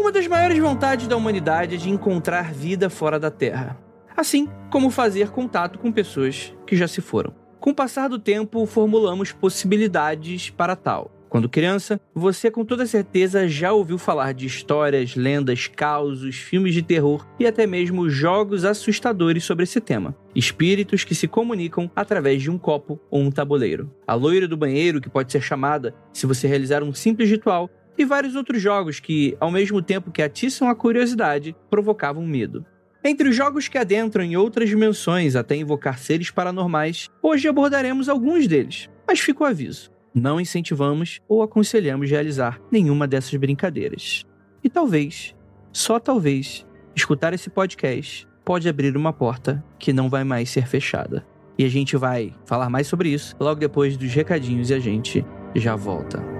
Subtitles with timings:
[0.00, 3.78] Uma das maiores vontades da humanidade é de encontrar vida fora da Terra.
[4.16, 7.34] Assim como fazer contato com pessoas que já se foram.
[7.60, 11.10] Com o passar do tempo, formulamos possibilidades para tal.
[11.28, 16.82] Quando criança, você com toda certeza já ouviu falar de histórias, lendas, causos, filmes de
[16.82, 20.16] terror e até mesmo jogos assustadores sobre esse tema.
[20.34, 23.94] Espíritos que se comunicam através de um copo ou um tabuleiro.
[24.06, 27.70] A loira do banheiro, que pode ser chamada se você realizar um simples ritual,
[28.02, 32.64] e vários outros jogos que, ao mesmo tempo que atiçam a curiosidade, provocavam medo.
[33.04, 38.46] Entre os jogos que adentram em outras dimensões até invocar seres paranormais, hoje abordaremos alguns
[38.46, 44.24] deles, mas fica o aviso não incentivamos ou aconselhamos realizar nenhuma dessas brincadeiras.
[44.62, 45.34] E talvez,
[45.72, 51.24] só talvez, escutar esse podcast pode abrir uma porta que não vai mais ser fechada.
[51.58, 55.24] E a gente vai falar mais sobre isso logo depois dos recadinhos e a gente
[55.54, 56.39] já volta.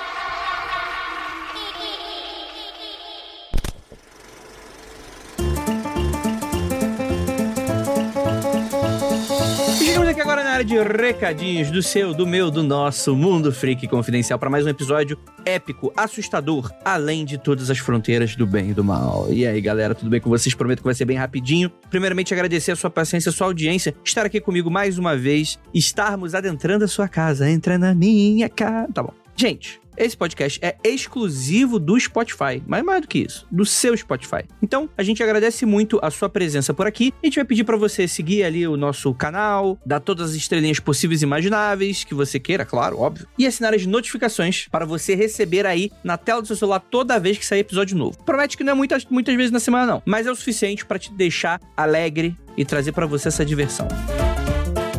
[10.63, 15.17] De recadinhos do seu, do meu, do nosso Mundo Freak Confidencial para mais um episódio
[15.43, 19.25] épico, assustador, além de todas as fronteiras do bem e do mal.
[19.31, 20.53] E aí, galera, tudo bem com vocês?
[20.53, 21.71] Prometo que vai ser bem rapidinho.
[21.89, 26.35] Primeiramente, agradecer a sua paciência, a sua audiência, estar aqui comigo mais uma vez, estarmos
[26.35, 27.49] adentrando a sua casa.
[27.49, 28.87] Entra na minha casa.
[28.93, 29.13] Tá bom.
[29.35, 34.43] Gente, esse podcast é exclusivo do Spotify, mas mais do que isso, do seu Spotify.
[34.61, 37.13] Então, a gente agradece muito a sua presença por aqui.
[37.21, 40.79] A gente vai pedir para você seguir ali o nosso canal, dar todas as estrelinhas
[40.79, 45.65] possíveis e imagináveis que você queira, claro, óbvio, e assinar as notificações para você receber
[45.65, 48.17] aí na tela do seu celular toda vez que sair episódio novo.
[48.23, 50.99] Promete que não é muitas, muitas vezes na semana não, mas é o suficiente para
[50.99, 53.87] te deixar alegre e trazer para você essa diversão.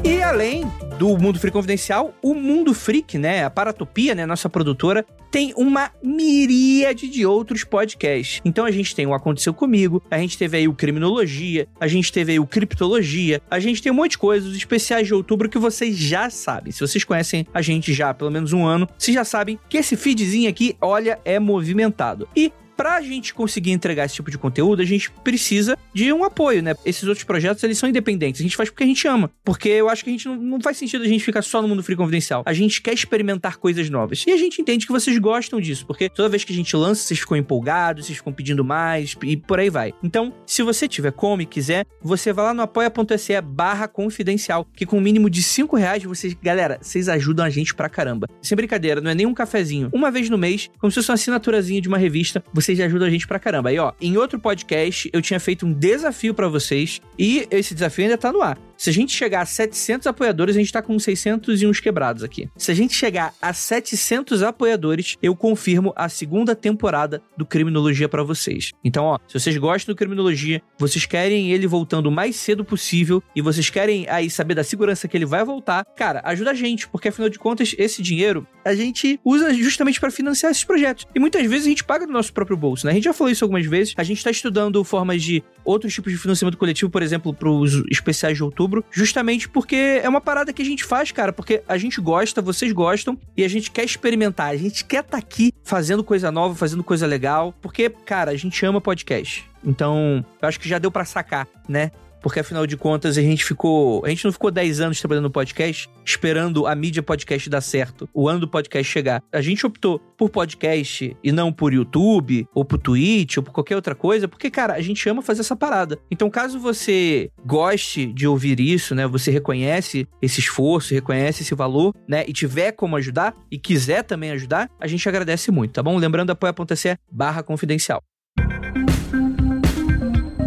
[0.04, 0.64] E além
[0.98, 5.92] do Mundo Freak Confidencial, o Mundo Freak, né, a Paratopia, né, nossa produtora, tem uma
[6.02, 8.40] miríade de outros podcasts.
[8.44, 12.12] Então a gente tem o Aconteceu Comigo, a gente teve aí o Criminologia, a gente
[12.12, 15.48] teve aí o Criptologia, a gente tem um monte de coisas, os especiais de outubro
[15.48, 16.72] que vocês já sabem.
[16.72, 19.78] Se vocês conhecem a gente já há pelo menos um ano, vocês já sabem que
[19.78, 22.28] esse feedzinho aqui, olha, é movimentado.
[22.36, 22.52] E
[22.82, 26.74] Pra gente conseguir entregar esse tipo de conteúdo, a gente precisa de um apoio, né?
[26.84, 28.40] Esses outros projetos, eles são independentes.
[28.40, 29.30] A gente faz porque a gente ama.
[29.44, 31.68] Porque eu acho que a gente não, não faz sentido a gente ficar só no
[31.68, 32.42] mundo free confidencial.
[32.44, 34.24] A gente quer experimentar coisas novas.
[34.26, 37.04] E a gente entende que vocês gostam disso, porque toda vez que a gente lança,
[37.04, 39.94] vocês ficam empolgados, vocês ficam pedindo mais e por aí vai.
[40.02, 44.84] Então, se você tiver como e quiser, você vai lá no apoia.se barra confidencial, que
[44.84, 48.26] com um mínimo de 5 reais, vocês, galera, vocês ajudam a gente pra caramba.
[48.42, 49.88] Sem brincadeira, não é nem um cafezinho.
[49.92, 53.10] Uma vez no mês, como se fosse uma assinaturazinha de uma revista, vocês ajudam a
[53.10, 53.68] gente pra caramba.
[53.68, 58.04] Aí, ó, em outro podcast, eu tinha feito um desafio para vocês e esse desafio
[58.04, 58.58] ainda tá no ar.
[58.82, 62.24] Se a gente chegar a 700 apoiadores, a gente tá com 600 e uns quebrados
[62.24, 62.48] aqui.
[62.56, 68.24] Se a gente chegar a 700 apoiadores, eu confirmo a segunda temporada do Criminologia para
[68.24, 68.72] vocês.
[68.82, 73.22] Então, ó, se vocês gostam do Criminologia, vocês querem ele voltando o mais cedo possível
[73.36, 76.88] e vocês querem aí saber da segurança que ele vai voltar, cara, ajuda a gente,
[76.88, 81.06] porque afinal de contas, esse dinheiro a gente usa justamente para financiar esses projetos.
[81.14, 82.90] E muitas vezes a gente paga do nosso próprio bolso, né?
[82.90, 83.94] A gente já falou isso algumas vezes.
[83.96, 88.36] A gente tá estudando formas de outros tipos de financiamento coletivo, por exemplo, pros especiais
[88.36, 91.76] de outubro outubro, justamente porque é uma parada que a gente faz, cara, porque a
[91.76, 95.52] gente gosta, vocês gostam e a gente quer experimentar, a gente quer estar tá aqui
[95.62, 99.44] fazendo coisa nova, fazendo coisa legal, porque, cara, a gente ama podcast.
[99.64, 101.92] Então, eu acho que já deu para sacar, né?
[102.22, 104.04] Porque afinal de contas a gente ficou.
[104.04, 108.08] A gente não ficou 10 anos trabalhando no podcast esperando a mídia podcast dar certo,
[108.12, 109.22] o ano do podcast chegar.
[109.32, 113.76] A gente optou por podcast e não por YouTube, ou por Twitch, ou por qualquer
[113.76, 115.98] outra coisa, porque, cara, a gente ama fazer essa parada.
[116.10, 119.06] Então, caso você goste de ouvir isso, né?
[119.06, 122.24] Você reconhece esse esforço, reconhece esse valor, né?
[122.26, 125.96] E tiver como ajudar e quiser também ajudar, a gente agradece muito, tá bom?
[125.96, 128.02] Lembrando apoia.se barra confidencial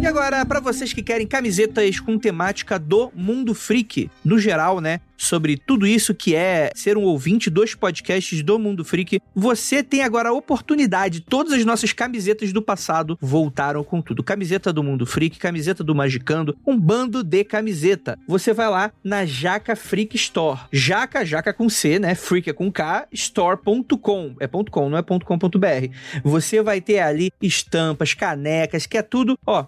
[0.06, 5.00] E agora, para vocês que querem camisetas com temática do mundo freak, no geral, né?
[5.16, 10.02] Sobre tudo isso que é ser um ouvinte dos podcasts do Mundo Freak, você tem
[10.02, 11.20] agora a oportunidade.
[11.20, 14.22] Todas as nossas camisetas do passado voltaram com tudo.
[14.22, 18.18] Camiseta do Mundo Freak, camiseta do Magicando, um bando de camiseta.
[18.28, 20.60] Você vai lá na Jaca Freak Store.
[20.70, 22.14] Jaca, jaca com C, né?
[22.14, 24.36] Freak é com K, store.com.
[24.38, 25.94] É .com, não é .com.br.
[26.22, 29.66] Você vai ter ali estampas, canecas, que é tudo, ó,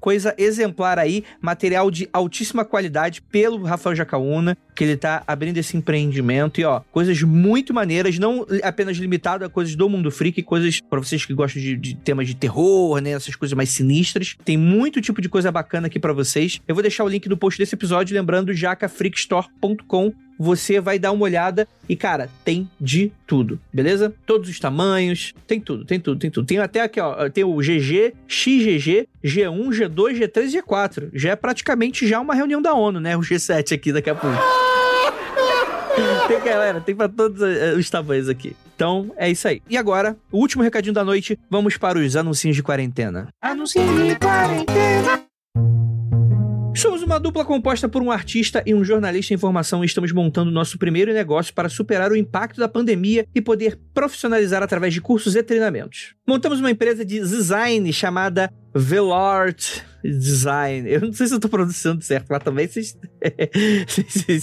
[0.00, 5.76] coisa exemplar aí, material de altíssima qualidade pelo Rafael Jacaúna, que ele tá abrindo esse
[5.76, 10.80] empreendimento e ó, coisas muito maneiras, não apenas limitado a coisas do mundo freak, coisas
[10.80, 14.36] para vocês que gostam de, de, temas de terror, né, essas coisas mais sinistras.
[14.44, 16.60] Tem muito tipo de coisa bacana aqui para vocês.
[16.68, 21.24] Eu vou deixar o link no post desse episódio, lembrando jacafreakstore.com você vai dar uma
[21.24, 24.14] olhada e, cara, tem de tudo, beleza?
[24.24, 26.46] Todos os tamanhos, tem tudo, tem tudo, tem tudo.
[26.46, 31.08] Tem até aqui, ó, tem o GG, XGG, G1, G2, G3 e G4.
[31.12, 33.16] Já é praticamente já uma reunião da ONU, né?
[33.16, 34.36] O G7 aqui daqui a pouco.
[36.28, 38.54] tem, galera, tem pra todos eh, os tamanhos aqui.
[38.76, 39.60] Então, é isso aí.
[39.68, 43.28] E agora, o último recadinho da noite, vamos para os anuncinhos de quarentena.
[43.42, 45.27] Anuncinhos de quarentena.
[46.78, 50.48] Somos uma dupla composta por um artista e um jornalista em formação e estamos montando
[50.48, 55.34] nosso primeiro negócio para superar o impacto da pandemia e poder profissionalizar através de cursos
[55.34, 56.14] e treinamentos.
[56.24, 58.48] Montamos uma empresa de design chamada
[58.78, 60.88] Velart Design.
[60.88, 62.96] Eu não sei se eu tô pronunciando certo, mas também vocês,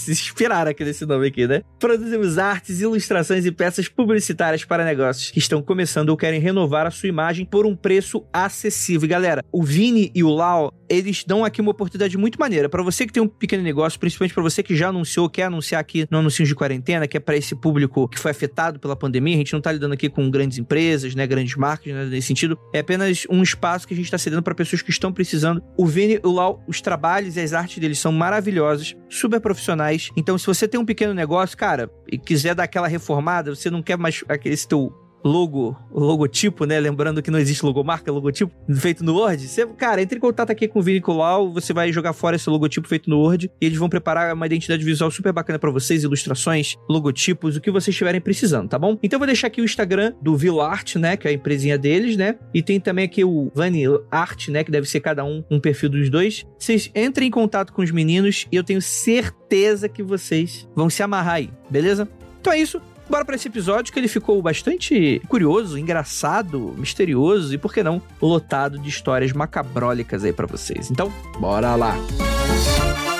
[0.02, 1.62] se inspiraram aqui nesse nome aqui, né?
[1.78, 6.90] Produzimos artes, ilustrações e peças publicitárias para negócios que estão começando ou querem renovar a
[6.90, 9.06] sua imagem por um preço acessível.
[9.06, 12.68] E galera, o Vini e o Lau, eles dão aqui uma oportunidade muito maneira.
[12.68, 15.80] para você que tem um pequeno negócio, principalmente para você que já anunciou, quer anunciar
[15.80, 19.34] aqui no Anúncios de Quarentena, que é para esse público que foi afetado pela pandemia.
[19.34, 21.26] A gente não tá lidando aqui com grandes empresas, né?
[21.26, 22.04] Grandes marcas, né?
[22.04, 22.58] Nesse sentido.
[22.74, 25.62] É apenas um espaço que a gente tá cedendo para pessoas que estão precisando.
[25.76, 30.10] O Vini o Lau, os trabalhos e as artes deles são maravilhosos, super profissionais.
[30.16, 33.82] Então, se você tem um pequeno negócio, cara, e quiser dar aquela reformada, você não
[33.82, 34.92] quer mais aquele teu
[35.26, 36.78] logo, logotipo, né?
[36.78, 39.46] Lembrando que não existe logomarca, logotipo feito no Word.
[39.46, 42.48] Você, cara, entre em contato aqui com o Vini Colau, você vai jogar fora esse
[42.48, 46.04] logotipo feito no Word e eles vão preparar uma identidade visual super bacana para vocês,
[46.04, 48.98] ilustrações, logotipos, o que vocês estiverem precisando, tá bom?
[49.02, 52.16] Então eu vou deixar aqui o Instagram do Vilart, né, que é a empresinha deles,
[52.16, 52.36] né?
[52.54, 55.88] E tem também aqui o Vani Art, né, que deve ser cada um um perfil
[55.88, 56.46] dos dois.
[56.58, 61.02] Vocês entrem em contato com os meninos e eu tenho certeza que vocês vão se
[61.02, 62.08] amarrar aí, beleza?
[62.40, 62.80] Então é isso.
[63.08, 68.02] Bora para esse episódio que ele ficou bastante curioso, engraçado, misterioso e, por que não,
[68.20, 70.90] lotado de histórias macabrólicas aí para vocês.
[70.90, 71.94] Então, bora lá!
[71.94, 73.15] Música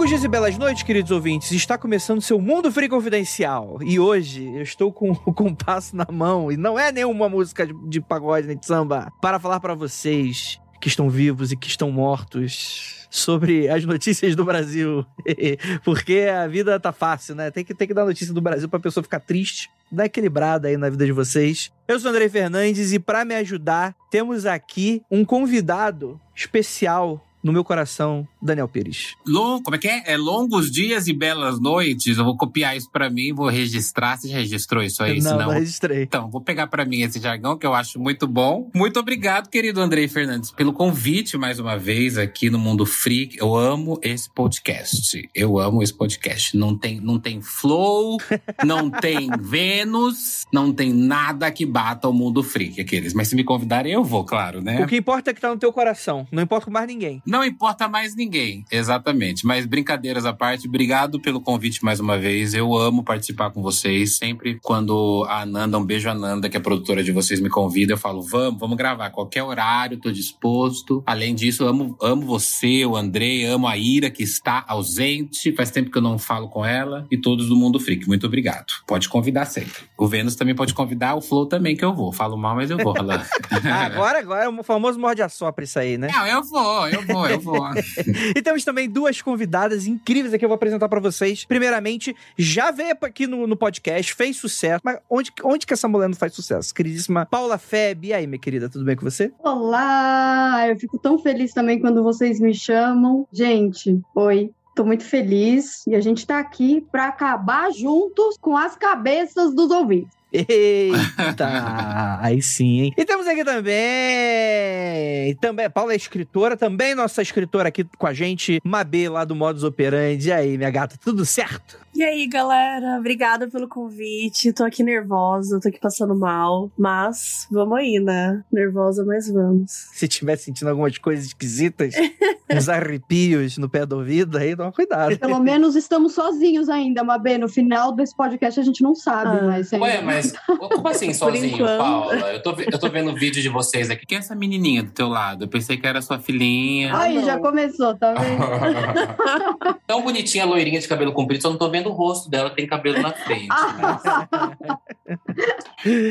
[0.00, 1.52] Longos dias e belas noites, queridos ouvintes.
[1.52, 3.78] Está começando seu Mundo Free Confidencial.
[3.82, 7.74] E hoje eu estou com o compasso na mão, e não é nenhuma música de,
[7.86, 11.92] de pagode nem de samba, para falar para vocês que estão vivos e que estão
[11.92, 15.04] mortos sobre as notícias do Brasil.
[15.84, 17.50] Porque a vida tá fácil, né?
[17.50, 20.78] Tem que, tem que dar notícia do Brasil pra pessoa ficar triste, dar equilibrada aí
[20.78, 21.70] na vida de vocês.
[21.86, 27.64] Eu sou André Fernandes e para me ajudar, temos aqui um convidado especial no meu
[27.64, 29.14] coração, Daniel Pires.
[29.26, 30.02] Long, como é que é?
[30.06, 32.18] É longos dias e belas noites.
[32.18, 34.16] Eu vou copiar isso para mim, vou registrar.
[34.16, 35.20] Você já registrou isso aí?
[35.30, 36.02] Não, não, não registrei.
[36.02, 38.70] Então, vou pegar para mim esse jargão que eu acho muito bom.
[38.74, 43.36] Muito obrigado, querido Andrei Fernandes, pelo convite mais uma vez aqui no Mundo Freak.
[43.38, 45.28] Eu amo esse podcast.
[45.34, 46.56] Eu amo esse podcast.
[46.56, 48.16] Não tem, não tem flow,
[48.64, 53.12] não tem Vênus, não tem nada que bata o Mundo Freak, aqueles.
[53.12, 54.82] Mas se me convidarem, eu vou, claro, né?
[54.82, 56.26] O que importa é que tá no teu coração.
[56.32, 57.22] Não importa com mais ninguém.
[57.30, 59.46] Não importa mais ninguém, exatamente.
[59.46, 62.54] Mas brincadeiras à parte, obrigado pelo convite mais uma vez.
[62.54, 64.16] Eu amo participar com vocês.
[64.16, 67.92] Sempre quando a Ananda, um beijo Ananda, que é a produtora de vocês, me convida,
[67.92, 69.10] eu falo, vamos, vamos gravar.
[69.10, 71.04] Qualquer horário, tô disposto.
[71.06, 75.52] Além disso, amo, amo você, o Andrei, amo a Ira, que está ausente.
[75.52, 77.06] Faz tempo que eu não falo com ela.
[77.12, 78.08] E todos do Mundo Freak.
[78.08, 78.72] Muito obrigado.
[78.88, 79.84] Pode convidar sempre.
[79.96, 82.12] O Vênus também pode convidar, o Flow também, que eu vou.
[82.12, 82.92] Falo mal, mas eu vou.
[82.98, 86.08] agora, agora é o famoso morde a sopra isso aí, né?
[86.12, 87.60] Não, eu vou, eu vou eu vou.
[88.34, 91.44] e temos também duas convidadas incríveis aqui que eu vou apresentar para vocês.
[91.44, 94.80] Primeiramente, já veio aqui no, no podcast, fez sucesso.
[94.82, 96.74] Mas onde, onde que essa mulher não faz sucesso?
[96.74, 98.06] Queridíssima Paula Feb.
[98.06, 99.30] E aí, minha querida, tudo bem com você?
[99.38, 100.66] Olá!
[100.68, 103.28] Eu fico tão feliz também quando vocês me chamam.
[103.30, 104.50] Gente, oi.
[104.74, 109.70] Tô muito feliz e a gente tá aqui para acabar juntos com as cabeças dos
[109.70, 110.19] ouvintes.
[110.32, 112.18] Eita!
[112.22, 112.94] aí sim, hein?
[112.96, 115.34] E temos aqui também.
[115.40, 119.64] Também, Paula é escritora, também nossa escritora aqui com a gente, Mabê, lá do Modus
[119.64, 120.28] Operandi.
[120.28, 121.78] E aí, minha gata, tudo certo?
[121.94, 124.52] E aí, galera, obrigada pelo convite.
[124.52, 128.42] Tô aqui nervosa, tô aqui passando mal, mas vamos aí, né?
[128.52, 129.88] Nervosa, mas vamos.
[129.92, 131.94] Se tiver sentindo algumas coisas esquisitas,
[132.50, 135.18] uns arrepios no pé do ouvido, aí toma cuidado.
[135.18, 137.36] Pelo menos estamos sozinhos ainda, Mabê.
[137.36, 139.42] No final desse podcast a gente não sabe, Ah.
[139.42, 139.72] mas...
[139.72, 141.78] Ué, mas como assim sozinho, enquanto.
[141.78, 142.14] Paula?
[142.32, 144.06] Eu tô, eu tô vendo o vídeo de vocês aqui.
[144.06, 145.44] Quem é essa menininha do teu lado?
[145.44, 146.96] Eu pensei que era sua filhinha.
[146.96, 147.24] Aí, não.
[147.24, 148.40] já começou, tá vendo?
[149.86, 153.00] Tão bonitinha, loirinha de cabelo comprido, só não tô vendo o rosto dela, tem cabelo
[153.00, 153.48] na frente.
[153.48, 154.78] né?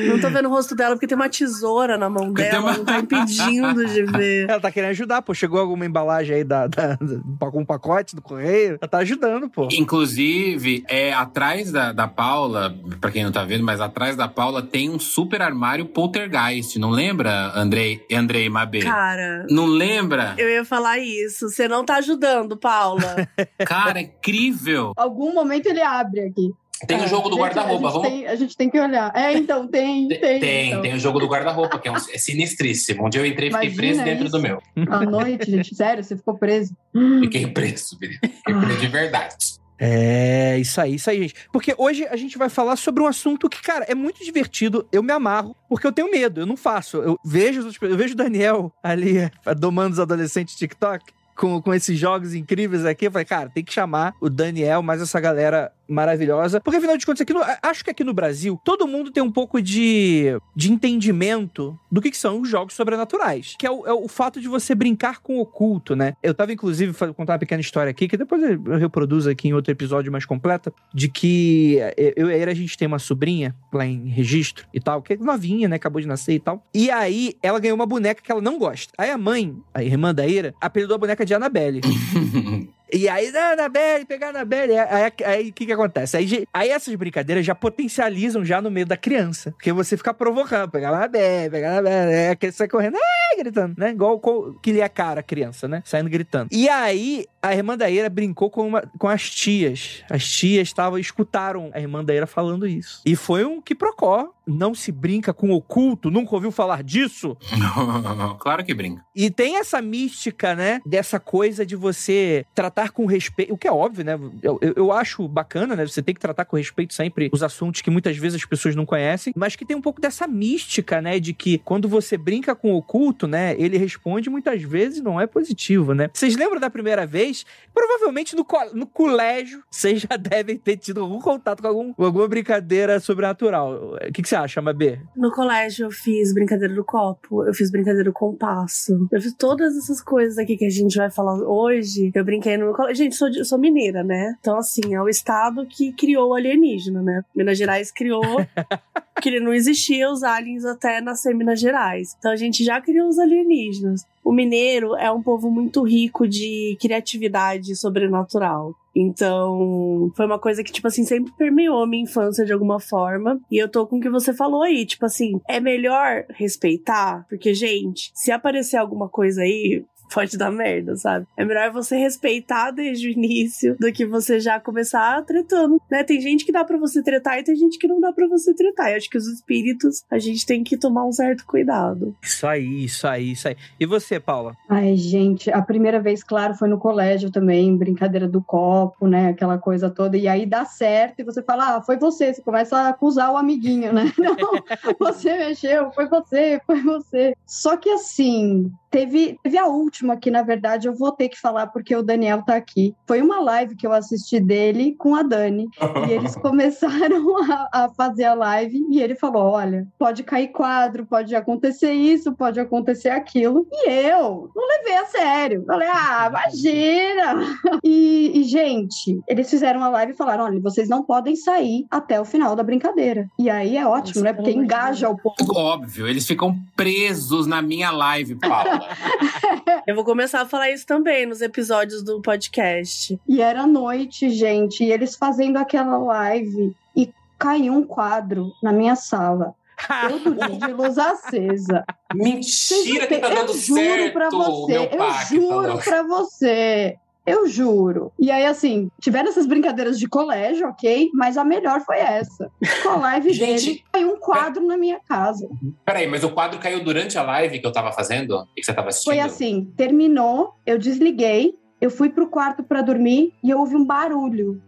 [0.09, 2.83] Não tô vendo o rosto dela porque tem uma tesoura na mão dela, uma- não
[2.85, 4.49] tá impedindo de ver.
[4.49, 5.33] Ela tá querendo ajudar, pô.
[5.33, 8.77] Chegou alguma embalagem aí da, da, da- com um pacote do correio.
[8.81, 9.67] Ela tá ajudando, pô.
[9.71, 14.61] Inclusive, é, atrás da, da Paula, pra quem não tá vendo, mas atrás da Paula
[14.61, 16.77] tem um super armário poltergeist.
[16.79, 18.79] Não lembra, Andrei, Andrei Mabê?
[18.79, 20.35] Cara, Não lembra?
[20.37, 21.49] eu ia falar isso.
[21.49, 23.27] Você não tá ajudando, Paula.
[23.65, 24.93] Cara, é incrível.
[24.95, 26.49] Algum momento ele abre aqui.
[26.87, 28.07] Tem o jogo do guarda-roupa, a gente vamos.
[28.07, 29.11] tem- A gente tem que olhar.
[29.13, 30.19] É, então, tem, tem.
[30.21, 30.93] Tem, tem, então.
[30.95, 33.05] o jogo do guarda-roupa, que é, um, é sinistríssimo.
[33.05, 34.37] Um dia eu entrei e fiquei Imagina preso dentro isso.
[34.37, 34.61] do meu.
[34.89, 35.75] À noite, gente.
[35.75, 36.73] Sério, você ficou preso.
[37.19, 37.97] Fiquei preso.
[37.99, 38.19] Fiquei
[38.61, 39.35] preso de verdade.
[39.79, 41.35] É, isso aí, isso aí, gente.
[41.53, 44.85] Porque hoje a gente vai falar sobre um assunto que, cara, é muito divertido.
[44.91, 46.97] Eu me amarro, porque eu tenho medo, eu não faço.
[46.97, 51.13] Eu vejo, eu vejo o Daniel ali domando os adolescentes TikTok.
[51.35, 55.01] Com, com esses jogos incríveis aqui, eu falei, cara, tem que chamar o Daniel, mais
[55.01, 56.61] essa galera maravilhosa.
[56.61, 59.31] Porque, afinal de contas, aqui no- acho que aqui no Brasil, todo mundo tem um
[59.31, 63.55] pouco de, de entendimento do que, que são os jogos sobrenaturais.
[63.57, 66.13] Que é o, é o fato de você brincar com o oculto, né?
[66.21, 69.53] Eu tava, inclusive, fa- contar uma pequena história aqui, que depois eu reproduzo aqui em
[69.53, 72.99] outro episódio mais completa, de que eh, eu e a Ira, a gente tem uma
[72.99, 75.75] sobrinha lá em registro e tal, que é novinha, né?
[75.77, 76.63] Acabou de nascer e tal.
[76.73, 78.93] E aí, ela ganhou uma boneca que ela não gosta.
[78.97, 81.81] Aí a mãe, a irmã da Ira, apelidou a boneca de Annabelle.
[82.91, 84.77] E aí, ah, Anabelle, pegar a Anabelle.
[84.77, 86.17] Aí aí, o que que acontece?
[86.17, 89.51] Aí, aí essas brincadeiras já potencializam já no meio da criança.
[89.51, 92.11] Porque você fica provocando, pegar a Anabelle, pegar a Anabelle.
[92.13, 93.91] É que sai correndo, ai, gritando, né?
[93.91, 94.19] Igual
[94.61, 95.81] que lhe é cara a criança, né?
[95.85, 96.49] Saindo gritando.
[96.51, 100.03] E aí, a irmã da Eira brincou com, uma- com as tias.
[100.09, 103.01] As tias estavam, escutaram a irmã da Eira falando isso.
[103.05, 104.33] E foi um que procó.
[104.51, 107.37] Não se brinca com oculto, nunca ouviu falar disso?
[108.39, 109.03] claro que brinca.
[109.15, 110.81] E tem essa mística, né?
[110.85, 113.53] Dessa coisa de você tratar com respeito.
[113.53, 114.17] O que é óbvio, né?
[114.41, 115.85] Eu, eu, acho bacana, né?
[115.85, 118.85] Você tem que tratar com respeito sempre os assuntos que muitas vezes as pessoas não
[118.85, 121.19] conhecem, mas que tem um pouco dessa mística, né?
[121.19, 123.55] De que quando você brinca com o oculto, né?
[123.59, 126.09] Ele responde muitas vezes não é positivo, né?
[126.13, 127.45] Vocês lembram da primeira vez?
[127.73, 132.27] Provavelmente no, co- no colégio vocês já devem ter tido algum contato com, algum, alguma
[132.27, 133.95] brincadeira sobrenatural.
[133.95, 134.99] O que, que você acha, Mabê?
[135.15, 139.75] No colégio eu fiz brincadeira do copo, eu fiz brincadeira do compasso, eu fiz todas
[139.77, 142.11] essas coisas aqui que a gente vai falar hoje.
[142.13, 143.03] Eu brinquei no meu colégio.
[143.03, 144.35] Gente, sou, de- sou mineira, né?
[144.39, 147.21] Então, assim, é o estado que criou o alienígena, né?
[147.35, 148.21] Minas Gerais criou.
[149.21, 152.15] que não existia os aliens até nascer em Minas Gerais.
[152.17, 154.05] Então a gente já criou os alienígenas.
[154.23, 158.73] O mineiro é um povo muito rico de criatividade sobrenatural.
[158.95, 163.39] Então, foi uma coisa que, tipo assim, sempre permeou a minha infância de alguma forma.
[163.51, 164.85] E eu tô com o que você falou aí.
[164.85, 169.83] Tipo assim, é melhor respeitar, porque, gente, se aparecer alguma coisa aí.
[170.13, 171.25] Pode dar merda, sabe?
[171.37, 176.03] É melhor você respeitar desde o início do que você já começar tretando, né?
[176.03, 178.53] Tem gente que dá pra você tretar e tem gente que não dá pra você
[178.53, 178.91] tretar.
[178.91, 182.15] Eu acho que os espíritos, a gente tem que tomar um certo cuidado.
[182.21, 183.55] Isso aí, isso aí, isso aí.
[183.79, 184.55] E você, Paula?
[184.67, 189.29] Ai, gente, a primeira vez, claro, foi no colégio também, brincadeira do copo, né?
[189.29, 190.17] Aquela coisa toda.
[190.17, 192.33] E aí dá certo e você fala, ah, foi você.
[192.33, 194.11] Você começa a acusar o amiguinho, né?
[194.17, 194.51] Não,
[194.99, 197.35] você mexeu, foi você, foi você.
[197.45, 201.67] Só que assim, teve, teve a última que, na verdade, eu vou ter que falar
[201.67, 202.95] porque o Daniel tá aqui.
[203.07, 205.67] Foi uma live que eu assisti dele com a Dani.
[206.07, 211.05] E eles começaram a, a fazer a live e ele falou: olha, pode cair quadro,
[211.05, 213.67] pode acontecer isso, pode acontecer aquilo.
[213.71, 215.63] E eu não levei a sério.
[215.65, 217.59] Falei, ah, imagina!
[217.83, 222.19] E, e, gente, eles fizeram a live e falaram: olha, vocês não podem sair até
[222.19, 223.27] o final da brincadeira.
[223.39, 224.33] E aí é ótimo, Nossa, né?
[224.33, 225.35] Porque engaja o povo.
[225.55, 228.81] Óbvio, eles ficam presos na minha live, Paula.
[229.89, 233.19] Eu vou começar a falar isso também nos episódios do podcast.
[233.27, 238.95] E era noite, gente, e eles fazendo aquela live e caiu um quadro na minha
[238.95, 239.55] sala.
[240.07, 241.83] Eu dormi de luz acesa.
[242.13, 245.35] Mentira que tá dando eu juro certo, pra você, eu pacto.
[245.35, 246.95] juro pra você.
[247.29, 248.11] Eu juro.
[248.19, 251.09] E aí, assim, tiveram essas brincadeiras de colégio, ok?
[251.13, 252.49] Mas a melhor foi essa.
[252.83, 255.47] Com a live Gente, dele, caiu um quadro na minha casa.
[255.85, 258.47] Peraí, mas o quadro caiu durante a live que eu tava fazendo?
[258.55, 259.13] E que você tava assistindo?
[259.13, 263.85] Foi assim, terminou, eu desliguei, eu fui pro quarto pra dormir e eu ouvi um
[263.85, 264.61] barulho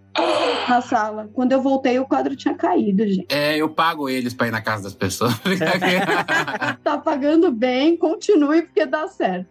[0.67, 1.29] na sala.
[1.33, 3.25] Quando eu voltei, o quadro tinha caído, gente.
[3.29, 5.33] É, eu pago eles pra ir na casa das pessoas.
[6.83, 9.47] Tá pagando bem, continue porque dá certo.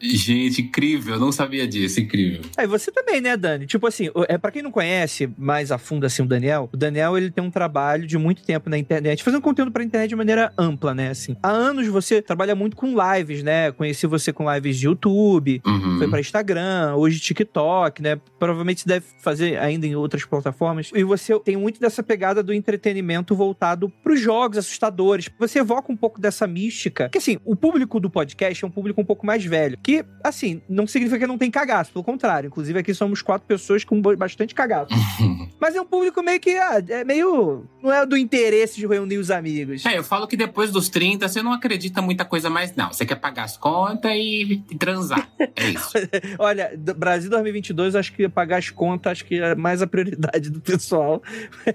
[0.00, 1.14] Gente, incrível.
[1.14, 2.00] Eu não sabia disso.
[2.00, 2.42] Incrível.
[2.56, 3.66] Aí você também, né, Dani?
[3.66, 7.16] Tipo assim, é para quem não conhece mais a fundo assim o Daniel, o Daniel
[7.16, 10.52] ele tem um trabalho de muito tempo na internet, fazendo conteúdo pra internet de maneira
[10.58, 11.36] ampla, né, assim.
[11.42, 13.72] Há anos você trabalha muito com lives, né?
[13.72, 15.98] Conheci você com lives de YouTube, Uhum.
[15.98, 18.18] foi pra Instagram, hoje TikTok, né?
[18.38, 20.90] Provavelmente você deve fazer ainda em outras plataformas.
[20.94, 25.28] E você tem muito dessa pegada do entretenimento voltado pros jogos assustadores.
[25.38, 27.08] Você evoca um pouco dessa mística.
[27.08, 29.78] Que assim, o público do podcast é um público um pouco mais velho.
[29.82, 32.48] Que, assim, não significa que não tem cagaço, pelo contrário.
[32.48, 34.94] Inclusive, aqui somos quatro pessoas com bastante cagaço.
[35.60, 36.50] Mas é um público meio que.
[36.56, 37.64] ah, é meio.
[37.82, 39.84] Não é do interesse de reunir os amigos.
[39.86, 42.92] É, eu falo que depois dos 30 você não acredita muita coisa mais, não.
[42.92, 45.28] Você quer pagar as contas e, e transar.
[45.38, 45.92] É isso.
[46.38, 50.60] Olha, Brasil 2022, acho que pagar as contas, acho que é mais a prioridade do
[50.60, 51.22] pessoal.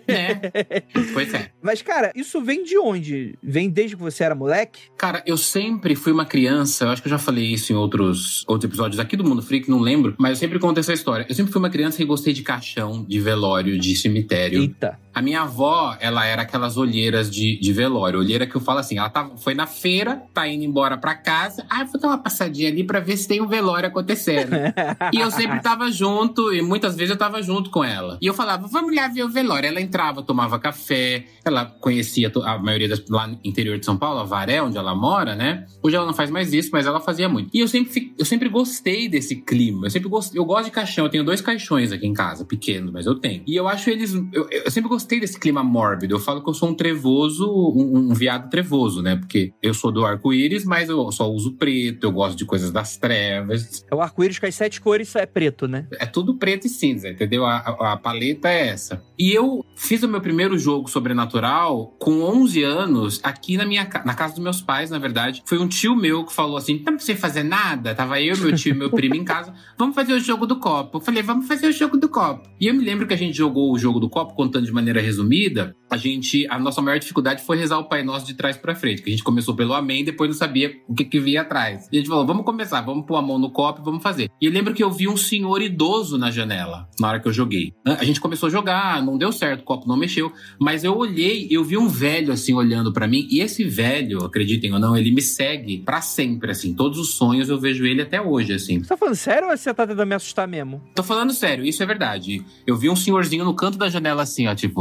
[0.08, 0.42] né?
[1.14, 1.52] Pois é.
[1.62, 3.36] Mas, cara, isso vem de onde?
[3.44, 4.84] Vem desde que você era moleque?
[4.98, 8.44] Cara, eu sempre fui uma criança, eu acho que eu já falei isso em outros,
[8.48, 11.26] outros episódios aqui do Mundo Freak, não lembro, mas eu sempre conto essa história.
[11.28, 14.62] Eu sempre fui uma criança que gostei de caixão, de velório, de cemitério.
[14.62, 14.98] Eita.
[15.14, 18.20] A minha avó, ela era aquelas olheiras de, de velório.
[18.20, 21.66] Olheira que eu falo assim, ela tava, foi na feira, tá indo embora pra casa.
[21.70, 24.52] Ah, vou dar uma passadinha ali pra ver se tem um velório acontecendo.
[25.14, 28.18] e eu sempre tava junto, e muitas vezes eu tava junto com ela.
[28.22, 29.68] E eu falava, vamos lá ver o velório.
[29.68, 34.20] Ela entrava, tomava café, ela conhecia a maioria das, lá no interior de São Paulo,
[34.20, 35.66] a Varé, onde ela mora, né?
[35.84, 37.50] Hoje ela não faz mais isso, mas ela fazia muito.
[37.54, 39.88] E eu sempre, eu sempre gostei desse clima.
[39.88, 41.06] Eu sempre gostei, eu gosto de caixão.
[41.06, 43.44] Eu tenho dois caixões aqui em casa, pequenos, mas eu tenho.
[43.46, 44.14] E eu acho eles.
[44.32, 46.16] Eu, eu sempre gostei desse clima mórbido.
[46.16, 49.16] Eu falo que eu sou um trevoso, um, um viado trevoso, né?
[49.16, 52.98] Porque eu sou do arco-íris, mas eu só uso preto, eu gosto de coisas das
[52.98, 53.86] trevas.
[53.90, 55.88] É o arco-íris com as sete cores, só é preto, né?
[56.00, 57.46] É tudo preto e cinza, entendeu?
[57.46, 59.04] A, a, a paleta é essa.
[59.18, 64.14] E eu fiz o meu primeiro jogo sobrenatural com 11 anos aqui na minha na
[64.14, 65.44] casa dos meus pais, na verdade.
[65.46, 67.94] Foi um tio meu que falou assim: não precisa fazer nada.
[67.94, 69.54] Tava eu, meu tio e meu primo em casa.
[69.78, 70.98] Vamos fazer o jogo do copo.
[70.98, 72.48] Eu falei, vamos fazer o jogo do copo.
[72.60, 74.91] E eu me lembro que a gente jogou o jogo do copo, contando de maneira
[75.00, 75.76] resumida.
[75.90, 79.02] A gente, a nossa maior dificuldade foi rezar o Pai Nosso de trás pra frente.
[79.02, 81.88] Que a gente começou pelo Amém, depois não sabia o que, que vinha atrás.
[81.92, 84.30] E a gente falou, vamos começar, vamos pôr a mão no copo e vamos fazer.
[84.42, 87.34] E eu lembro que eu vi um senhor idoso na janela, na hora que eu
[87.34, 87.74] joguei.
[87.86, 90.32] A gente começou a jogar, não deu certo, o copo não mexeu.
[90.60, 93.28] Mas eu olhei, eu vi um velho assim olhando pra mim.
[93.30, 96.74] E esse velho, acreditem ou não, ele me segue pra sempre, assim.
[96.74, 98.80] Todos os sonhos eu vejo ele até hoje, assim.
[98.80, 100.82] Você tá falando sério ou você tá tentando me assustar mesmo?
[100.96, 102.44] Tô falando sério, isso é verdade.
[102.66, 104.81] Eu vi um senhorzinho no canto da janela assim, ó, tipo.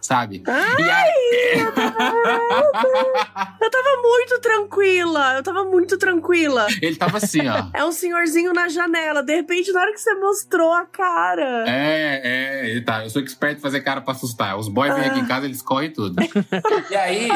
[0.00, 0.42] Sabe?
[0.46, 1.15] E aí...
[3.60, 6.66] Eu tava muito tranquila, eu tava muito tranquila.
[6.80, 7.68] Ele tava assim, ó.
[7.74, 9.22] É um senhorzinho na janela.
[9.22, 11.64] De repente, na hora que você mostrou a cara.
[11.66, 13.02] É, é, ele tá.
[13.02, 14.56] Eu sou expert em fazer cara pra assustar.
[14.56, 16.14] Os boys vêm aqui em casa, eles correm tudo.
[16.90, 17.28] e aí,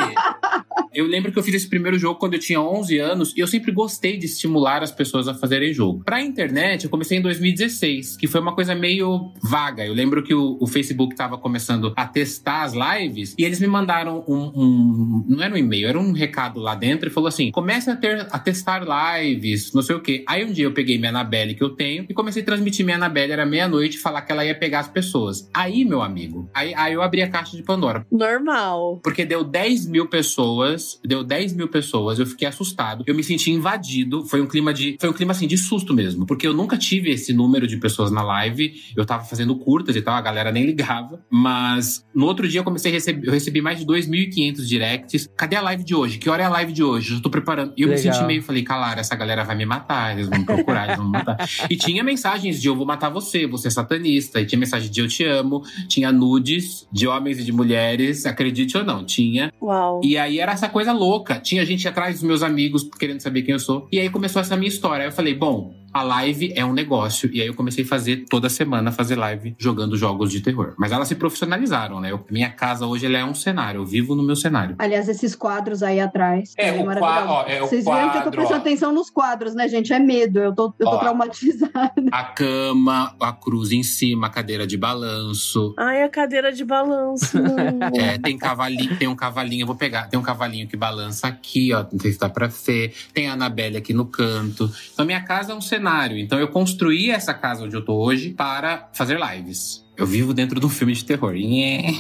[0.95, 3.49] eu lembro que eu fiz esse primeiro jogo quando eu tinha 11 anos e eu
[3.49, 6.05] sempre gostei de estimular as pessoas a fazerem jogo.
[6.05, 9.85] Pra internet, eu comecei em 2016, que foi uma coisa meio vaga.
[9.85, 13.67] Eu lembro que o, o Facebook tava começando a testar as lives e eles me
[13.67, 13.90] mandaram
[14.29, 17.91] um, um- não era um e-mail, era um recado lá dentro e falou assim: comece
[17.91, 20.25] a, ter, a testar lives, não sei o quê.
[20.29, 22.97] Aí um dia eu peguei minha Anabelle que eu tenho e comecei a transmitir minha
[22.97, 25.49] Anabelle, era meia-noite, falar que ela ia pegar as pessoas.
[25.53, 28.07] Aí, meu amigo, aí, aí eu abri a caixa de Pandora.
[28.11, 29.01] Normal.
[29.03, 33.05] Porque deu 10 mil pessoas, deu 10 mil pessoas, eu fiquei assustado.
[33.07, 34.25] Eu me senti invadido.
[34.27, 34.97] Foi um clima de.
[35.01, 36.27] Foi um clima assim de susto mesmo.
[36.27, 38.73] Porque eu nunca tive esse número de pessoas na live.
[38.97, 41.21] Eu tava fazendo curtas e tal, a galera nem ligava.
[41.31, 43.27] Mas no outro dia eu comecei a receber.
[43.29, 45.29] Eu recebi mais de 2.500 directs.
[45.37, 46.19] Cadê a live de hoje?
[46.19, 47.15] Que hora é a live de hoje?
[47.15, 47.73] Eu tô preparando.
[47.77, 48.15] E eu me Legal.
[48.15, 51.07] senti meio, falei, calara, essa galera vai me matar, eles vão me procurar, eles vão
[51.07, 51.37] me matar.
[51.69, 54.41] E tinha mensagens de eu vou matar você, você é satanista.
[54.41, 55.63] E tinha mensagem de eu te amo.
[55.89, 59.53] Tinha nudes de homens e de mulheres, acredite ou não, tinha.
[59.61, 60.01] Uau.
[60.05, 61.39] E aí era essa coisa louca.
[61.39, 63.89] Tinha gente atrás dos meus amigos querendo saber quem eu sou.
[63.93, 65.05] E aí começou essa minha história.
[65.05, 67.31] Aí eu falei, bom, a live é um negócio.
[67.33, 70.75] E aí eu comecei a fazer toda semana fazer live jogando jogos de terror.
[70.79, 72.11] Mas elas se profissionalizaram, né?
[72.13, 73.81] Eu- minha casa hoje ela é um cenário.
[73.81, 74.77] Eu vivo no meu cenário.
[74.79, 76.55] Aliás, esses quadros aí atrás.
[76.57, 78.63] É, também o qua- ó, é o Vocês viram que eu tô quadro, prestando ó.
[78.63, 79.93] atenção nos quadros, né, gente?
[79.93, 80.39] É medo.
[80.39, 80.99] Eu tô, eu tô Ó.
[80.99, 81.93] traumatizada.
[82.13, 85.75] A cama, a cruz em cima, a cadeira de balanço.
[85.79, 87.39] Ai, a cadeira de balanço.
[88.01, 91.73] É, tem cavalinho, tem um cavalinho, eu vou pegar, tem um cavalinho que balança aqui,
[91.73, 92.95] ó, não sei se dá pra ver.
[93.13, 94.71] Tem a Anabelle aqui no canto.
[94.93, 96.19] Então minha casa é um cenário cenário.
[96.19, 99.85] Então eu construí essa casa onde eu tô hoje para fazer lives.
[99.97, 101.35] Eu vivo dentro de um filme de terror.
[101.35, 101.99] Yeah.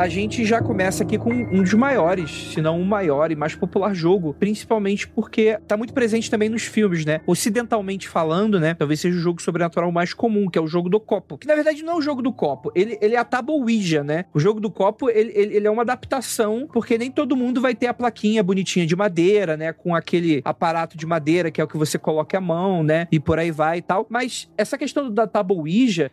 [0.00, 3.54] a gente já começa aqui com um dos maiores, se não o maior e mais
[3.54, 7.20] popular jogo, principalmente porque tá muito presente também nos filmes, né?
[7.26, 8.72] Ocidentalmente falando, né?
[8.72, 11.36] Talvez seja o jogo sobrenatural mais comum, que é o jogo do copo.
[11.36, 13.50] Que na verdade não é o jogo do copo, ele, ele é a tábua
[14.02, 14.24] né?
[14.32, 17.74] O jogo do copo, ele, ele, ele é uma adaptação, porque nem todo mundo vai
[17.74, 19.70] ter a plaquinha bonitinha de madeira, né?
[19.70, 23.06] Com aquele aparato de madeira que é o que você coloca a mão, né?
[23.12, 24.06] E por aí vai e tal.
[24.08, 25.50] Mas essa questão da tábua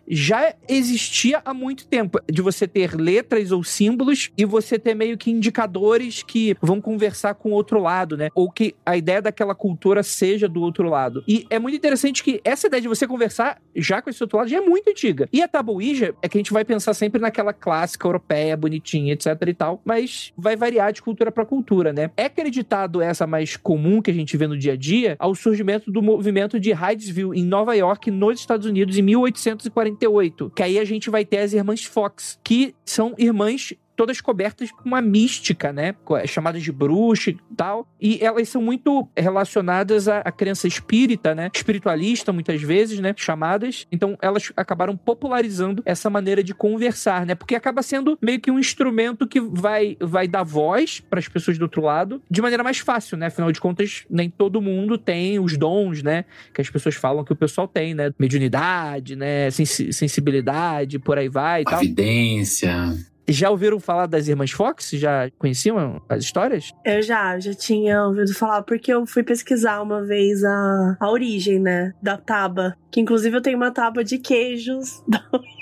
[0.10, 5.18] já existia há muito tempo, de você ter letras ou símbolos e você ter meio
[5.18, 8.30] que indicadores que vão conversar com o outro lado, né?
[8.34, 11.24] Ou que a ideia daquela cultura seja do outro lado.
[11.28, 14.50] E é muito interessante que essa ideia de você conversar já com esse outro lado
[14.50, 15.30] já é muito antiga.
[15.32, 19.28] E a Tabuija é que a gente vai pensar sempre naquela clássica europeia, bonitinha, etc
[19.48, 22.10] e tal, mas vai variar de cultura para cultura, né?
[22.18, 25.92] É acreditado essa mais comum que a gente vê no dia a dia ao surgimento
[25.92, 30.52] do movimento de Hydesville em Nova York, nos Estados Unidos, em 1848.
[30.56, 33.67] Que aí a gente vai ter as irmãs Fox, que são irmãs
[33.98, 35.96] todas cobertas com uma mística, né?
[36.26, 37.88] Chamadas de bruxa e tal.
[38.00, 41.50] E elas são muito relacionadas à, à crença espírita, né?
[41.54, 43.14] Espiritualista, muitas vezes, né?
[43.18, 43.88] Chamadas.
[43.92, 47.34] Então, elas acabaram popularizando essa maneira de conversar, né?
[47.34, 51.58] Porque acaba sendo meio que um instrumento que vai, vai dar voz para as pessoas
[51.58, 53.26] do outro lado de maneira mais fácil, né?
[53.26, 56.24] Afinal de contas, nem todo mundo tem os dons, né?
[56.54, 58.14] Que as pessoas falam que o pessoal tem, né?
[58.20, 59.50] Mediunidade, né?
[59.50, 61.82] Sens sensibilidade, por aí vai e tal.
[61.82, 62.96] Evidência.
[63.30, 64.92] Já ouviram falar das Irmãs Fox?
[64.94, 66.72] Já conheciam as histórias?
[66.86, 71.60] Eu já, já tinha ouvido falar, porque eu fui pesquisar uma vez a, a origem,
[71.60, 72.76] né, da taba.
[72.90, 75.58] Que inclusive eu tenho uma taba de queijos da origem.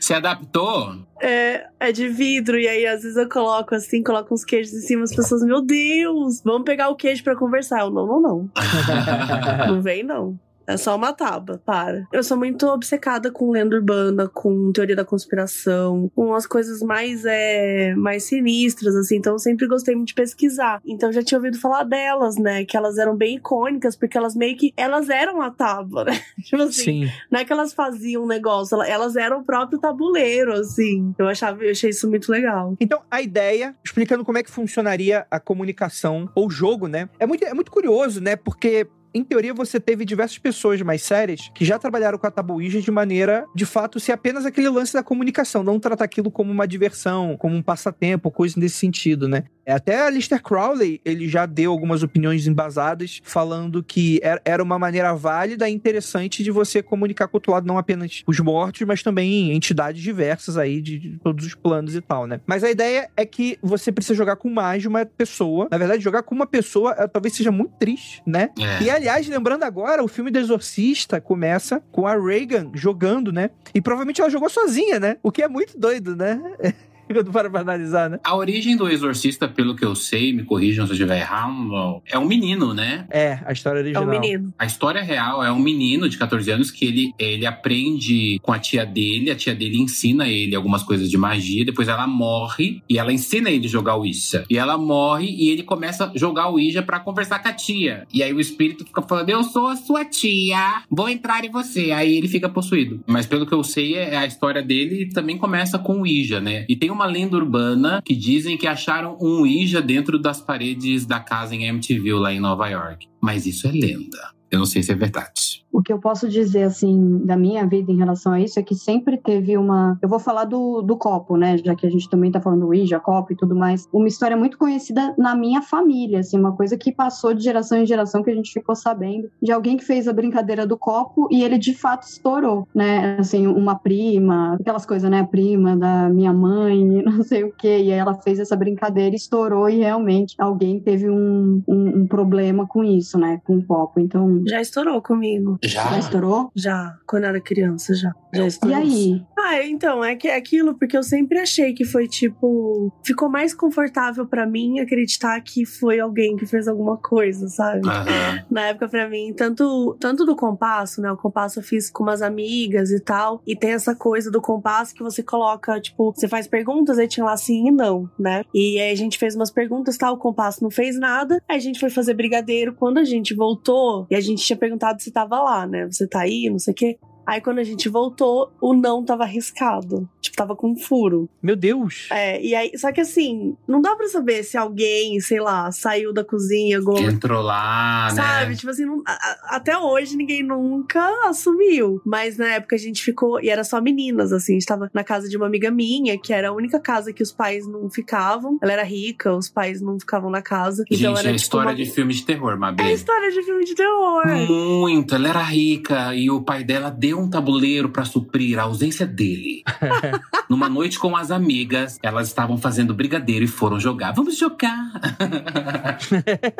[0.00, 1.04] Se adaptou?
[1.20, 4.80] É, é de vidro, e aí às vezes eu coloco assim, coloco uns queijos em
[4.80, 7.80] cima, as pessoas, meu Deus, vamos pegar o queijo para conversar.
[7.80, 8.50] Eu, não, não, não.
[9.66, 10.38] não vem, não.
[10.68, 12.06] É só uma tábua, para.
[12.12, 17.24] Eu sou muito obcecada com lenda urbana, com teoria da conspiração, com as coisas mais,
[17.24, 19.16] é, mais sinistras, assim.
[19.16, 20.82] Então eu sempre gostei muito de pesquisar.
[20.84, 22.66] Então eu já tinha ouvido falar delas, né?
[22.66, 24.74] Que elas eram bem icônicas, porque elas meio que.
[24.76, 26.20] Elas eram a tábua, né?
[26.44, 27.06] tipo assim.
[27.06, 27.10] Sim.
[27.30, 31.14] Não é que elas faziam um negócio, elas eram o próprio tabuleiro, assim.
[31.18, 32.76] Eu achava, eu achei isso muito legal.
[32.78, 37.08] Então, a ideia, explicando como é que funcionaria a comunicação ou jogo, né?
[37.18, 38.36] É muito, é muito curioso, né?
[38.36, 38.86] Porque
[39.18, 42.90] em teoria, você teve diversas pessoas mais sérias que já trabalharam com a tabuíja de
[42.90, 47.36] maneira, de fato, ser apenas aquele lance da comunicação, não tratar aquilo como uma diversão,
[47.36, 49.44] como um passatempo, coisa nesse sentido, né?
[49.68, 55.14] Até a Lister Crowley, ele já deu algumas opiniões embasadas, falando que era uma maneira
[55.14, 59.02] válida e interessante de você comunicar com o outro lado, não apenas os mortos, mas
[59.02, 62.40] também entidades diversas aí de, de todos os planos e tal, né?
[62.46, 65.68] Mas a ideia é que você precisa jogar com mais de uma pessoa.
[65.70, 68.50] Na verdade, jogar com uma pessoa eh, talvez seja muito triste, né?
[68.58, 68.82] É.
[68.82, 73.50] E aliás, lembrando agora, o filme do Exorcista começa com a Reagan jogando, né?
[73.74, 75.16] E provavelmente ela jogou sozinha, né?
[75.22, 76.40] O que é muito doido, né?
[77.18, 78.18] Quando para pra analisar, né?
[78.22, 82.18] A origem do Exorcista, pelo que eu sei, me corrijam se eu estiver errado, é
[82.18, 83.06] um menino, né?
[83.10, 84.04] É, a história É original.
[84.04, 84.52] um menino.
[84.58, 88.58] A história real é um menino de 14 anos que ele, ele aprende com a
[88.58, 92.98] tia dele, a tia dele ensina ele algumas coisas de magia, depois ela morre e
[92.98, 94.44] ela ensina ele a jogar o Ouija.
[94.50, 98.06] E ela morre e ele começa a jogar o Ouija pra conversar com a tia.
[98.12, 101.90] E aí o espírito fica falando: Eu sou a sua tia, vou entrar em você.
[101.92, 103.00] Aí ele fica possuído.
[103.06, 106.64] Mas pelo que eu sei, é a história dele também começa com o Ouija, né?
[106.68, 111.20] E tem uma lenda urbana que dizem que acharam um Ouija dentro das paredes da
[111.20, 113.06] casa em Amityville, lá em Nova York.
[113.20, 114.37] Mas isso é lenda.
[114.50, 115.64] Eu não sei se é verdade.
[115.70, 118.74] O que eu posso dizer, assim, da minha vida em relação a isso é que
[118.74, 119.98] sempre teve uma.
[120.00, 121.58] Eu vou falar do, do copo, né?
[121.58, 123.86] Já que a gente também tá falando do Ouija, copo e tudo mais.
[123.92, 127.86] Uma história muito conhecida na minha família, assim, uma coisa que passou de geração em
[127.86, 131.42] geração que a gente ficou sabendo de alguém que fez a brincadeira do copo e
[131.42, 133.16] ele de fato estourou, né?
[133.18, 135.22] Assim, uma prima, aquelas coisas, né?
[135.30, 137.78] Prima da minha mãe, não sei o quê.
[137.82, 142.66] E aí ela fez essa brincadeira, estourou e realmente alguém teve um, um, um problema
[142.66, 143.40] com isso, né?
[143.44, 144.00] Com o copo.
[144.00, 145.58] Então, Já estourou comigo.
[145.64, 145.98] Já Já?
[145.98, 146.50] estourou?
[146.54, 146.96] Já.
[147.06, 148.12] Quando eu era criança, já.
[148.34, 148.78] Já estourou.
[148.78, 149.22] E aí?
[149.38, 152.92] Ah, então, é que é aquilo, porque eu sempre achei que foi tipo.
[153.04, 157.88] Ficou mais confortável pra mim acreditar que foi alguém que fez alguma coisa, sabe?
[157.88, 158.44] Aham.
[158.50, 161.10] Na época, pra mim, tanto, tanto do compasso, né?
[161.10, 163.40] O compasso eu fiz com umas amigas e tal.
[163.46, 167.24] E tem essa coisa do compasso que você coloca, tipo, você faz perguntas, aí tinha
[167.24, 168.42] lá sim e não, né?
[168.52, 171.42] E aí a gente fez umas perguntas, tal, o compasso não fez nada.
[171.48, 172.74] Aí a gente foi fazer brigadeiro.
[172.74, 175.86] Quando a gente voltou, e a gente tinha perguntado se tava lá, né?
[175.86, 176.98] Você tá aí, não sei o quê.
[177.26, 180.08] Aí quando a gente voltou, o não tava arriscado.
[180.38, 181.28] Tava com um furo.
[181.42, 182.06] Meu Deus.
[182.12, 186.12] É, e aí, só que assim, não dá pra saber se alguém, sei lá, saiu
[186.12, 188.50] da cozinha, alguma Entrou lá, Sabe?
[188.50, 188.54] né?
[188.56, 192.00] Tipo assim, não- a- até hoje ninguém nunca assumiu.
[192.06, 193.40] Mas na época a gente ficou.
[193.42, 194.52] E era só meninas, assim.
[194.52, 197.22] A gente tava na casa de uma amiga minha, que era a única casa que
[197.22, 198.58] os pais não ficavam.
[198.62, 200.84] Ela era rica, os pais não ficavam na casa.
[200.90, 201.36] Então Gente, era é tipo.
[201.36, 202.82] história uma- de filme de terror, Mabê.
[202.84, 204.22] É história de filme de terror.
[204.48, 209.06] Muito, ela era rica e o pai dela deu um tabuleiro pra suprir a ausência
[209.06, 209.62] dele.
[210.48, 214.12] Numa noite com as amigas, elas estavam fazendo brigadeiro e foram jogar.
[214.12, 214.92] Vamos jogar!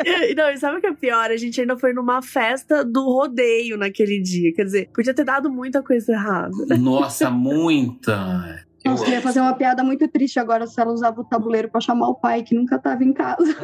[0.05, 1.31] E, não, e sabe o que é pior?
[1.31, 4.53] A gente ainda foi numa festa do rodeio naquele dia.
[4.53, 6.77] Quer dizer, podia ter dado muita coisa errada.
[6.79, 8.67] Nossa, muita!
[8.85, 11.69] Eu Nossa, eu ia fazer uma piada muito triste agora se ela usava o tabuleiro
[11.69, 13.43] pra chamar o pai que nunca tava em casa.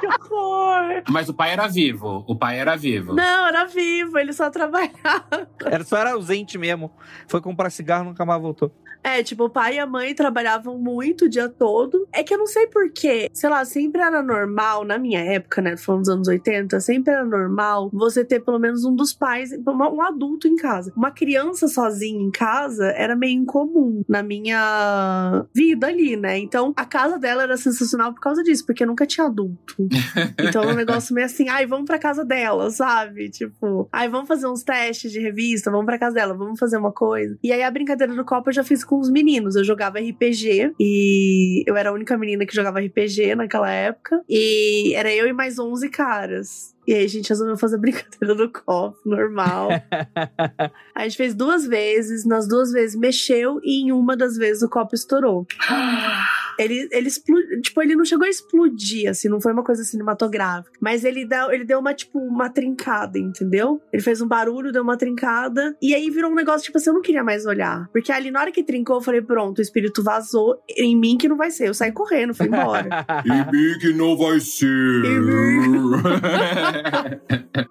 [0.00, 1.02] Que horror!
[1.08, 2.24] Mas o pai era vivo.
[2.26, 3.14] O pai era vivo.
[3.14, 5.48] Não, era vivo, ele só trabalhava.
[5.64, 6.90] Era só era ausente mesmo.
[7.26, 8.72] Foi comprar cigarro nunca mais voltou.
[9.06, 12.08] É, tipo, o pai e a mãe trabalhavam muito o dia todo.
[12.12, 13.30] É que eu não sei porquê.
[13.32, 15.76] Sei lá, sempre era normal, na minha época, né?
[15.76, 20.02] Falando dos anos 80, sempre era normal você ter pelo menos um dos pais, um
[20.02, 20.92] adulto em casa.
[20.96, 26.38] Uma criança sozinha em casa era meio incomum na minha vida ali, né?
[26.38, 29.76] Então, a casa dela era sensacional por causa disso, porque nunca tinha adulto.
[30.38, 33.28] Então, é um negócio meio assim, ai, vamos pra casa dela, sabe?
[33.30, 36.92] Tipo, ai, vamos fazer uns testes de revista, vamos pra casa dela, vamos fazer uma
[36.92, 37.38] coisa.
[37.42, 39.56] E aí, a brincadeira do copo eu já fiz com os meninos.
[39.56, 44.22] Eu jogava RPG e eu era a única menina que jogava RPG naquela época.
[44.28, 46.75] E era eu e mais 11 caras.
[46.86, 49.68] E aí a gente resolveu fazer a brincadeira do copo, normal.
[50.94, 54.68] a gente fez duas vezes, nas duas vezes mexeu e em uma das vezes o
[54.68, 55.46] copo estourou.
[56.58, 60.72] Ele, ele explodiu, tipo, ele não chegou a explodir, assim, não foi uma coisa cinematográfica.
[60.80, 63.78] Mas ele, dá, ele deu uma, tipo, uma trincada, entendeu?
[63.92, 65.76] Ele fez um barulho, deu uma trincada.
[65.82, 67.88] E aí virou um negócio, tipo assim, eu não queria mais olhar.
[67.92, 70.58] Porque ali, na hora que trincou, eu falei, pronto, o espírito vazou.
[70.78, 71.68] Em mim que não vai ser.
[71.68, 73.04] Eu saí correndo, fui embora.
[73.26, 75.02] E mim que não vai ser.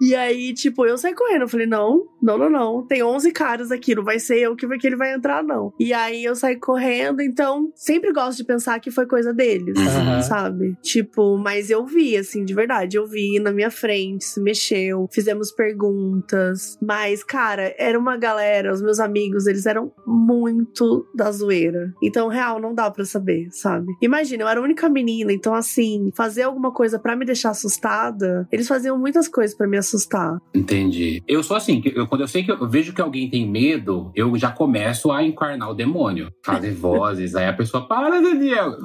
[0.01, 1.41] E aí, tipo, eu saí correndo.
[1.41, 2.85] Eu falei, não, não, não, não.
[2.87, 5.73] Tem 11 caras aqui, não vai ser eu que, que ele vai entrar, não.
[5.79, 7.21] E aí eu saí correndo.
[7.21, 10.21] Então, sempre gosto de pensar que foi coisa deles, Uhum.
[10.21, 10.75] sabe?
[10.81, 12.97] Tipo, mas eu vi, assim, de verdade.
[12.97, 16.77] Eu vi na minha frente, se mexeu, fizemos perguntas.
[16.81, 21.93] Mas, cara, era uma galera, os meus amigos, eles eram muito da zoeira.
[22.01, 23.87] Então, real, não dá pra saber, sabe?
[24.01, 28.47] Imagina, eu era a única menina, então, assim, fazer alguma coisa pra me deixar assustada,
[28.51, 30.37] eles faziam muitas coisas pra me assustar.
[30.53, 31.23] Entendi.
[31.27, 34.35] Eu sou assim, eu, quando eu sei que eu vejo que alguém tem medo, eu
[34.37, 36.31] já começo a encarnar o demônio.
[36.43, 38.75] Fazer vozes, aí a pessoa para, Daniel.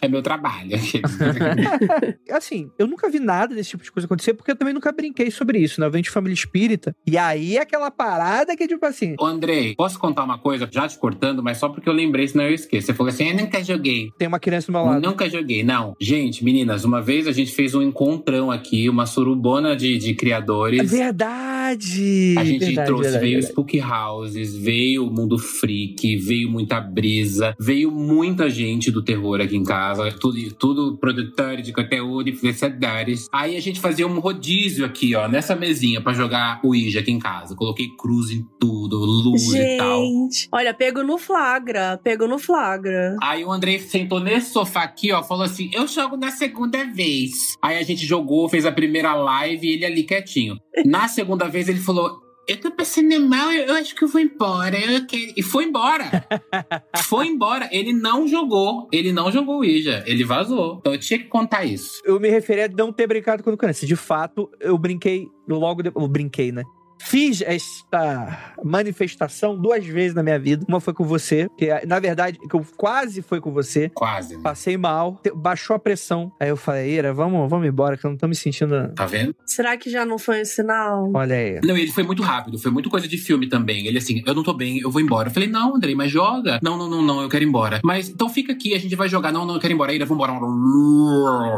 [0.00, 0.70] é meu trabalho.
[2.30, 5.30] assim, eu nunca vi nada desse tipo de coisa acontecer, porque eu também nunca brinquei
[5.30, 5.86] sobre isso, né?
[5.86, 6.94] Eu venho de família espírita.
[7.06, 9.14] E aí é aquela parada que, tipo assim.
[9.18, 12.44] Ô, Andrei, posso contar uma coisa, já te cortando, mas só porque eu lembrei, senão
[12.44, 12.86] eu esqueço.
[12.86, 14.10] Você falou assim, eu nunca joguei.
[14.18, 15.00] Tem uma criança do meu lado.
[15.00, 15.94] Nunca joguei, não.
[16.00, 20.90] Gente, meninas, uma vez a gente fez um encontrão aqui, uma surubona de, de criadores.
[20.90, 22.34] Verdade!
[22.36, 23.52] A gente verdade, trouxe, verdade, veio verdade.
[23.52, 29.56] Spook Houses, veio o Mundo Freak, veio muita brisa, veio muita gente do terror aqui
[29.56, 33.28] em casa, tudo, tudo produtores de conteúdo, influenciadores.
[33.32, 37.10] Aí a gente fazia um rodízio aqui, ó, nessa mesinha pra jogar o Ouija aqui
[37.10, 37.54] em casa.
[37.54, 40.02] Coloquei cruz em tudo, luz e tal.
[40.02, 43.16] Gente, olha, pego no flagra, pego no flagra.
[43.22, 47.56] Aí o Andrei sentou nesse sofá aqui, ó, falou assim: Eu jogo na segunda vez.
[47.62, 50.58] Aí a gente jogou, fez a primeira live e ele ali quietinho.
[50.84, 52.20] Na segunda vez ele falou.
[52.48, 54.76] Eu tô passando mal, eu acho que eu vou embora.
[54.76, 55.32] Eu quero...
[55.36, 56.26] E foi embora.
[57.04, 57.68] foi embora.
[57.70, 58.88] Ele não jogou.
[58.90, 60.02] Ele não jogou o Ouija.
[60.04, 60.78] Ele vazou.
[60.80, 62.00] Então eu tinha que contar isso.
[62.04, 63.86] Eu me referi a não ter brincado quando criança.
[63.86, 66.02] De fato, eu brinquei logo depois.
[66.02, 66.64] Eu brinquei, né?
[67.02, 70.64] Fiz esta manifestação duas vezes na minha vida.
[70.68, 73.88] Uma foi com você, que na verdade, que eu quase foi com você.
[73.94, 74.36] Quase.
[74.36, 74.42] né?
[74.42, 76.30] Passei mal, baixou a pressão.
[76.38, 78.92] Aí eu falei, Ira, vamos, vamos embora, que eu não tô me sentindo.
[78.94, 79.34] Tá vendo?
[79.46, 81.10] Será que já não foi um sinal?
[81.14, 81.60] Olha aí.
[81.64, 83.86] Não, ele foi muito rápido, foi muito coisa de filme também.
[83.86, 85.28] Ele assim, eu não tô bem, eu vou embora.
[85.28, 86.60] Eu falei, não, Andrei, mas joga.
[86.62, 87.80] Não, não, não, não, eu quero ir embora.
[87.82, 89.32] Mas então fica aqui, a gente vai jogar.
[89.32, 89.92] Não, não, eu quero ir embora.
[89.94, 90.32] Ira, vambora.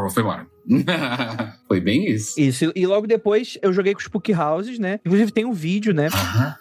[0.09, 0.47] Foi embora.
[1.67, 2.39] Foi bem isso.
[2.39, 4.99] Isso, e logo depois eu joguei com os Spook Houses, né?
[5.05, 6.07] Inclusive tem um vídeo, né?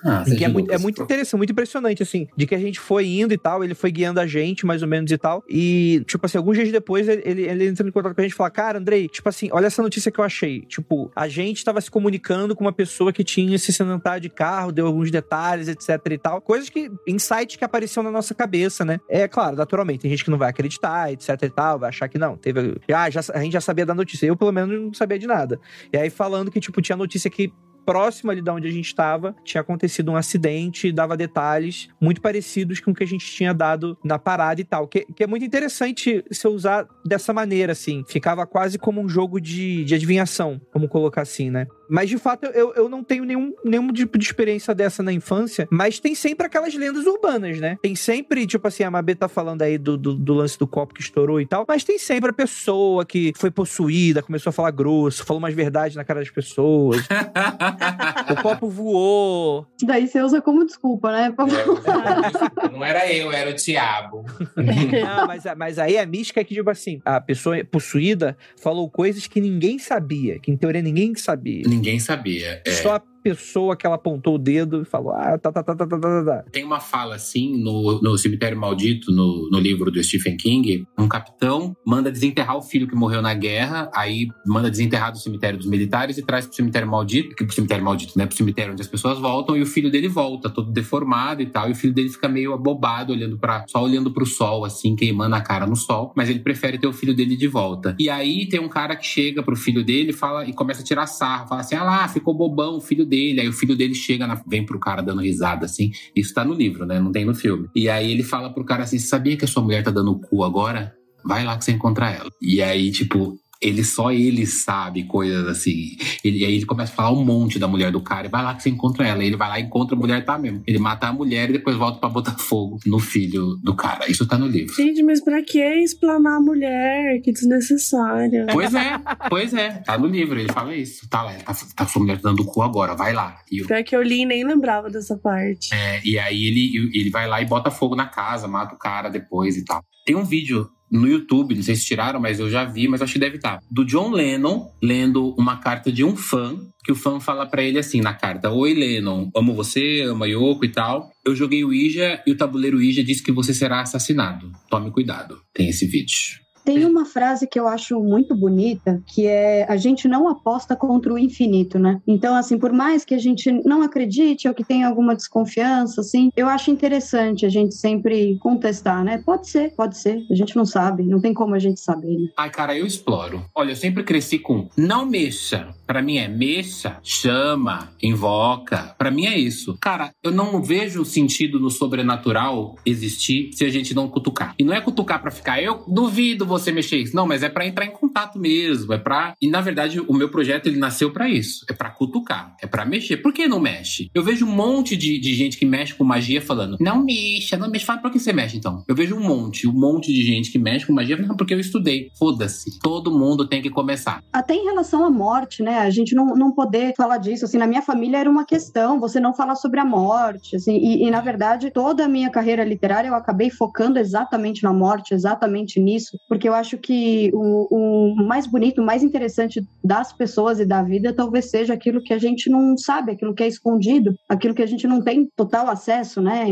[0.05, 3.07] Ah, que é muito, é muito interessante, muito impressionante, assim, de que a gente foi
[3.07, 5.45] indo e tal, ele foi guiando a gente, mais ou menos e tal.
[5.49, 8.33] E, tipo assim, alguns dias depois ele, ele, ele entra em contato com a gente
[8.33, 10.62] e fala: Cara, Andrei, tipo assim, olha essa notícia que eu achei.
[10.62, 14.73] Tipo, a gente tava se comunicando com uma pessoa que tinha esse cenário de carro,
[14.73, 16.41] deu alguns detalhes, etc e tal.
[16.41, 18.99] Coisas que, insights que apareciam na nossa cabeça, né?
[19.09, 22.19] É claro, naturalmente, tem gente que não vai acreditar, etc e tal, vai achar que
[22.19, 22.37] não.
[22.37, 22.77] Teve.
[22.93, 24.26] Ah, já, a gente já sabia da notícia.
[24.26, 25.61] Eu, pelo menos, não sabia de nada.
[25.92, 27.52] E aí, falando que, tipo, tinha notícia que
[27.85, 32.81] próximo ali de onde a gente estava, tinha acontecido um acidente dava detalhes muito parecidos
[32.81, 34.87] com o que a gente tinha dado na parada e tal.
[34.87, 38.05] Que, que é muito interessante se usar dessa maneira, assim.
[38.07, 41.66] Ficava quase como um jogo de, de adivinhação, vamos colocar assim, né?
[41.92, 45.68] Mas de fato eu, eu não tenho nenhum, nenhum tipo de experiência dessa na infância,
[45.70, 47.76] mas tem sempre aquelas lendas urbanas, né?
[47.83, 50.94] Tem sempre, tipo assim, a Mabê tá falando aí do, do, do, lance do copo
[50.94, 54.70] que estourou e tal, mas tem sempre a pessoa que foi possuída, começou a falar
[54.70, 57.05] grosso, falou mais verdade na cara das pessoas.
[58.31, 59.66] o copo voou.
[59.76, 61.35] Isso daí você usa como desculpa, né?
[61.35, 64.24] É, não era eu, era o diabo.
[64.57, 69.26] não, mas, mas aí a mística é que, tipo assim, a pessoa possuída falou coisas
[69.26, 71.62] que ninguém sabia, que em teoria ninguém sabia.
[71.66, 72.62] Ninguém sabia.
[72.64, 72.73] É.
[72.73, 75.99] Só pessoa que ela apontou o dedo e falou: ah, tá, tá, tá, tá, tá,
[75.99, 76.45] tá, tá.
[76.51, 81.09] Tem uma fala assim no, no Cemitério Maldito, no, no livro do Stephen King: um
[81.09, 85.67] capitão manda desenterrar o filho que morreu na guerra, aí manda desenterrar do cemitério dos
[85.67, 88.27] militares e traz pro cemitério maldito, que pro cemitério maldito, né?
[88.27, 91.69] Pro cemitério onde as pessoas voltam, e o filho dele volta, todo deformado e tal,
[91.69, 95.35] e o filho dele fica meio abobado, olhando para só olhando pro sol, assim, queimando
[95.35, 97.97] a cara no sol, mas ele prefere ter o filho dele de volta.
[97.99, 101.07] E aí tem um cara que chega pro filho dele fala, e começa a tirar
[101.07, 103.42] sarro, fala assim: ah lá, ficou bobão o filho dele.
[103.42, 105.92] Aí o filho dele chega, na, vem pro cara dando risada, assim.
[106.16, 106.98] Isso tá no livro, né?
[106.98, 107.68] Não tem no filme.
[107.77, 110.42] E aí ele fala pro cara assim: sabia que a sua mulher tá dando cu
[110.42, 110.94] agora?
[111.25, 112.31] Vai lá que você encontra ela.
[112.40, 115.96] E aí, tipo, ele só ele sabe coisas assim.
[116.25, 118.55] Ele, aí ele começa a falar um monte da mulher do cara e vai lá
[118.55, 119.25] que você encontra ela.
[119.25, 120.62] Ele vai lá e encontra a mulher, tá mesmo.
[120.66, 124.11] Ele mata a mulher e depois volta para botar fogo no filho do cara.
[124.11, 124.75] Isso tá no livro.
[124.75, 127.20] Gente, mas pra que explanar a mulher?
[127.22, 128.46] Que desnecessário.
[128.53, 129.70] Pois é, pois é.
[129.85, 131.09] Tá no livro, ele fala isso.
[131.09, 133.38] Tá lá, tá, tá sua mulher dando o cu agora, vai lá.
[133.51, 133.66] E eu...
[133.66, 135.72] Pior que eu li e nem lembrava dessa parte.
[135.72, 139.09] É, e aí ele, ele vai lá e bota fogo na casa, mata o cara
[139.09, 139.83] depois e tal.
[140.05, 143.14] Tem um vídeo no YouTube, não sei se tiraram, mas eu já vi, mas acho
[143.14, 143.59] que deve estar.
[143.70, 147.78] Do John Lennon lendo uma carta de um fã, que o fã fala para ele
[147.78, 151.11] assim na carta: Oi, Lennon, amo você, amo Yoko e tal.
[151.24, 154.50] Eu joguei o Ouija e o tabuleiro Ouija disse que você será assassinado.
[154.68, 155.40] Tome cuidado.
[155.55, 156.42] Tem esse vídeo.
[156.64, 161.12] Tem uma frase que eu acho muito bonita, que é a gente não aposta contra
[161.12, 162.01] o infinito, né?
[162.07, 166.31] Então, assim, por mais que a gente não acredite ou que tenha alguma desconfiança, assim,
[166.37, 169.22] eu acho interessante a gente sempre contestar, né?
[169.25, 170.25] Pode ser, pode ser.
[170.31, 172.16] A gente não sabe, não tem como a gente saber.
[172.16, 172.29] Né?
[172.37, 173.44] Ai, cara, eu exploro.
[173.55, 175.75] Olha, eu sempre cresci com não mexa.
[175.87, 178.94] Para mim é mexa, chama, invoca.
[178.96, 179.77] Para mim é isso.
[179.81, 184.55] Cara, eu não vejo sentido no sobrenatural existir se a gente não cutucar.
[184.59, 187.15] E não é cutucar para ficar, eu duvido você mexer isso.
[187.15, 190.31] Não, mas é para entrar em contato mesmo, é para E na verdade, o meu
[190.31, 193.19] projeto ele nasceu para isso, é para cutucar, é para mexer.
[193.19, 194.11] Por que não mexe?
[194.15, 197.71] Eu vejo um monte de, de gente que mexe com magia falando: "Não mexa, não
[197.71, 197.87] mexa".
[197.87, 198.85] Fala por que você mexe então?
[198.88, 201.61] Eu vejo um monte, um monte de gente que mexe com magia, não, porque eu
[201.61, 202.11] estudei.
[202.19, 202.79] Foda-se.
[202.81, 204.23] Todo mundo tem que começar.
[204.33, 205.79] Até em relação à morte, né?
[205.79, 209.21] A gente não, não poder falar disso, assim, na minha família era uma questão, você
[209.21, 213.09] não falar sobre a morte, assim, e, e na verdade toda a minha carreira literária
[213.09, 218.16] eu acabei focando exatamente na morte, exatamente nisso, porque porque eu acho que o, o,
[218.16, 222.18] mais bonito, o mais interessante das pessoas e da vida talvez seja aquilo que a
[222.18, 226.20] gente não sabe, aquilo que é escondido, aquilo que a gente não tem total acesso,
[226.20, 226.46] né?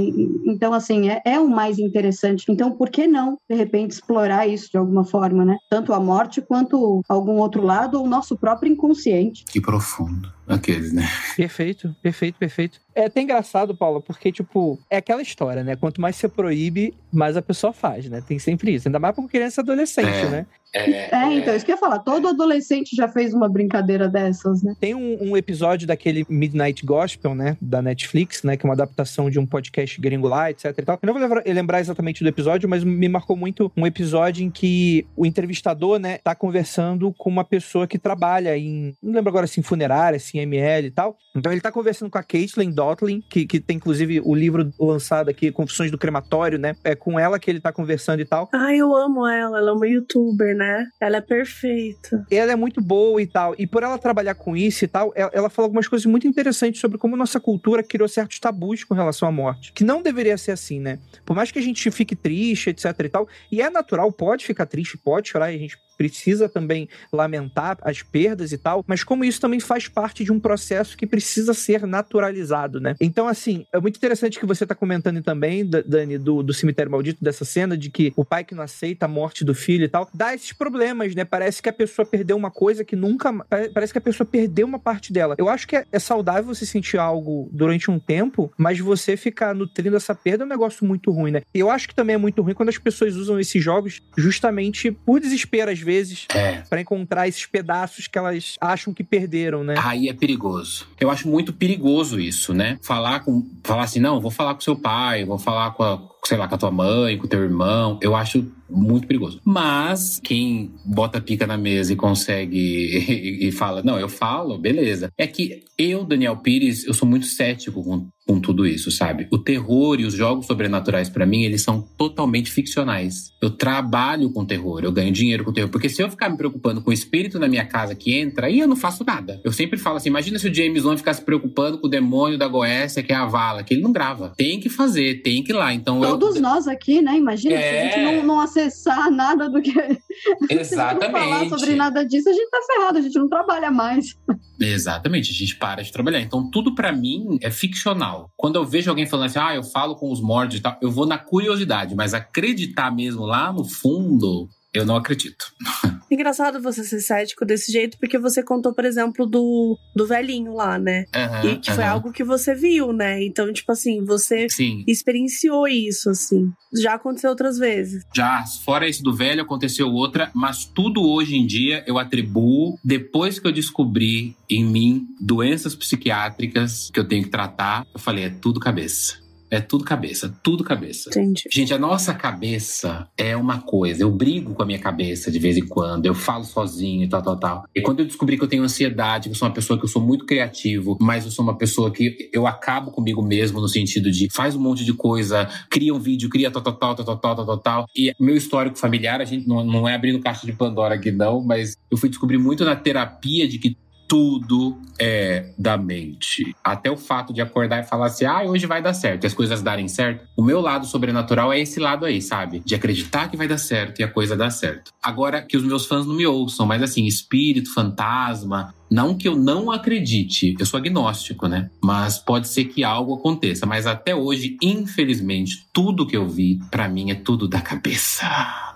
[0.46, 2.44] Então, assim, é, é o mais interessante.
[2.48, 5.56] Então, por que não, de repente, explorar isso de alguma forma, né?
[5.68, 9.44] Tanto a morte quanto algum outro lado ou o nosso próprio inconsciente.
[9.44, 10.32] Que profundo.
[10.50, 11.08] Aqueles, né?
[11.36, 12.80] Perfeito, perfeito, perfeito.
[12.92, 15.76] É até engraçado, Paulo, porque, tipo, é aquela história, né?
[15.76, 18.20] Quanto mais você proíbe, mais a pessoa faz, né?
[18.20, 18.88] Tem sempre isso.
[18.88, 20.28] Ainda mais com criança e adolescente, é.
[20.28, 20.46] né?
[20.72, 21.98] É, é, então, isso que eu ia falar.
[21.98, 24.74] Todo adolescente já fez uma brincadeira dessas, né?
[24.78, 27.56] Tem um, um, episódio daquele Midnight Gospel, né?
[27.60, 28.56] Da Netflix, né?
[28.56, 30.98] Que é uma adaptação de um podcast gringo lá, etc e tal.
[31.02, 34.50] Eu não vou lembrar, lembrar exatamente do episódio, mas me marcou muito um episódio em
[34.50, 36.18] que o entrevistador, né?
[36.18, 38.94] Tá conversando com uma pessoa que trabalha em...
[39.02, 41.16] Não lembro agora, assim, funerária, assim, ML e tal.
[41.34, 45.30] Então ele tá conversando com a Caitlin Dotlin, que, que tem, inclusive, o livro lançado
[45.30, 46.76] aqui, Confissões do Crematório, né?
[46.84, 48.48] É com ela que ele tá conversando e tal.
[48.52, 49.58] Ai, eu amo ela.
[49.58, 50.59] Ela é uma youtuber, né?
[51.00, 52.24] Ela é perfeita.
[52.30, 53.54] Ela é muito boa e tal.
[53.58, 56.80] E por ela trabalhar com isso e tal, ela, ela falou algumas coisas muito interessantes
[56.80, 59.72] sobre como nossa cultura criou certos tabus com relação à morte.
[59.72, 60.98] Que não deveria ser assim, né?
[61.24, 63.28] Por mais que a gente fique triste, etc e tal.
[63.50, 68.02] E é natural, pode ficar triste, pode chorar, e a gente precisa também lamentar as
[68.02, 71.86] perdas e tal, mas como isso também faz parte de um processo que precisa ser
[71.86, 72.94] naturalizado, né?
[72.98, 77.22] Então, assim, é muito interessante que você tá comentando também, Dani, do, do cemitério maldito,
[77.22, 80.08] dessa cena de que o pai que não aceita a morte do filho e tal,
[80.14, 81.24] dá esses problemas, né?
[81.24, 83.32] Parece que a pessoa perdeu uma coisa que nunca.
[83.72, 85.34] Parece que a pessoa perdeu uma parte dela.
[85.38, 89.54] Eu acho que é, é saudável você sentir algo durante um tempo, mas você ficar
[89.54, 91.42] nutrindo essa perda é um negócio muito ruim, né?
[91.54, 94.90] E eu acho que também é muito ruim quando as pessoas usam esses jogos justamente
[94.90, 96.62] por desespero, às vezes, É.
[96.68, 99.74] para encontrar esses pedaços que elas acham que perderam, né?
[99.78, 100.86] Aí é perigoso.
[101.00, 102.78] Eu acho muito perigoso isso, né?
[102.82, 103.46] Falar com.
[103.64, 106.54] Falar assim, não, vou falar com seu pai, vou falar com a, sei lá, com
[106.54, 107.98] a tua mãe, com o teu irmão.
[108.00, 109.40] Eu acho muito perigoso.
[109.44, 112.58] Mas quem bota pica na mesa e consegue
[113.08, 115.10] e, e fala, não, eu falo, beleza.
[115.18, 119.26] É que eu, Daniel Pires, eu sou muito cético com, com tudo isso, sabe?
[119.28, 123.32] O terror e os jogos sobrenaturais, para mim, eles são totalmente ficcionais.
[123.42, 125.68] Eu trabalho com terror, eu ganho dinheiro com terror.
[125.68, 128.60] Porque se eu ficar me preocupando com o espírito na minha casa que entra, aí
[128.60, 129.40] eu não faço nada.
[129.42, 132.46] Eu sempre falo assim: imagina se o James Wan ficasse preocupando com o demônio da
[132.46, 134.32] Goécia, que é a Vala, que ele não grava.
[134.36, 135.74] Tem que fazer, tem que ir lá.
[135.74, 136.16] Então eu.
[136.16, 137.16] Todos nós aqui, né?
[137.16, 137.90] Imagina se a É.
[137.90, 139.72] gente não, não acessar nada do que.
[139.74, 141.10] Se a gente não Exatamente.
[141.12, 144.16] falar sobre nada disso, a gente tá ferrado, a gente não trabalha mais.
[144.60, 146.20] Exatamente, a gente para de trabalhar.
[146.20, 148.30] Então, tudo pra mim é ficcional.
[148.36, 150.90] Quando eu vejo alguém falando assim, ah, eu falo com os mortos e tal, eu
[150.90, 155.46] vou na curiosidade, mas acreditar mesmo lá no fundo, eu não acredito.
[156.10, 160.78] Engraçado você ser cético desse jeito, porque você contou, por exemplo, do, do velhinho lá,
[160.78, 161.04] né?
[161.14, 163.22] Aham, e que foi algo que você viu, né?
[163.22, 164.82] Então, tipo assim, você Sim.
[164.86, 166.52] experienciou isso, assim.
[166.74, 168.02] Já aconteceu outras vezes.
[168.14, 173.38] Já, fora isso do velho, aconteceu outra, mas tudo hoje em dia eu atribuo, depois
[173.38, 178.30] que eu descobri em mim doenças psiquiátricas que eu tenho que tratar, eu falei, é
[178.30, 179.29] tudo cabeça.
[179.50, 181.10] É tudo cabeça, tudo cabeça.
[181.10, 181.42] Entendi.
[181.52, 184.02] Gente, a nossa cabeça é uma coisa.
[184.02, 187.22] Eu brigo com a minha cabeça de vez em quando, eu falo sozinho e tal,
[187.22, 187.64] tal, tal.
[187.74, 189.88] E quando eu descobri que eu tenho ansiedade, que eu sou uma pessoa que eu
[189.88, 194.10] sou muito criativo, mas eu sou uma pessoa que eu acabo comigo mesmo no sentido
[194.10, 197.18] de faz um monte de coisa, cria um vídeo, cria tal, tal, tal, tal, tal,
[197.18, 197.86] tal, tal, tal.
[197.96, 201.42] E meu histórico familiar, a gente não, não é abrindo caixa de Pandora aqui não,
[201.42, 203.76] mas eu fui descobrir muito na terapia de que
[204.10, 206.52] tudo é da mente.
[206.64, 209.32] Até o fato de acordar e falar assim, ah, hoje vai dar certo, e as
[209.32, 210.26] coisas darem certo.
[210.36, 212.60] O meu lado sobrenatural é esse lado aí, sabe?
[212.64, 214.90] De acreditar que vai dar certo e a coisa dar certo.
[215.00, 219.36] Agora, que os meus fãs não me ouçam, mas assim, espírito, fantasma, não que eu
[219.36, 221.70] não acredite, eu sou agnóstico, né?
[221.80, 223.64] Mas pode ser que algo aconteça.
[223.64, 228.26] Mas até hoje, infelizmente, tudo que eu vi, pra mim, é tudo da cabeça.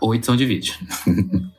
[0.01, 0.75] Ou edição de vídeo.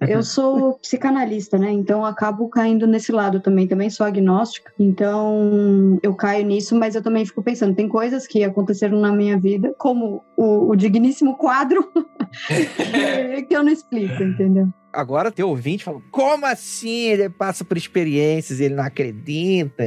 [0.00, 1.70] Eu sou psicanalista, né?
[1.70, 3.66] Então acabo caindo nesse lado também.
[3.66, 4.72] Também sou agnóstica.
[4.78, 9.38] Então eu caio nisso, mas eu também fico pensando, tem coisas que aconteceram na minha
[9.38, 11.90] vida, como o, o digníssimo quadro,
[13.48, 14.68] que eu não explico, entendeu?
[14.92, 19.84] Agora teu ouvinte fala, como assim ele passa por experiências e ele não acredita,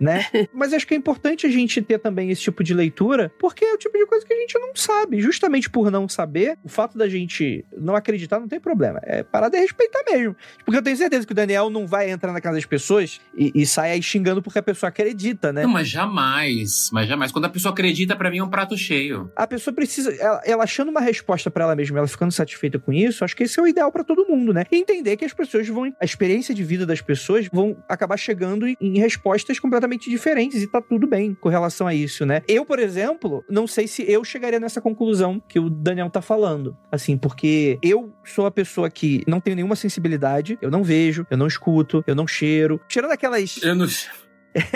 [0.00, 0.26] né?
[0.52, 3.74] Mas acho que é importante a gente ter também esse tipo de leitura, porque é
[3.74, 5.20] o tipo de coisa que a gente não sabe.
[5.20, 9.00] Justamente por não saber, o fato da gente não acreditar não tem problema.
[9.02, 10.36] É parar de respeitar mesmo.
[10.64, 13.52] Porque eu tenho certeza que o Daniel não vai entrar na casa das pessoas e,
[13.54, 15.62] e sai aí xingando porque a pessoa acredita, né?
[15.62, 17.32] Não, mas jamais, mas jamais.
[17.32, 19.30] Quando a pessoa acredita, pra mim é um prato cheio.
[19.36, 22.92] A pessoa precisa, ela, ela achando uma resposta pra ela mesma, ela ficando satisfeita com
[22.92, 24.64] isso, acho que esse é o ideal pra todo mundo, né?
[24.70, 28.66] E entender que as pessoas vão, a experiência de vida das pessoas vão acabar chegando
[28.66, 32.42] em, respostas completamente diferentes e tá tudo bem com relação a isso, né?
[32.48, 36.76] Eu, por exemplo, não sei se eu chegaria nessa conclusão que o Daniel tá falando,
[36.90, 41.36] assim, porque eu sou a pessoa que não tenho nenhuma sensibilidade, eu não vejo, eu
[41.36, 42.80] não escuto, eu não cheiro.
[42.88, 43.62] Tirando aquelas.
[43.62, 43.86] Eu não.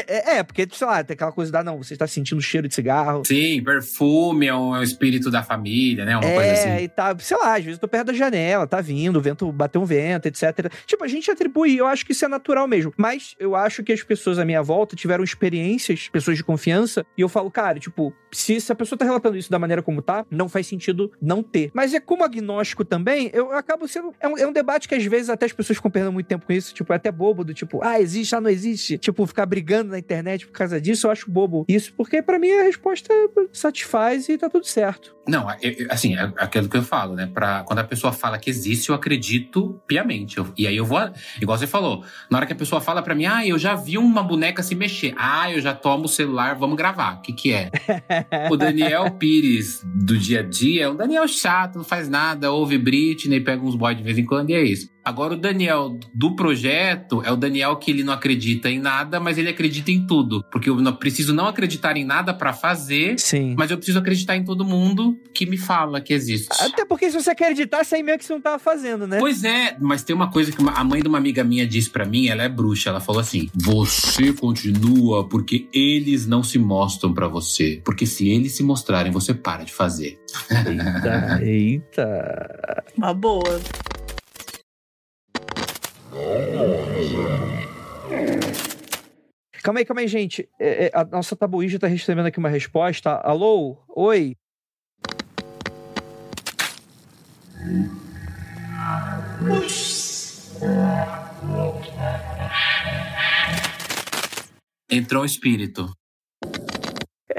[0.06, 2.74] É, é, porque, sei lá, tem aquela coisa da, não, você está sentindo cheiro de
[2.74, 3.22] cigarro.
[3.24, 6.16] Sim, perfume é um, é um espírito da família, né?
[6.16, 6.84] Uma é, coisa assim.
[6.84, 9.50] e tá, sei lá, às vezes eu tô perto da janela, tá vindo, o vento
[9.52, 10.72] bateu um vento, etc.
[10.86, 12.92] Tipo, a gente atribui, eu acho que isso é natural mesmo.
[12.96, 17.20] Mas eu acho que as pessoas à minha volta tiveram experiências, pessoas de confiança, e
[17.22, 20.24] eu falo, cara, tipo, se, se a pessoa tá relatando isso da maneira como tá,
[20.30, 21.70] não faz sentido não ter.
[21.72, 24.12] Mas é como agnóstico também, eu acabo sendo.
[24.20, 26.46] É um, é um debate que às vezes até as pessoas ficam perdendo muito tempo
[26.46, 28.98] com isso, tipo, é até bobo, do tipo, ah, existe, ah, não existe.
[28.98, 31.64] Tipo, ficar brigando na internet por causa disso, eu acho bobo.
[31.68, 33.12] Isso porque pra mim a resposta
[33.52, 35.14] satisfaz e tá tudo certo.
[35.30, 37.26] Não, eu- eu- assim, é aquilo que eu falo, né?
[37.32, 40.38] Pra, quando a pessoa fala que existe, eu acredito piamente.
[40.38, 41.00] Eu- e aí eu vou.
[41.40, 43.96] Igual você falou, na hora que a pessoa fala pra mim, ah, eu já vi
[43.96, 45.14] uma boneca se mexer.
[45.16, 47.18] Ah, eu já tomo o celular, vamos gravar.
[47.18, 47.70] O que, que é?
[48.50, 52.76] o Daniel Pires do dia a dia é um Daniel chato, não faz nada, ouve
[52.76, 54.90] Britney, pega uns boys de vez em quando e é isso.
[55.02, 59.38] Agora, o Daniel do projeto é o Daniel que ele não acredita em nada, mas
[59.38, 60.44] ele acredita em tudo.
[60.52, 63.54] Porque eu não preciso não acreditar em nada pra fazer, Sim.
[63.56, 66.48] mas eu preciso acreditar em todo mundo que me fala que existe.
[66.60, 69.18] Até porque se você acreditar, você meio que você não tava fazendo, né?
[69.18, 72.04] Pois é, mas tem uma coisa que a mãe de uma amiga minha disse pra
[72.04, 77.28] mim, ela é bruxa, ela falou assim: "Você continua porque eles não se mostram pra
[77.28, 80.18] você, porque se eles se mostrarem, você para de fazer".
[80.50, 82.84] Eita, eita.
[82.96, 83.60] Uma boa.
[89.62, 90.48] Calma aí, calma aí, gente.
[90.58, 93.10] É, é, a nossa tabuíja tá recebendo aqui uma resposta.
[93.10, 93.76] Alô?
[93.94, 94.36] Oi?
[104.90, 105.92] Entrou um espírito.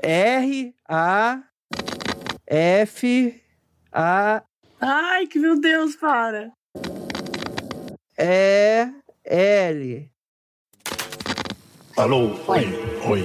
[0.01, 1.43] R, A,
[2.47, 3.41] F,
[3.91, 4.43] A,
[4.83, 6.51] Ai, que meu Deus, para.
[8.17, 8.91] E,
[9.23, 10.11] L.
[11.95, 12.31] Alô?
[12.47, 12.65] Oi.
[13.07, 13.23] Oi.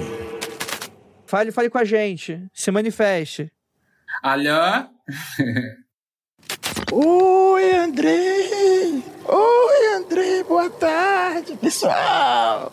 [1.26, 2.46] Fale, fale com a gente.
[2.52, 3.50] Se manifeste.
[4.22, 4.50] Alô?
[6.92, 9.02] Oi, André!
[9.26, 10.44] Oi, André!
[10.44, 12.72] Boa tarde, pessoal!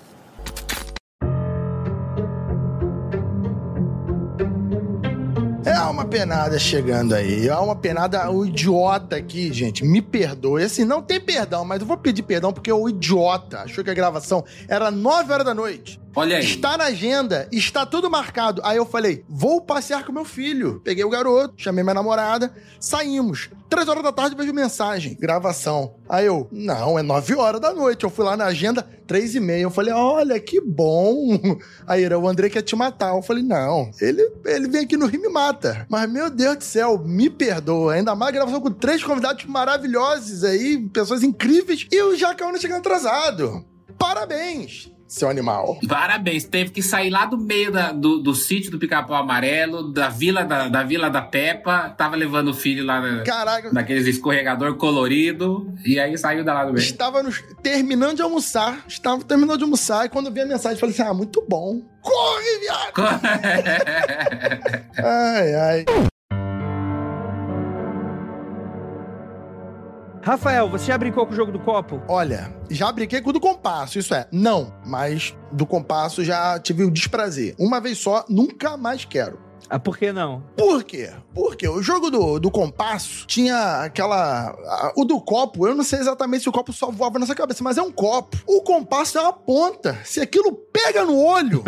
[5.65, 7.47] É uma penada chegando aí.
[7.47, 8.29] É uma penada.
[8.29, 10.63] O idiota aqui, gente, me perdoe.
[10.63, 13.95] Assim, não tem perdão, mas eu vou pedir perdão porque o idiota achou que a
[13.95, 15.99] gravação era 9 horas da noite.
[16.15, 16.45] Olha aí.
[16.45, 18.61] Está na agenda, está tudo marcado.
[18.63, 20.79] Aí eu falei, vou passear com meu filho.
[20.83, 23.49] Peguei o garoto, chamei minha namorada, saímos.
[23.73, 25.95] Três horas da tarde vejo mensagem, gravação.
[26.07, 28.03] Aí eu, não, é nove horas da noite.
[28.03, 29.63] Eu fui lá na agenda, três e meia.
[29.63, 31.57] Eu falei, olha, que bom.
[31.87, 33.15] Aí era o André quer te matar.
[33.15, 35.87] Eu falei, não, ele, ele vem aqui no Rio e me mata.
[35.89, 37.95] Mas, meu Deus do céu, me perdoa.
[37.95, 41.87] Ainda mais gravação com três convidados maravilhosos aí, pessoas incríveis.
[41.91, 43.65] E o Jacaúna chegando atrasado.
[43.97, 45.77] Parabéns, seu animal.
[45.87, 50.09] Parabéns, teve que sair lá do meio da- do, do sítio do Pica-Pau Amarelo, da
[50.09, 54.75] vila da, da Vila da Peppa, tava levando o filho lá na, Caraca, naqueles escorregador
[54.75, 56.83] colorido, e aí saiu da lá do meio.
[56.83, 58.79] Estava nos- terminando de almoçar.
[58.87, 60.05] Estava terminando de almoçar.
[60.05, 61.81] E quando vi a mensagem, falei assim: ah, muito bom.
[62.01, 62.93] Corre, viado!
[64.97, 65.85] Ai, ai.
[70.23, 72.01] Rafael, você já brincou com o jogo do copo?
[72.07, 74.25] Olha, já brinquei com o do compasso, isso é.
[74.31, 77.53] Não, mas do compasso já tive o desprazer.
[77.59, 79.37] Uma vez só, nunca mais quero.
[79.69, 80.41] Ah, por que não?
[80.57, 81.11] Por quê?
[81.33, 84.49] Porque o jogo do, do compasso tinha aquela.
[84.51, 87.63] a- o do copo, eu não sei exatamente se o copo só voava nessa cabeça,
[87.63, 88.37] mas é um copo.
[88.47, 89.97] O compasso é uma ponta.
[90.05, 91.63] Se aquilo pega no olho.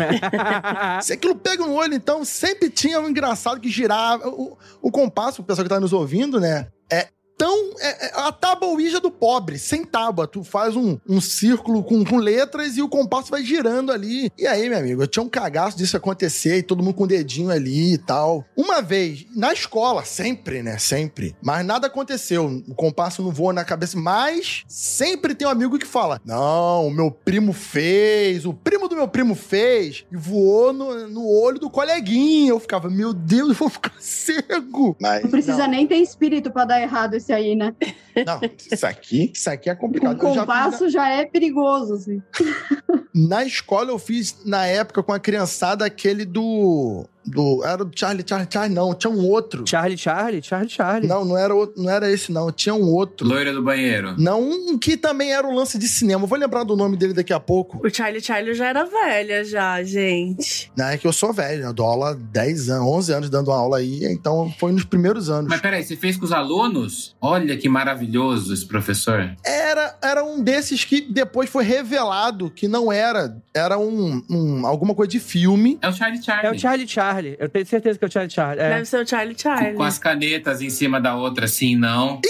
[1.02, 4.28] Se aquilo pega no olho, então sempre tinha um engraçado que girava.
[4.28, 6.68] O, o compasso, o pessoal que tá nos ouvindo, né?
[6.92, 7.70] É tão.
[7.78, 10.26] É, é a tábua Ouija do pobre, sem tábua.
[10.26, 14.30] Tu faz um, um círculo com, com letras e o compasso vai girando ali.
[14.38, 17.08] E aí, meu amigo, eu tinha um cagaço disso acontecer e todo mundo com o
[17.08, 18.44] dedinho ali e tal.
[18.56, 20.78] Uma vez, na escola, sempre, né?
[20.78, 21.36] Sempre.
[21.42, 22.62] Mas nada aconteceu.
[22.68, 23.98] O compasso não voa na cabeça.
[23.98, 28.96] Mas sempre tem um amigo que fala: Não, o meu primo fez, o primo do
[28.96, 32.50] meu primo fez e voou no, no olho do coleguinha.
[32.50, 34.96] Eu ficava, meu Deus, eu vou ficar cego.
[35.00, 37.74] Mas, Não precisa não, nem ter espírito pra dar errado esse aí, né?
[38.26, 40.22] Não, isso aqui, isso aqui é O complicado.
[40.22, 42.22] Eu já fiz compasso já é perigoso, assim.
[43.14, 47.06] na, na escola eu fiz, na época, com a criançada, aquele do.
[47.26, 48.94] Do era do Charlie, Charlie, Charlie, não.
[48.94, 49.64] Tinha um outro.
[49.66, 51.08] Charlie, Charlie, Charlie, Charlie.
[51.08, 52.50] Não, não era, outro- não era esse, não.
[52.52, 53.26] Tinha um outro.
[53.26, 54.14] Loira do banheiro.
[54.18, 56.24] Não, um que também era um lance de cinema.
[56.24, 57.84] Eu vou lembrar do nome dele daqui a pouco.
[57.86, 60.70] O Charlie Charlie já era velha, já, gente.
[60.76, 63.50] Não, é que eu sou velho, eu dou aula há 10 anos, 11 anos dando
[63.50, 65.48] aula aí, então foi nos primeiros anos.
[65.50, 67.14] Mas peraí, você fez com os alunos?
[67.20, 69.34] Olha que maravilhoso esse professor.
[69.44, 74.94] Era, era um desses que depois foi revelado que não era, era um, um- alguma
[74.94, 75.78] coisa de filme.
[75.82, 76.46] É o Charlie Charlie.
[76.46, 77.15] É o Charlie, Charlie.
[77.38, 78.60] Eu tenho certeza que é o Charlie, Charlie.
[78.64, 78.68] É.
[78.70, 79.74] Deve ser o Charlie Com, Charlie.
[79.74, 82.20] com as canetas em cima da outra, assim, não.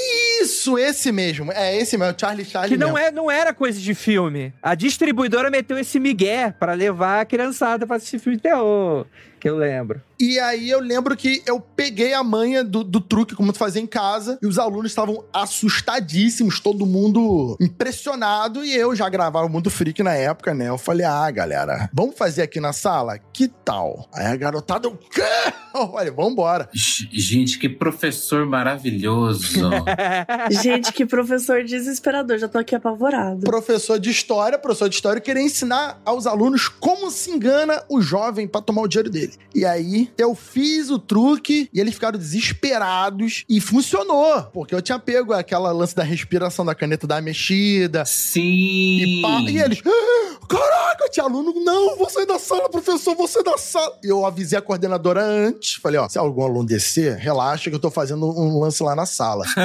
[0.41, 1.51] Isso, esse mesmo.
[1.53, 2.99] É esse mesmo, Charlie Charlie Que não, mesmo.
[3.09, 4.53] é, não era coisa de filme.
[4.63, 9.07] A distribuidora meteu esse migué pra levar a criançada pra assistir filme de terror.
[9.41, 10.01] Que eu lembro.
[10.19, 13.83] E aí eu lembro que eu peguei a manha do, do truque, como tu fazia
[13.83, 19.71] em casa, e os alunos estavam assustadíssimos, todo mundo impressionado, e eu já gravava muito
[19.71, 20.69] freak na época, né?
[20.69, 23.19] Eu falei, ah, galera, vamos fazer aqui na sala?
[23.33, 24.09] Que tal?
[24.13, 25.23] Aí a garotada, o quê?
[25.75, 26.69] Olha, vambora.
[26.73, 29.69] Gente, que professor maravilhoso.
[30.63, 32.39] Gente, que professor desesperador.
[32.39, 33.41] Já tô aqui apavorado.
[33.41, 38.49] Professor de história, professor de história, queria ensinar aos alunos como se engana o jovem
[38.49, 39.35] pra tomar o dinheiro dele.
[39.55, 44.43] E aí eu fiz o truque e eles ficaram desesperados e funcionou.
[44.53, 48.05] Porque eu tinha pego aquela lance da respiração da caneta da mexida.
[48.05, 48.41] Sim.
[48.41, 49.81] E, pá, e eles.
[49.85, 51.53] "Ah, Caraca, tinha aluno.
[51.65, 53.99] Não, vou sair da sala, professor, vou sair da sala.
[54.05, 55.75] E eu avisei a coordenadora antes.
[55.75, 59.07] Falei, ó, se algum aluno descer, relaxa que eu tô fazendo um lance lá na
[59.07, 59.45] sala.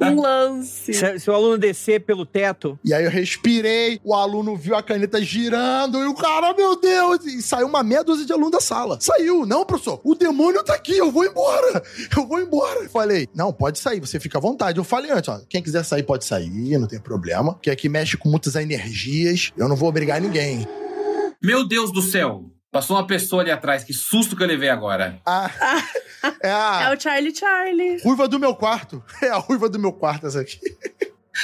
[0.00, 0.92] Um lance.
[0.94, 4.82] Se, se o aluno descer pelo teto, E aí eu respirei, o aluno viu a
[4.82, 8.60] caneta girando, e o cara, meu Deus, e saiu uma meia dúzia de aluno da
[8.60, 8.98] sala.
[9.00, 9.73] Saiu, não, professor,
[10.04, 11.82] o demônio tá aqui, eu vou embora,
[12.16, 12.88] eu vou embora.
[12.88, 14.78] Falei, não, pode sair, você fica à vontade.
[14.78, 18.16] Eu falei antes, ó, quem quiser sair pode sair, não tem problema, porque aqui mexe
[18.16, 20.66] com muitas energias, eu não vou obrigar ninguém.
[21.42, 22.44] Meu Deus do céu.
[22.74, 23.84] Passou uma pessoa ali atrás.
[23.84, 25.20] Que susto que eu levei agora.
[25.24, 25.48] Ah,
[26.42, 28.00] é a É o Charlie Charlie.
[28.02, 30.58] ruiva do meu quarto, é a ruiva do meu quarto essa aqui.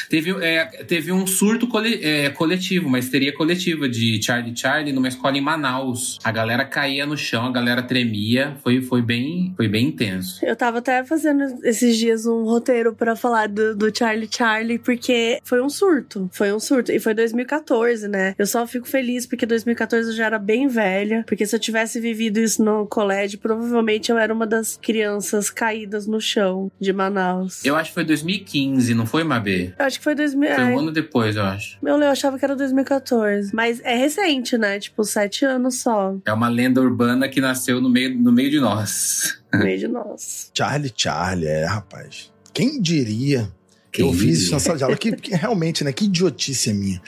[0.08, 5.08] Teve, é, teve um surto cole- é, coletivo, uma histeria coletiva de Charlie Charlie numa
[5.08, 6.18] escola em Manaus.
[6.22, 8.56] A galera caía no chão, a galera tremia.
[8.62, 10.44] Foi, foi, bem, foi bem intenso.
[10.44, 15.38] Eu tava até fazendo esses dias um roteiro pra falar do, do Charlie Charlie, porque
[15.44, 16.28] foi um surto.
[16.32, 16.92] Foi um surto.
[16.92, 18.34] E foi 2014, né?
[18.38, 21.24] Eu só fico feliz porque 2014 eu já era bem velha.
[21.26, 26.06] Porque se eu tivesse vivido isso no colégio, provavelmente eu era uma das crianças caídas
[26.06, 27.64] no chão de Manaus.
[27.64, 29.72] Eu acho que foi 2015, não foi, Mabê?
[29.80, 30.54] Eu acho que foi 2000.
[30.54, 31.78] Foi um ano depois, eu acho.
[31.80, 33.50] Meu, eu achava que era 2014.
[33.54, 34.78] Mas é recente, né?
[34.78, 36.18] Tipo, sete anos só.
[36.26, 39.40] É uma lenda urbana que nasceu no meio, no meio de nós.
[39.50, 40.50] No meio de nós.
[40.54, 42.30] Charlie, Charlie, é, rapaz.
[42.52, 43.50] Quem diria
[43.90, 44.96] que eu fiz isso na sala de aula?
[44.98, 45.94] Que, que realmente, né?
[45.94, 47.00] Que idiotice é minha.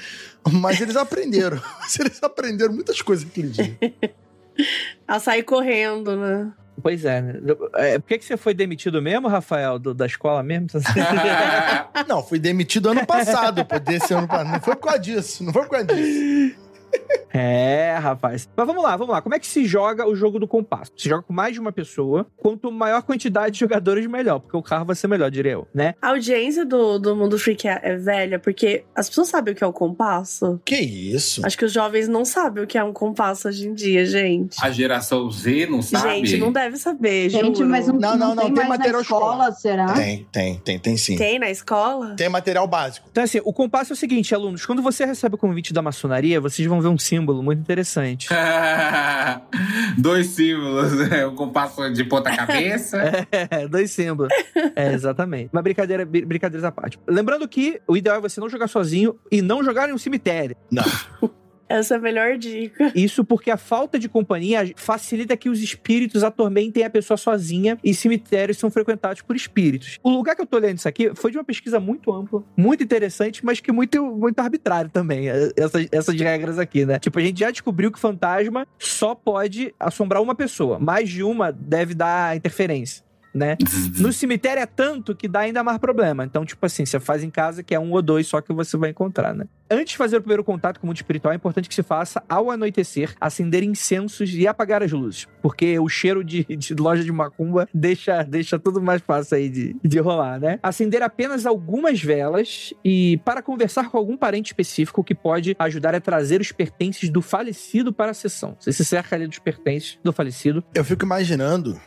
[0.51, 1.61] Mas eles aprenderam.
[1.79, 3.79] Mas eles aprenderam muitas coisas aquele dia.
[5.07, 6.51] A sair correndo, né?
[6.83, 7.35] Pois é, né?
[7.77, 10.67] É, por que, que você foi demitido mesmo, Rafael, do- da escola mesmo?
[12.09, 13.65] Não, fui demitido ano passado.
[13.65, 14.53] Pô, desse ano passado.
[14.53, 15.45] Não foi por causa disso.
[15.45, 16.57] Não foi por causa disso.
[17.35, 18.47] É, rapaz.
[18.55, 19.23] Mas vamos lá, vamos lá.
[19.23, 20.93] Como é que se joga o jogo do compasso?
[20.95, 22.27] Se joga com mais de uma pessoa.
[22.37, 24.39] Quanto maior quantidade de jogadores, melhor.
[24.39, 25.95] Porque o carro vai ser melhor, diria eu, né?
[26.03, 29.65] A audiência do, do Mundo Freak é, é velha, porque as pessoas sabem o que
[29.65, 30.61] é o compasso.
[30.63, 31.45] Que isso?
[31.47, 34.63] Acho que os jovens não sabem o que é um compasso hoje em dia, gente.
[34.63, 36.27] A geração Z não sabe?
[36.27, 37.71] Gente, não deve saber, Gente, juro.
[37.71, 39.93] mas não, Não, não, não, tem, tem mais material na escola, será?
[39.95, 41.17] Tem, tem, tem, tem sim.
[41.17, 42.15] Tem na escola?
[42.15, 43.09] Tem material básico.
[43.11, 44.67] Então, assim, o compasso é o seguinte, alunos.
[44.67, 48.29] Quando você recebe o convite da maçonaria, vocês vão ver um símbolo muito interessante.
[49.99, 51.27] Dois símbolos, né?
[51.27, 53.01] O compasso de ponta cabeça.
[53.51, 54.33] É, dois símbolos.
[54.77, 55.51] É, exatamente.
[55.53, 56.99] Uma brincadeira, br- brincadeiras à parte.
[57.09, 60.57] Lembrando que o ideal é você não jogar sozinho e não jogar em um cemitério.
[60.71, 60.85] Não.
[61.73, 62.93] Essa é a melhor dica.
[62.95, 67.95] Isso porque a falta de companhia facilita que os espíritos atormentem a pessoa sozinha e
[67.95, 69.99] cemitérios são frequentados por espíritos.
[70.03, 72.83] O lugar que eu tô lendo isso aqui foi de uma pesquisa muito ampla, muito
[72.83, 76.99] interessante, mas que muito, muito arbitrário também, eh, essas, essas regras aqui, né?
[76.99, 80.79] Tipo, a gente já descobriu que fantasma só pode assombrar uma pessoa.
[80.79, 83.03] Mais de uma deve dar interferência.
[83.35, 83.57] Né?
[83.99, 86.25] No cemitério é tanto que dá ainda mais problema.
[86.25, 88.77] Então, tipo assim, você faz em casa que é um ou dois só que você
[88.77, 89.47] vai encontrar, né?
[89.71, 92.23] Antes de fazer o primeiro contato com o mundo espiritual, é importante que se faça,
[92.29, 95.27] ao anoitecer, acender incensos e apagar as luzes.
[95.41, 99.75] Porque o cheiro de, de loja de macumba deixa, deixa tudo mais fácil aí de,
[99.83, 100.59] de rolar, né?
[100.63, 106.01] Acender apenas algumas velas e para conversar com algum parente específico que pode ajudar a
[106.01, 108.55] trazer os pertences do falecido para a sessão.
[108.61, 110.63] Você se cerca ali dos pertences do falecido.
[110.75, 111.81] Eu fico imaginando,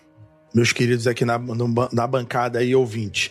[0.55, 3.29] meus queridos aqui na, no na bancada aí, ouvinte,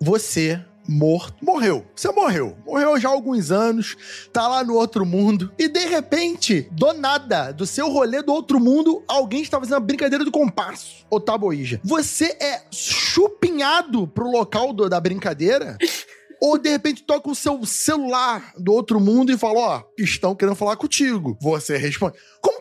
[0.00, 1.84] você morto, morreu.
[1.96, 2.56] Você morreu.
[2.64, 3.96] Morreu já há alguns anos,
[4.32, 5.52] tá lá no outro mundo.
[5.58, 9.80] E de repente, do nada, do seu rolê do outro mundo, alguém está fazendo uma
[9.80, 11.80] brincadeira do compasso, ou taboíja.
[11.82, 15.76] Você é chupinhado pro local do- da brincadeira?
[16.38, 20.54] Ou de repente toca o seu celular do outro mundo e fala: Ó, estão querendo
[20.54, 21.34] falar contigo.
[21.40, 22.14] Você responde.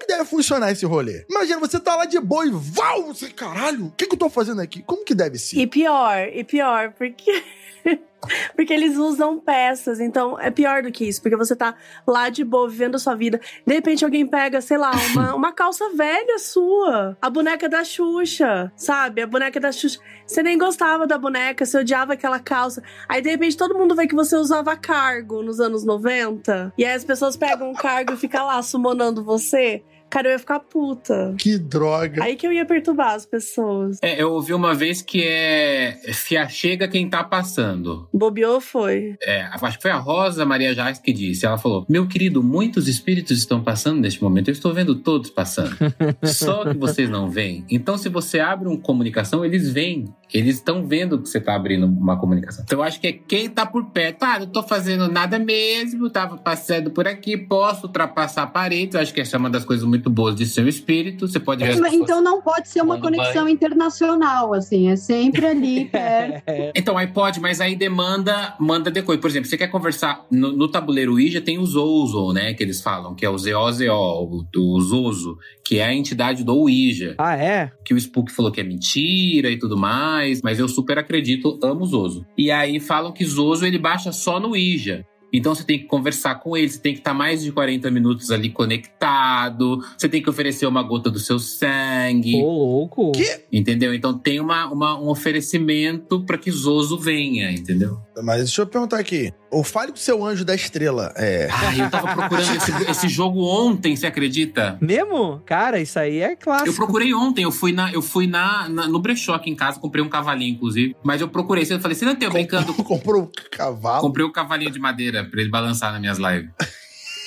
[0.06, 1.26] Que deve funcionar esse rolê?
[1.28, 3.08] Imagina, você tá lá de boa e val!
[3.08, 4.84] Você, caralho, o que, que eu tô fazendo aqui?
[4.84, 5.58] Como que deve ser?
[5.58, 7.44] E pior, e pior, porque.
[8.56, 11.76] Porque eles usam peças, então é pior do que isso, porque você tá
[12.08, 13.40] lá de boa, vivendo a sua vida.
[13.64, 18.72] De repente alguém pega, sei lá, uma, uma calça velha sua, a boneca da Xuxa,
[18.76, 19.22] sabe?
[19.22, 20.00] A boneca da Xuxa.
[20.26, 22.82] Você nem gostava da boneca, você odiava aquela calça.
[23.08, 26.96] Aí de repente todo mundo vê que você usava cargo nos anos 90, e aí
[26.96, 29.84] as pessoas pegam o cargo e ficam lá summonando você.
[30.16, 31.36] Cara, eu ia ficar puta.
[31.38, 32.24] Que droga.
[32.24, 34.00] Aí que eu ia perturbar as pessoas.
[34.02, 38.08] É, eu ouvi uma vez que é fia chega quem tá passando.
[38.14, 39.18] Bobeou foi.
[39.22, 41.46] É, acho que foi a Rosa Maria Jacques que disse.
[41.46, 44.48] Ela falou: Meu querido, muitos espíritos estão passando neste momento.
[44.48, 45.76] Eu estou vendo todos passando.
[46.24, 47.66] Só que vocês não veem.
[47.70, 50.06] Então, se você abre uma comunicação, eles vêm.
[50.34, 52.64] Eles estão vendo que você tá abrindo uma comunicação.
[52.66, 54.24] Então eu acho que é quem tá por perto.
[54.24, 58.96] Ah, não tô fazendo nada mesmo, tava passando por aqui, posso ultrapassar paredes.
[58.96, 61.28] Eu acho que essa é uma das coisas muito boas de seu espírito.
[61.28, 66.44] Você pode ver Então não pode ser uma conexão internacional, assim, é sempre ali perto.
[66.76, 69.18] Então, aí pode, mas aí demanda manda decoy.
[69.18, 72.54] Por exemplo, você quer conversar no, no tabuleiro Ouija, tem o Zozo, né?
[72.54, 76.56] Que eles falam, que é o ZOZO, o, o Zozo, que é a entidade do
[76.56, 77.16] Ouija.
[77.18, 77.72] Ah, é?
[77.84, 81.86] Que o Spook falou que é mentira e tudo mais, mas eu super acredito, amo
[81.86, 82.26] Zozo.
[82.38, 85.06] E aí falam que Zozo ele baixa só no Ouija.
[85.34, 88.32] Então você tem que conversar com ele, você tem que estar mais de 40 minutos
[88.32, 92.36] ali conectado, você tem que oferecer uma gota do seu sangue.
[92.36, 93.12] Ô, louco.
[93.12, 93.42] Que?
[93.52, 93.94] Entendeu?
[93.94, 97.98] Então tem uma, uma- um oferecimento para que Zoso venha, entendeu?
[98.24, 99.32] Mas deixa eu perguntar aqui.
[99.58, 101.48] O Fale com seu anjo da estrela é.
[101.52, 104.78] Ai, eu tava procurando esse, esse jogo ontem, você acredita?
[104.82, 105.42] Mesmo?
[105.46, 106.70] Cara, isso aí é clássico.
[106.70, 109.80] Eu procurei ontem, eu fui, na, eu fui na, na- no brechó aqui em casa,
[109.80, 110.96] comprei um cavalinho, inclusive.
[111.04, 112.74] Mas eu procurei, eu falei, você não tem brincando?
[112.84, 114.02] Comprou um cavalo.
[114.02, 116.50] Comprei um cavalinho de madeira pra ele balançar nas minhas lives.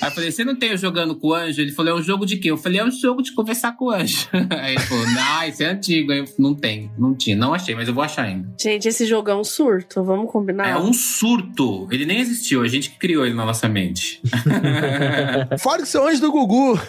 [0.01, 1.61] Aí eu falei, você não tem o jogando com o anjo?
[1.61, 2.51] Ele falou, é um jogo de quê?
[2.51, 4.27] Eu falei, é um jogo de conversar com o anjo.
[4.49, 6.11] Aí ele falou, ah, isso é antigo.
[6.11, 7.35] Aí eu, não tem, não tinha.
[7.35, 8.49] Não achei, mas eu vou achar ainda.
[8.59, 10.69] Gente, esse jogo é um surto, vamos combinar?
[10.69, 11.87] É um surto.
[11.91, 14.21] Ele nem existiu, a gente que criou ele na nossa mente.
[15.59, 16.79] Fale com seu anjo do Gugu.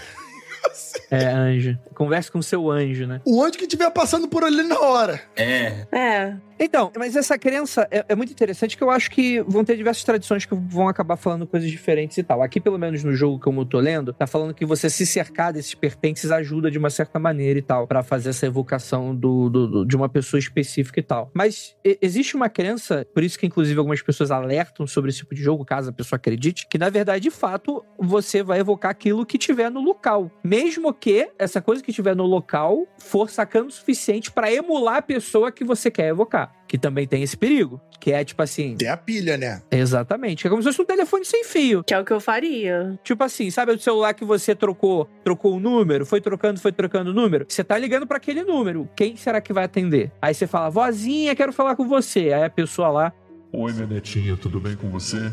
[1.10, 1.78] É, anjo.
[1.94, 3.20] Converse com seu anjo, né?
[3.24, 5.20] O anjo que estiver passando por ali na hora.
[5.36, 5.86] É.
[5.90, 9.78] É, Então, mas essa crença é, é muito interessante que eu acho que vão ter
[9.78, 12.42] diversas tradições que vão acabar falando coisas diferentes e tal.
[12.42, 15.54] Aqui, pelo menos no jogo que eu tô lendo, tá falando que você se cercar
[15.54, 19.66] desses pertences ajuda de uma certa maneira e tal, pra fazer essa evocação do, do-
[19.68, 21.30] do- de uma pessoa específica e tal.
[21.32, 25.34] Mas e- existe uma crença, por isso que inclusive algumas pessoas alertam sobre esse tipo
[25.34, 29.24] de jogo, caso a pessoa acredite, que na verdade, de fato, você vai evocar aquilo
[29.24, 30.30] que tiver no local.
[30.44, 35.02] Mesmo que essa coisa que tiver no local for sacando o suficiente pra emular a
[35.02, 36.49] pessoa que você quer evocar.
[36.66, 37.80] Que também tem esse perigo.
[37.98, 38.76] Que é tipo assim.
[38.76, 39.60] Tem a pilha, né?
[39.70, 40.46] Exatamente.
[40.46, 41.82] É como se fosse um telefone sem fio.
[41.82, 42.98] que é o que eu faria.
[43.02, 47.10] Tipo assim, sabe o celular que você trocou, trocou o número, foi trocando, foi trocando
[47.10, 47.44] o número?
[47.48, 48.88] Você tá ligando pra aquele número.
[48.94, 50.12] Quem será que vai atender?
[50.22, 52.32] Aí você fala, vozinha, quero falar com você.
[52.32, 53.12] Aí a pessoa lá,
[53.52, 55.32] Oi, minha netinha, tudo bem com você?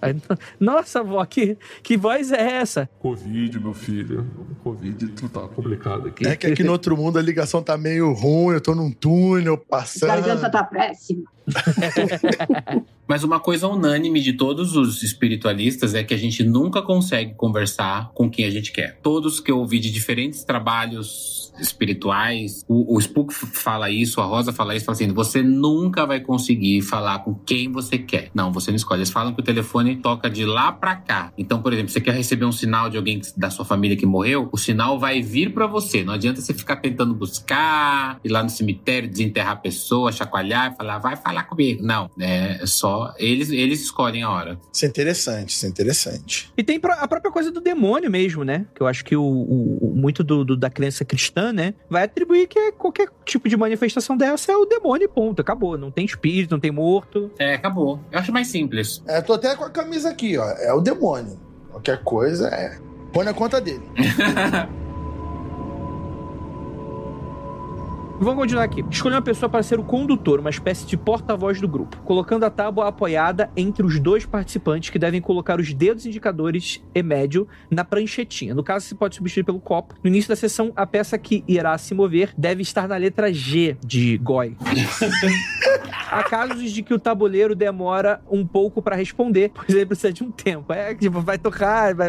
[0.60, 2.90] nossa, vó, que, que voz é essa?
[2.98, 4.26] Covid, meu filho.
[4.62, 6.26] Covid, tu tá complicado aqui.
[6.26, 9.56] É que aqui no outro mundo a ligação tá meio ruim, eu tô num túnel
[9.56, 10.08] passando.
[10.08, 11.24] Garganta tá péssima.
[13.06, 18.10] Mas uma coisa unânime de todos os espiritualistas é que a gente nunca consegue conversar
[18.14, 18.98] com quem a gente quer.
[19.02, 24.52] Todos que eu ouvi de diferentes trabalhos espirituais, o, o Spook fala isso, a Rosa
[24.52, 28.30] fala isso, fala assim: você nunca vai conseguir falar com quem você quer.
[28.34, 29.00] Não, você não escolhe.
[29.00, 31.32] Eles falam que o telefone toca de lá pra cá.
[31.36, 34.48] Então, por exemplo, você quer receber um sinal de alguém da sua família que morreu,
[34.50, 36.02] o sinal vai vir pra você.
[36.02, 40.76] Não adianta você ficar tentando buscar, ir lá no cemitério, desenterrar a pessoa, chacoalhar e
[40.76, 41.82] falar, vai falar comigo.
[41.82, 43.12] Não, é só.
[43.18, 44.58] Eles, eles escolhem a hora.
[44.72, 46.52] Isso é interessante, isso é interessante.
[46.56, 48.66] E tem a própria coisa do demônio mesmo, né?
[48.74, 51.74] Que eu acho que o, o- muito do, do- da crença cristã, né?
[51.90, 55.40] Vai atribuir que qualquer tipo de manifestação dessa é o demônio e ponto.
[55.40, 55.76] Acabou.
[55.76, 57.30] Não tem espírito, não tem morto.
[57.38, 58.00] É, acabou.
[58.12, 59.02] Eu acho mais simples.
[59.06, 60.44] É, tô até com a camisa aqui, ó.
[60.58, 61.38] É o demônio.
[61.70, 62.78] Qualquer coisa é.
[63.12, 63.82] Põe na conta dele.
[68.24, 68.82] Vamos continuar aqui.
[68.90, 72.50] Escolher uma pessoa para ser o condutor, uma espécie de porta-voz do grupo, colocando a
[72.50, 77.84] tábua apoiada entre os dois participantes que devem colocar os dedos indicadores e médio na
[77.84, 78.54] pranchetinha.
[78.54, 79.94] No caso, se pode substituir pelo copo.
[80.02, 83.76] No início da sessão, a peça que irá se mover deve estar na letra G
[83.84, 84.56] de Goi.
[86.10, 90.22] Há casos de que o tabuleiro demora um pouco para responder, pois ele precisa de
[90.22, 90.72] um tempo.
[90.72, 92.08] É tipo, vai tocar, vai.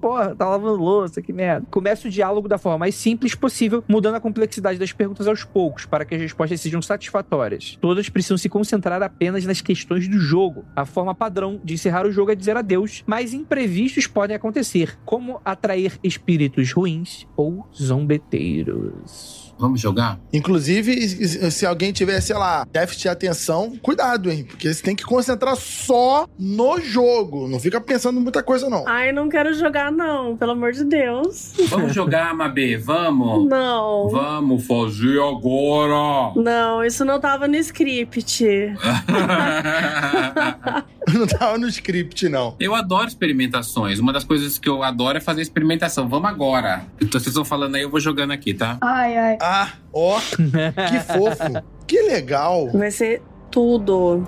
[0.00, 1.64] Porra, tá lavando louça, que merda.
[1.70, 5.86] Comece o diálogo da forma mais simples possível, mudando a complexidade das perguntas aos poucos,
[5.86, 7.78] para que as respostas sejam satisfatórias.
[7.80, 10.64] Todas precisam se concentrar apenas nas questões do jogo.
[10.74, 15.40] A forma padrão de encerrar o jogo é dizer adeus, mas imprevistos podem acontecer, como
[15.44, 19.53] atrair espíritos ruins ou zombeteiros.
[19.64, 20.20] Vamos jogar?
[20.30, 24.44] Inclusive, se alguém tiver, sei lá, déficit de atenção, cuidado, hein?
[24.44, 27.48] Porque você tem que concentrar só no jogo.
[27.48, 28.84] Não fica pensando em muita coisa, não.
[28.86, 31.54] Ai, não quero jogar, não, pelo amor de Deus.
[31.70, 33.48] Vamos jogar, Mabê, vamos?
[33.48, 34.10] Não.
[34.10, 36.34] Vamos fazer agora!
[36.36, 38.44] Não, isso não tava no script.
[41.12, 42.56] Não tava no script, não.
[42.58, 43.98] eu adoro experimentações.
[43.98, 46.08] Uma das coisas que eu adoro é fazer experimentação.
[46.08, 46.84] Vamos agora.
[46.96, 48.78] Então, vocês estão falando aí, eu vou jogando aqui, tá?
[48.80, 49.38] Ai, ai.
[49.40, 49.53] Ah,
[49.92, 51.62] ó, que fofo.
[51.86, 52.68] Que legal.
[52.70, 54.24] Vai ser tudo.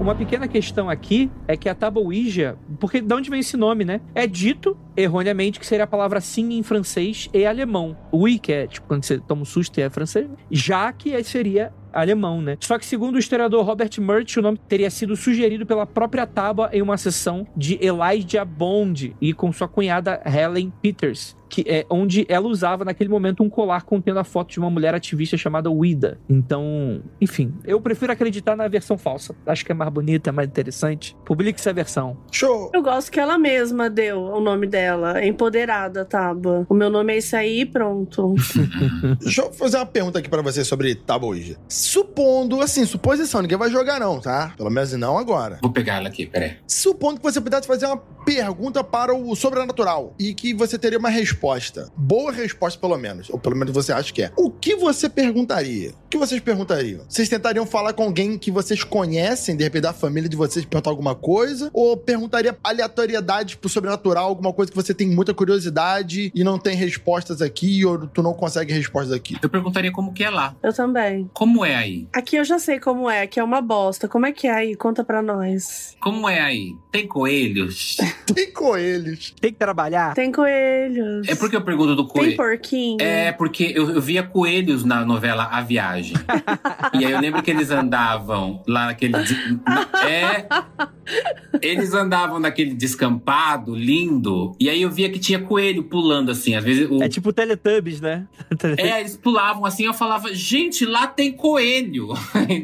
[0.00, 3.84] uma pequena questão aqui é que a tábua Ouija, porque de onde vem esse nome,
[3.84, 4.00] né?
[4.14, 7.96] É dito erroneamente que seria a palavra sim em francês e alemão.
[8.12, 11.72] Oui, que é tipo quando você toma um susto e é francês, já que seria
[11.94, 12.56] alemão, né?
[12.60, 16.68] Só que segundo o historiador Robert Murch, o nome teria sido sugerido pela própria tábua
[16.72, 22.26] em uma sessão de Elijah Bond e com sua cunhada Helen Peters, que é onde
[22.28, 26.18] ela usava naquele momento um colar contendo a foto de uma mulher ativista chamada Wida.
[26.28, 29.34] Então, enfim, eu prefiro acreditar na versão falsa.
[29.46, 31.16] Acho que é mais bonita, é mais interessante.
[31.24, 32.16] Publique essa versão.
[32.30, 32.70] Show!
[32.74, 35.20] Eu gosto que ela mesma deu o nome dela.
[35.20, 36.66] É Empoderada, Tábua.
[36.68, 38.34] O meu nome é esse aí pronto.
[39.20, 41.56] Deixa eu fazer uma pergunta aqui pra você sobre Tábua Ouija.
[41.68, 44.52] Supondo, assim, suposição, ninguém vai jogar não, tá?
[44.56, 45.58] Pelo menos não agora.
[45.60, 46.56] Vou pegar ela aqui, peraí.
[46.66, 51.10] Supondo que você pudesse fazer uma pergunta para o sobrenatural e que você teria uma
[51.10, 51.43] resposta.
[51.96, 53.28] Boa resposta, pelo menos.
[53.30, 54.32] Ou pelo menos você acha que é.
[54.36, 55.92] O que você perguntaria?
[56.14, 57.04] O que vocês perguntariam?
[57.08, 60.90] Vocês tentariam falar com alguém que vocês conhecem, de repente da família de vocês, perguntar
[60.90, 61.68] alguma coisa?
[61.72, 66.76] Ou perguntaria aleatoriedade pro sobrenatural, alguma coisa que você tem muita curiosidade e não tem
[66.76, 69.36] respostas aqui, ou tu não consegue respostas aqui?
[69.42, 70.54] Eu perguntaria como que é lá.
[70.62, 71.28] Eu também.
[71.34, 72.06] Como é aí?
[72.12, 74.06] Aqui eu já sei como é, que é uma bosta.
[74.06, 74.76] Como é que é aí?
[74.76, 75.96] Conta pra nós.
[76.00, 76.76] Como é aí?
[76.92, 77.96] Tem coelhos?
[78.32, 79.34] Tem coelhos.
[79.40, 80.14] Tem que trabalhar?
[80.14, 81.26] Tem coelhos.
[81.28, 82.36] É porque eu pergunto do Tem coelho.
[82.36, 82.98] porquinho.
[83.00, 86.03] É, porque eu, eu via coelhos na novela A Viagem.
[86.92, 89.14] E aí eu lembro que eles andavam lá naquele.
[90.06, 90.46] É.
[91.60, 94.56] Eles andavam naquele descampado lindo.
[94.58, 96.54] E aí eu via que tinha coelho pulando assim.
[96.54, 97.02] Às vezes o.
[97.02, 98.26] É tipo Teletubbies, né?
[98.78, 102.08] É, eles pulavam assim, eu falava, gente, lá tem coelho.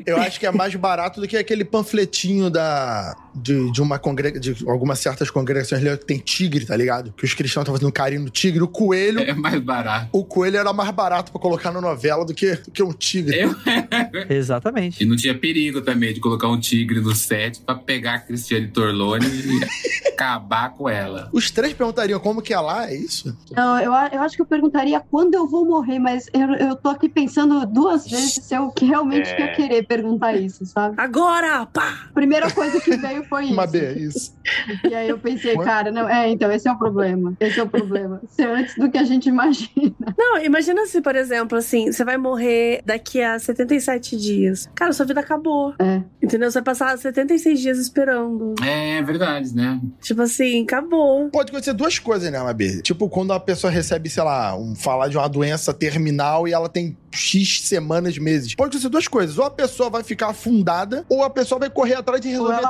[0.06, 3.16] Eu acho que é mais barato do que aquele panfletinho da.
[3.34, 7.12] De, de uma congrega, de algumas certas congregações ali que tem tigre, tá ligado?
[7.12, 8.62] Que os cristãos estão fazendo carinho no tigre.
[8.62, 9.20] O coelho.
[9.20, 10.08] É mais barato.
[10.12, 13.38] O coelho era mais barato pra colocar na novela do que, do que um tigre.
[13.40, 13.54] Eu-
[14.28, 15.02] Exatamente.
[15.02, 18.68] E não tinha perigo também de colocar um tigre no set pra pegar a Cristiane
[18.68, 19.60] Torlone e
[20.08, 21.28] acabar com ela.
[21.32, 23.36] Os três perguntariam como que é lá, é isso?
[23.52, 26.88] Não, eu, eu acho que eu perguntaria quando eu vou morrer, mas eu, eu tô
[26.88, 29.40] aqui pensando duas vezes se eu que realmente É.
[29.40, 30.94] ia querer perguntar isso, sabe?
[30.98, 31.66] Agora!
[31.66, 32.06] Pá!
[32.10, 33.52] A primeira coisa que veio foi isso.
[33.52, 34.34] Uma B, é isso.
[34.88, 35.64] E aí eu pensei, What?
[35.64, 37.36] cara, não, é, então, esse é o problema.
[37.38, 38.20] Esse é o problema.
[38.28, 39.94] Ser antes do que a gente imagina.
[40.18, 44.68] Não, imagina se, por exemplo, assim, você vai morrer daqui a 77 dias.
[44.74, 45.74] Cara, sua vida acabou.
[45.78, 46.02] É.
[46.22, 46.50] Entendeu?
[46.50, 48.54] Você vai passar 76 dias esperando.
[48.62, 49.80] É verdade, né?
[50.00, 51.28] Tipo assim, acabou.
[51.30, 52.82] Pode acontecer duas coisas, né, Mabê?
[52.82, 56.68] Tipo, quando a pessoa recebe, sei lá, um falar de uma doença terminal e ela
[56.68, 58.54] tem X semanas, meses.
[58.54, 59.38] Pode acontecer duas coisas.
[59.38, 62.68] Ou a pessoa vai ficar afundada, ou a pessoa vai correr atrás de resolver ela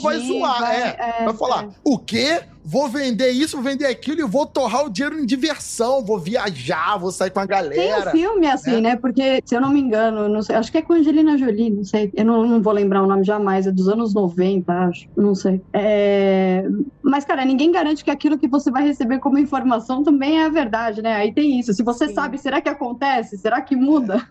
[0.00, 0.60] vai ou zoar.
[0.60, 0.96] vai- é.
[1.20, 1.68] é, Vai falar, é.
[1.84, 2.42] o quê?
[2.66, 6.96] Vou vender isso, vou vender aquilo e vou torrar o dinheiro em diversão, vou viajar,
[6.98, 8.10] vou sair com a Tem um galera.
[8.10, 8.80] filme assim, É.
[8.80, 8.96] né?
[8.96, 11.84] Porque, se eu não me engano, não sei, acho que é com Angelina Jolie, não
[11.84, 12.10] sei.
[12.14, 15.06] Eu não, não vou lembrar o nome jamais, é dos anos 90, acho.
[15.16, 15.60] Não sei.
[15.72, 16.64] É,
[17.02, 20.48] Mas, cara, ninguém garante que aquilo que você vai receber como informação também é a
[20.48, 21.14] verdade, né?
[21.16, 21.74] Aí tem isso.
[21.74, 22.14] Se você Sim.
[22.14, 23.36] sabe, será que acontece?
[23.36, 24.26] Será que muda?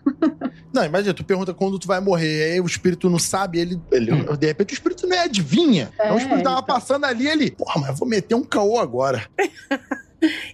[0.72, 4.10] Não, imagina, tu pergunta quando tu vai morrer, aí o espírito não sabe, ele, ele
[4.36, 5.90] de repente o espírito não é adivinha.
[5.98, 6.74] É, o É, espírito tava então.
[6.74, 9.26] passando ali, ele, porra, mas eu vou meter um caô agora.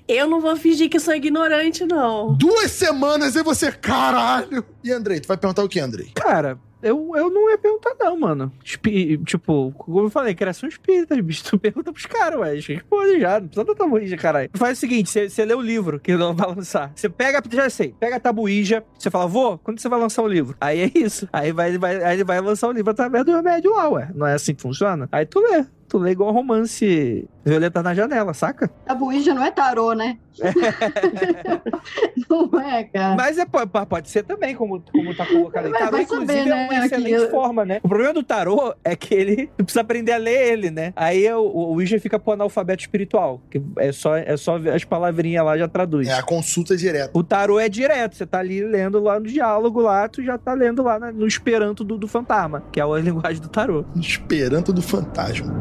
[0.08, 2.34] Eu não vou fingir que sou ignorante, não.
[2.34, 4.64] Duas semanas e você, caralho!
[4.82, 6.10] E Andrei, tu vai perguntar o que, Andrei?
[6.12, 8.52] Cara, eu, eu não ia perguntar, não, mano.
[8.64, 11.44] Espi- tipo, como eu falei, criação espírita, bicho.
[11.48, 12.54] Tu pergunta pros caras, ué.
[12.56, 14.50] Responde já, não precisa dar tabuíja, caralho.
[14.54, 16.90] Faz o seguinte: você- você lê o livro que não vai lançar.
[16.96, 20.26] Você pega, já sei, pega a tabuíja, você fala, vô, quando você vai lançar o
[20.28, 20.56] livro?
[20.60, 21.28] Aí é isso.
[21.32, 24.10] Aí, vai, vai, aí ele vai lançar o livro através do remédio lá, ué.
[24.16, 25.08] Não é assim que funciona?
[25.12, 25.64] Aí tu lê.
[25.90, 28.70] Tu lê igual romance Violeta na janela, saca?
[28.86, 30.18] A Buíja não é tarô, né?
[32.28, 33.14] não é, cara.
[33.16, 35.72] Mas é, po- po- pode ser também, como, como tá colocado aí.
[35.72, 36.68] Tarô, vai inclusive, saber, é né?
[36.70, 37.80] uma excelente Aqui, eu- forma, né?
[37.82, 40.92] O problema do tarô é que ele tu precisa aprender a ler ele, né?
[40.96, 45.44] Aí o, o Ouija fica pro analfabeto espiritual, que é só, é só as palavrinhas
[45.44, 46.08] lá já traduz.
[46.08, 47.10] É a consulta direta.
[47.14, 50.52] O tarô é direto, você tá ali lendo lá no diálogo lá, tu já tá
[50.54, 53.84] lendo lá no esperanto do, do fantasma, que é a linguagem do tarô.
[53.96, 55.52] Esperanto do fantasma.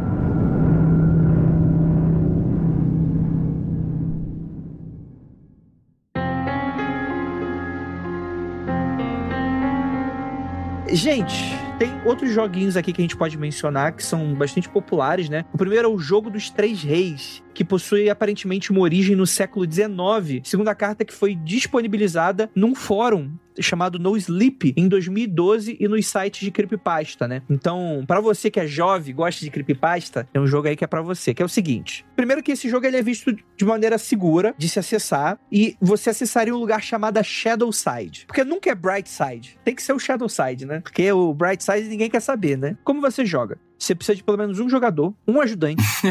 [10.92, 15.46] Gente, tem outros joguinhos aqui que a gente pode mencionar que são bastante populares, né?
[15.54, 19.70] O primeiro é o Jogo dos Três Reis, que possui aparentemente uma origem no século
[19.70, 25.88] XIX, segundo a carta que foi disponibilizada num fórum chamado No Sleep em 2012 e
[25.88, 27.42] nos sites de creepypasta, né?
[27.50, 30.88] Então, pra você que é jovem, gosta de creepypasta, tem um jogo aí que é
[30.88, 32.06] pra você, que é o seguinte.
[32.16, 36.12] Primeiro que esse jogo ele é visto de maneira segura de se acessar e você
[36.12, 38.26] acessaria um lugar chamado Shadow Side.
[38.26, 39.60] Porque nunca é Bright Side.
[39.66, 40.80] Tem que ser o Shadow Side, né?
[40.80, 42.78] Porque o Bright mensais e ninguém quer saber, né?
[42.84, 43.58] Como você joga?
[43.90, 45.82] Você precisa de pelo menos um jogador, um ajudante.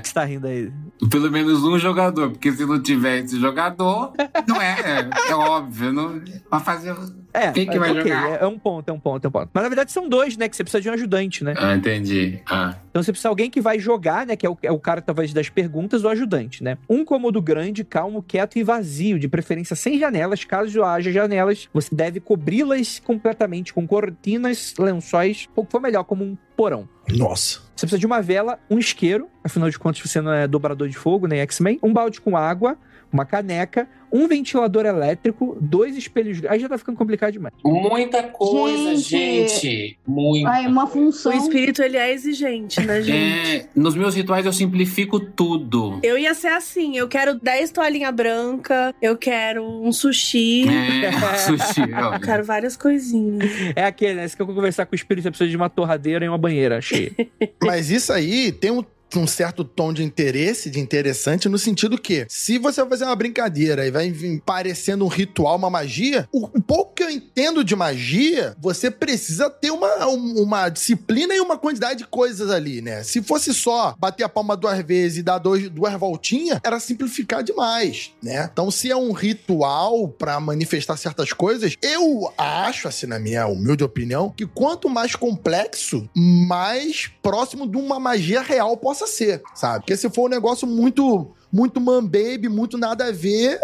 [0.00, 0.72] que você tá rindo aí?
[1.10, 4.14] Pelo menos um jogador, porque se não tiver esse jogador,
[4.48, 4.80] não é.
[4.80, 5.92] É, é óbvio.
[5.92, 6.96] Não, pra fazer.
[7.32, 8.30] É, Quem que vai ok, jogar?
[8.30, 9.50] É, é um ponto, é um ponto, é um ponto.
[9.52, 10.48] Mas na verdade são dois, né?
[10.48, 11.54] Que você precisa de um ajudante, né?
[11.56, 12.40] Ah, entendi.
[12.46, 12.76] Ah.
[12.90, 14.36] Então você precisa de alguém que vai jogar, né?
[14.36, 16.76] Que é o, é o cara, talvez, das perguntas, o ajudante, né?
[16.88, 20.44] Um cômodo grande, calmo, quieto e vazio, de preferência sem janelas.
[20.44, 26.36] Caso haja janelas, você deve cobri-las completamente com cortinas, lençóis, ou for melhor, como um
[26.56, 26.88] porão.
[27.10, 27.60] Nossa.
[27.74, 30.96] Você precisa de uma vela, um isqueiro, afinal de contas você não é dobrador de
[30.96, 32.76] fogo, nem X-Men, um balde com água,
[33.12, 36.40] uma caneca, um ventilador elétrico, dois espelhos.
[36.48, 37.54] Aí já tá ficando complicado demais.
[37.64, 39.48] Muita coisa, Gente.
[39.58, 39.98] gente.
[40.06, 40.48] Muita.
[40.50, 41.32] Ai, uma O função.
[41.32, 43.56] espírito, ele é exigente, né, gente?
[43.62, 45.98] É, nos meus rituais eu simplifico tudo.
[46.02, 51.80] Eu ia ser assim, eu quero 10 toalhinha branca, eu quero um sushi, É, sushi.
[51.94, 52.14] ó.
[52.14, 53.50] eu quero várias coisinhas.
[53.74, 54.28] É aquele, né?
[54.28, 57.12] Se eu conversar com o espírito, você precisa de uma torradeira e uma banheira cheia.
[57.62, 58.84] Mas isso aí tem um,
[59.18, 63.16] um certo tom de interesse, de interessante, no sentido que, se você vai fazer uma
[63.16, 64.12] brincadeira e vai
[64.44, 69.70] parecendo um ritual, uma magia, o, pouco que eu entendo de magia, você precisa ter
[69.70, 73.02] uma, um- uma disciplina e uma quantidade de coisas ali, né?
[73.02, 77.42] Se fosse só bater a palma duas vezes e dar dois, duas voltinhas, era simplificar
[77.42, 78.48] demais, né?
[78.52, 83.84] Então, se é um ritual pra manifestar certas coisas, eu acho, assim, na minha humilde
[83.84, 89.80] opinião, que quanto mais complexo, mais próximo de uma magia real possa ser, sabe?
[89.80, 93.58] Porque se for um negócio muito, muito man-baby, muito nada a ver,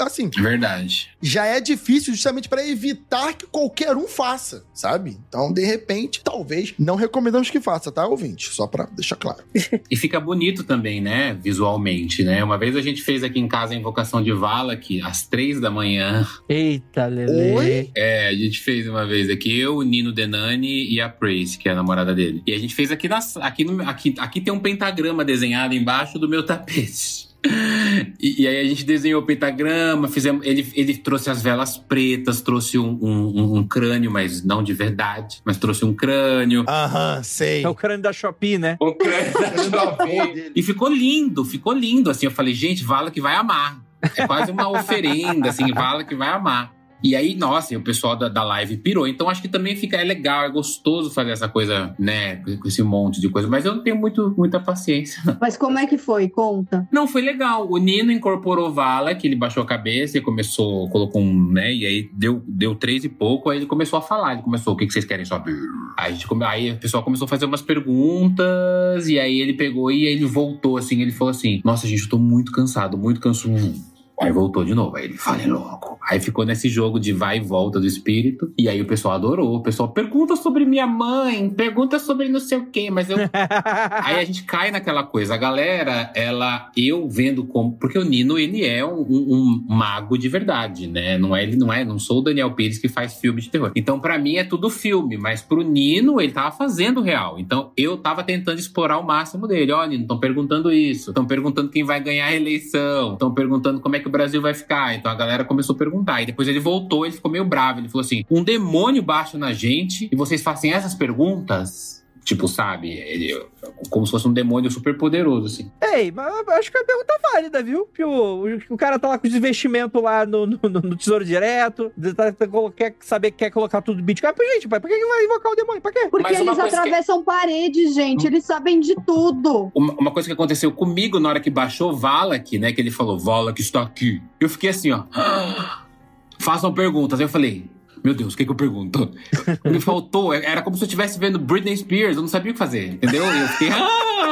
[0.00, 1.10] assim, Verdade.
[1.20, 5.16] já é difícil justamente para evitar que qualquer um faça, sabe?
[5.28, 8.48] Então, de repente, talvez, não recomendamos que faça, tá, ouvinte?
[8.52, 9.42] Só pra deixar claro.
[9.90, 11.36] E fica bonito também, né?
[11.42, 12.42] Visualmente, né?
[12.42, 15.60] Uma vez a gente fez aqui em casa a invocação de Vala, que às três
[15.60, 16.26] da manhã.
[16.48, 17.52] Eita, Lele.
[17.52, 17.90] Oi?
[17.94, 21.68] É, a gente fez uma vez aqui, eu, o Nino Denani e a Prace, que
[21.68, 22.42] é a namorada dele.
[22.46, 26.18] E a gente fez aqui na, aqui, no, aqui, aqui tem um pentagrama desenhado embaixo
[26.18, 27.11] do meu tapete.
[27.44, 30.46] E, e aí a gente desenhou o pentagrama, fizemos.
[30.46, 34.72] Ele, ele trouxe as velas pretas, trouxe um, um- um- um crânio, mas não de
[34.72, 36.64] verdade, mas trouxe um crânio.
[36.68, 37.64] Aham, sei.
[37.64, 38.76] É o crânio da Shopee, né?
[38.80, 39.98] Um crânio da
[40.54, 42.10] E ficou lindo, ficou lindo.
[42.10, 43.80] Assim, eu falei, gente, Vala que vai amar.
[44.16, 46.72] É quase uma oferenda, assim, Vala que vai amar.
[47.02, 49.06] E aí, nossa, o pessoal da, da live pirou.
[49.06, 52.82] Então, acho que também fica é legal, é gostoso fazer essa coisa, né, com esse
[52.82, 53.48] monte de coisa.
[53.48, 55.20] Mas eu não tenho muito, muita paciência.
[55.40, 56.28] Mas como é que foi?
[56.28, 56.88] Conta.
[56.92, 57.68] Não, foi legal.
[57.70, 61.86] O Nino incorporou Vala, que ele baixou a cabeça e começou, colocou um, né, e
[61.86, 64.34] aí deu, deu três e pouco, aí ele começou a falar.
[64.34, 65.56] Ele começou, o que, que vocês querem saber?
[65.98, 69.90] Aí, a gente aí o pessoal começou a fazer umas perguntas, e aí ele pegou
[69.90, 73.91] e ele voltou, assim, ele falou assim, nossa, gente, eu tô muito cansado, muito cansado.
[74.22, 75.98] Aí voltou de novo, aí ele fala logo.
[76.08, 78.52] Aí ficou nesse jogo de vai e volta do espírito.
[78.58, 79.54] E aí o pessoal adorou.
[79.56, 83.16] O pessoal pergunta sobre minha mãe, pergunta sobre não sei o quê, mas eu
[84.04, 85.34] Aí a gente cai naquela coisa.
[85.34, 87.72] A galera, ela, eu vendo como.
[87.78, 91.18] Porque o Nino, ele é um, um- um mago de verdade, né?
[91.18, 93.72] Não é, ele não é, não sou o Daniel Pires que faz filme de terror.
[93.74, 97.38] Então, pra mim, é tudo filme, mas pro Nino, ele tava fazendo real.
[97.38, 99.72] Então, eu tava tentando explorar o máximo dele.
[99.72, 101.10] Ó, Nino, estão perguntando isso.
[101.10, 103.14] Estão perguntando quem vai ganhar a eleição.
[103.14, 104.94] Estão perguntando como é que o Brasil vai ficar.
[104.94, 106.22] Então a galera começou a perguntar.
[106.22, 107.80] E depois ele voltou, ele ficou meio bravo.
[107.80, 112.01] Ele falou assim: um demônio baixa na gente e vocês fazem essas perguntas?
[112.24, 112.88] Tipo, sabe?
[112.92, 113.44] Ele-
[113.90, 115.72] como se fosse um demônio super poderoso, assim.
[115.82, 117.84] Ei, mas acho que a pergunta é válida, viu?
[117.86, 121.90] Que o, o cara tá lá com os investimentos lá no, no, no- Tesouro Direto,
[122.16, 122.46] tá, tá,
[122.76, 124.32] quer saber que quer colocar tudo no Bitcoin.
[124.34, 125.82] Pô, gente, pai, por que que vai invocar o demônio?
[125.82, 126.06] Pra quê?
[126.08, 128.24] Porque Mas eles coisa que- atravessam paredes, gente.
[128.26, 129.72] Eles sabem de tudo.
[129.74, 132.72] Uma, uma coisa que aconteceu comigo na hora que baixou Valak, né?
[132.72, 134.22] Que ele falou, Valak está aqui.
[134.40, 135.02] Eu fiquei assim, ó.
[136.38, 137.18] Façam perguntas.
[137.20, 137.68] Aí eu falei,
[138.02, 139.10] meu Deus, o que, que eu pergunto?
[139.64, 142.58] Me faltou, era como se eu estivesse vendo Britney Spears, eu não sabia o que
[142.58, 143.24] fazer, entendeu?
[143.24, 143.70] Eu fiquei.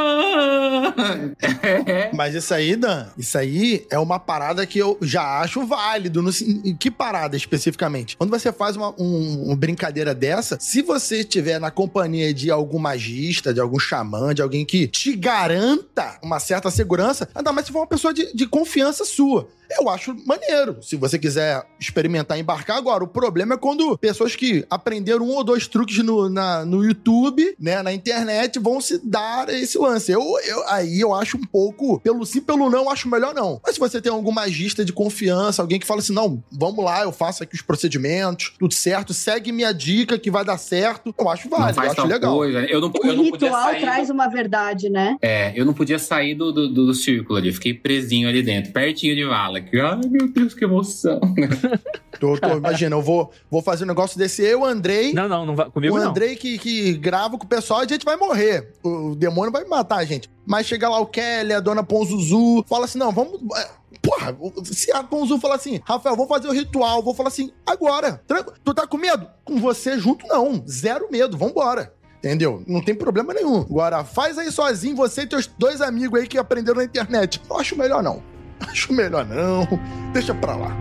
[1.01, 6.23] "Ah!" Mas isso aí, Dan, isso aí é uma parada que eu já acho válido.
[6.23, 6.31] No,
[6.65, 8.17] em que parada especificamente?
[8.17, 12.79] Quando você faz uma, um- uma brincadeira dessa, se você estiver na companhia de algum
[12.79, 17.73] magista, de algum xamã, de alguém que te garanta uma certa segurança, ainda mais se
[17.73, 19.49] for uma pessoa de, de confiança sua.
[19.79, 20.79] Eu acho maneiro.
[20.83, 25.45] Se você quiser experimentar embarcar agora, o problema é quando pessoas que aprenderam um ou
[25.45, 30.11] dois truques no, na- no YouTube, né, na internet, vão se dar esse lance.
[30.11, 33.35] Eu, eu, aí aí eu acho um pouco, pelo sim, pelo não, eu acho melhor
[33.35, 33.61] não.
[33.65, 37.03] Mas se você tem algum magista de confiança, alguém que fala assim, não, vamos lá,
[37.03, 41.29] eu faço aqui os procedimentos, tudo certo, segue minha dica que vai dar certo, eu
[41.29, 42.37] acho Não válido, eu acho legal.
[42.37, 42.61] coisa.
[42.67, 43.81] Eu não, O eu não podia ritual sair.
[43.81, 45.17] traz uma verdade, né?
[45.23, 47.49] É, eu não podia sair do, do, do círculo ali.
[47.49, 49.61] Eu fiquei presinho ali dentro, pertinho de vala.
[49.61, 51.21] Que, ai, meu Deus, que emoção.
[52.19, 55.57] Tô, tô, imagina, eu vou, vou fazer um negócio desse, eu, Andrei, Não, não, não
[55.57, 56.11] vai, comigo o não.
[56.11, 58.73] Andrei que, que grava com o pessoal, a gente vai morrer.
[58.83, 60.29] O, o demônio vai matar a gente.
[60.51, 63.41] Mas chega lá o Kelly, a dona Ponzuzu, fala assim: não, vamos.
[63.57, 63.71] é,
[64.03, 68.21] Porra, se a Ponzu falar assim, Rafael, vou fazer o ritual, vou falar assim, agora.
[68.65, 69.29] Tu tá com medo?
[69.45, 70.61] Com você junto, não.
[70.69, 71.95] Zero medo, vambora.
[72.19, 72.65] Entendeu?
[72.67, 73.61] Não tem problema nenhum.
[73.61, 77.41] Agora, faz aí sozinho, você e teus dois amigos aí que aprenderam na internet.
[77.49, 78.21] Eu acho melhor não.
[78.61, 79.67] Acho melhor não.
[80.13, 80.77] Deixa pra lá.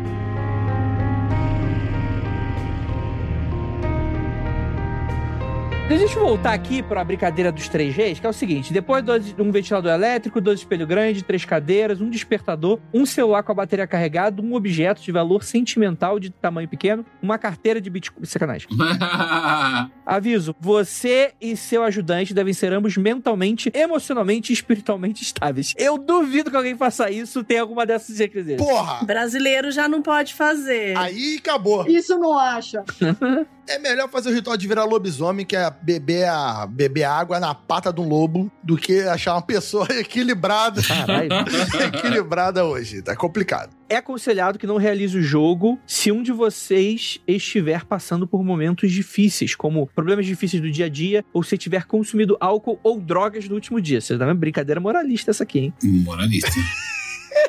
[5.90, 9.52] Deixa eu voltar aqui pra brincadeira dos 3Gs, que é o seguinte: depois dois- um
[9.52, 14.40] ventilador elétrico, dois espelhos grandes, três cadeiras, um despertador, um celular com a bateria carregada,
[14.42, 18.24] um objeto de valor sentimental de tamanho pequeno, uma carteira de Bitcoin.
[18.26, 18.68] Sacanagem.
[20.06, 25.74] Aviso: você e seu ajudante devem ser ambos mentalmente, emocionalmente e espiritualmente estáveis.
[25.76, 28.64] Eu duvido que alguém faça isso, tem alguma dessas requisitos.
[28.66, 29.04] Porra!
[29.06, 30.96] Brasileiro já não pode fazer.
[30.98, 31.88] Aí acabou.
[31.88, 32.84] Isso não acha.
[33.70, 37.54] É melhor fazer o ritual de virar lobisomem, que é beber, a, beber água na
[37.54, 40.82] pata de um lobo, do que achar uma pessoa equilibrada.
[40.82, 41.30] Caralho.
[41.94, 43.04] equilibrada hoje.
[43.04, 43.70] Tá complicado.
[43.88, 48.92] É aconselhado que não realize o jogo se um de vocês estiver passando por momentos
[48.92, 53.48] difíceis, como problemas difíceis do dia a dia, ou se tiver consumido álcool ou drogas
[53.48, 54.02] no último dia.
[54.02, 55.74] Você dá uma brincadeira moralista essa aqui, hein?
[55.84, 56.50] Moralista.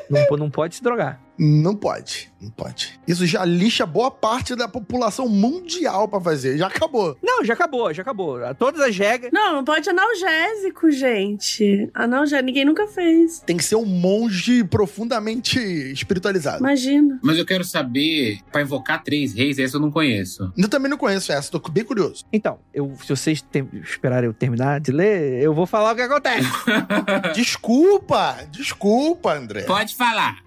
[0.07, 1.19] Não, não pode se drogar.
[1.43, 2.99] Não pode, não pode.
[3.07, 6.55] Isso já lixa boa parte da população mundial pra fazer.
[6.55, 7.17] Já acabou.
[7.23, 8.37] Não, já acabou, já acabou.
[8.59, 9.31] Todas as regras.
[9.33, 11.89] Não, não pode analgésico, gente.
[11.95, 13.39] Analgésico, ninguém nunca fez.
[13.39, 15.57] Tem que ser um monge profundamente
[15.91, 16.59] espiritualizado.
[16.59, 17.19] Imagina.
[17.23, 20.53] Mas eu quero saber, pra invocar três reis, essa eu não conheço.
[20.55, 22.23] Eu também não conheço essa, tô bem curioso.
[22.31, 26.01] Então, eu, se vocês tem- esperarem eu terminar de ler, eu vou falar o que
[26.03, 26.47] acontece.
[27.33, 29.63] Desculpa, desculpa, André.
[29.63, 30.37] Pode falar.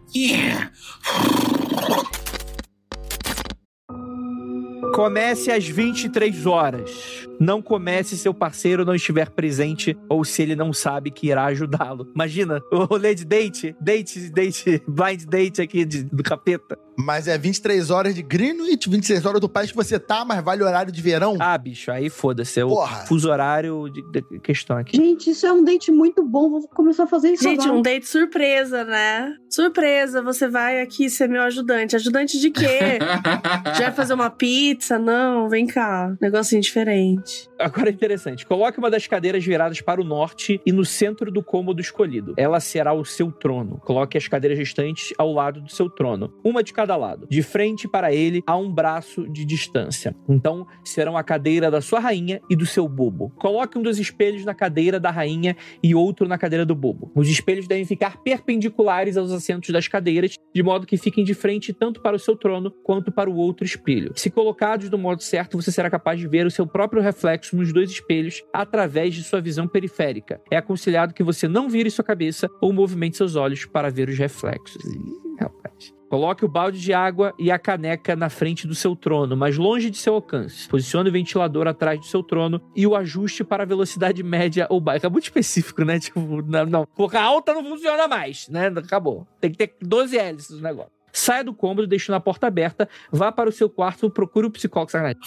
[4.95, 7.27] Comece às 23 horas.
[7.41, 11.47] Não comece se seu parceiro não estiver presente ou se ele não sabe que irá
[11.47, 12.09] ajudá-lo.
[12.15, 16.79] Imagina, o rolê de date, date, date, blind date aqui de- do capeta.
[16.97, 20.63] Mas é 23 horas de Greenwich, 26 horas do país que você tá, mas vale
[20.63, 21.37] o horário de verão.
[21.41, 22.61] Ah, bicho, aí foda-se.
[22.61, 23.05] É o Porra.
[23.07, 24.97] fuso horário de, de questão aqui.
[24.97, 26.51] Gente, isso é um date muito bom.
[26.51, 27.79] Vou começar a fazer isso Gente, agora.
[27.79, 29.35] um date surpresa, né?
[29.51, 31.97] Surpresa, você vai aqui ser meu ajudante.
[31.97, 32.99] Ajudante de quê?
[33.77, 34.99] Já vai fazer uma pizza?
[34.99, 36.15] Não, vem cá.
[36.21, 37.49] Negocinho diferente.
[37.59, 38.47] Agora é interessante.
[38.47, 42.35] Coloque uma das cadeiras viradas para o norte e no centro do cômodo escolhido.
[42.37, 43.81] Ela será o seu trono.
[43.85, 47.27] Coloque as cadeiras restantes ao lado do seu trono, uma de cada lado.
[47.31, 50.15] De frente para ele, a um braço de distância.
[50.29, 53.31] Então, serão a cadeira da sua rainha e do seu bobo.
[53.37, 57.11] Coloque um dos espelhos na cadeira da rainha e outro na cadeira do bobo.
[57.15, 61.73] Os espelhos devem ficar perpendiculares aos assentos das cadeiras, de modo que fiquem de frente
[61.73, 64.13] tanto para o seu trono quanto para o outro espelho.
[64.17, 67.73] Se colocados do modo certo, você será capaz de ver o seu próprio reflexo nos
[67.73, 70.41] dois espelhos através de sua visão periférica.
[70.51, 74.19] É aconselhado que você não vire sua cabeça ou movimente seus olhos para ver os
[74.19, 74.83] reflexos.
[74.85, 75.95] Ih, rapaz.
[76.15, 79.91] Coloque o balde de água e a caneca na frente do seu trono, mas longe
[79.91, 80.69] de seu alcance.
[80.69, 84.81] Posicione o ventilador atrás do seu trono e o ajuste para a velocidade média ou
[84.81, 85.09] baixa.
[85.09, 85.99] É muito específico, né?
[86.05, 86.89] Tipo, não, não.
[87.19, 88.69] Alta não funciona mais, né?
[88.69, 89.27] Acabou.
[89.41, 90.94] Tem que ter 12 hélices no negócio.
[91.17, 94.91] Saia do cômodo, deixando a porta aberta, vá para o seu quarto, procure o psicólogo.
[94.91, 95.19] Sacanagem.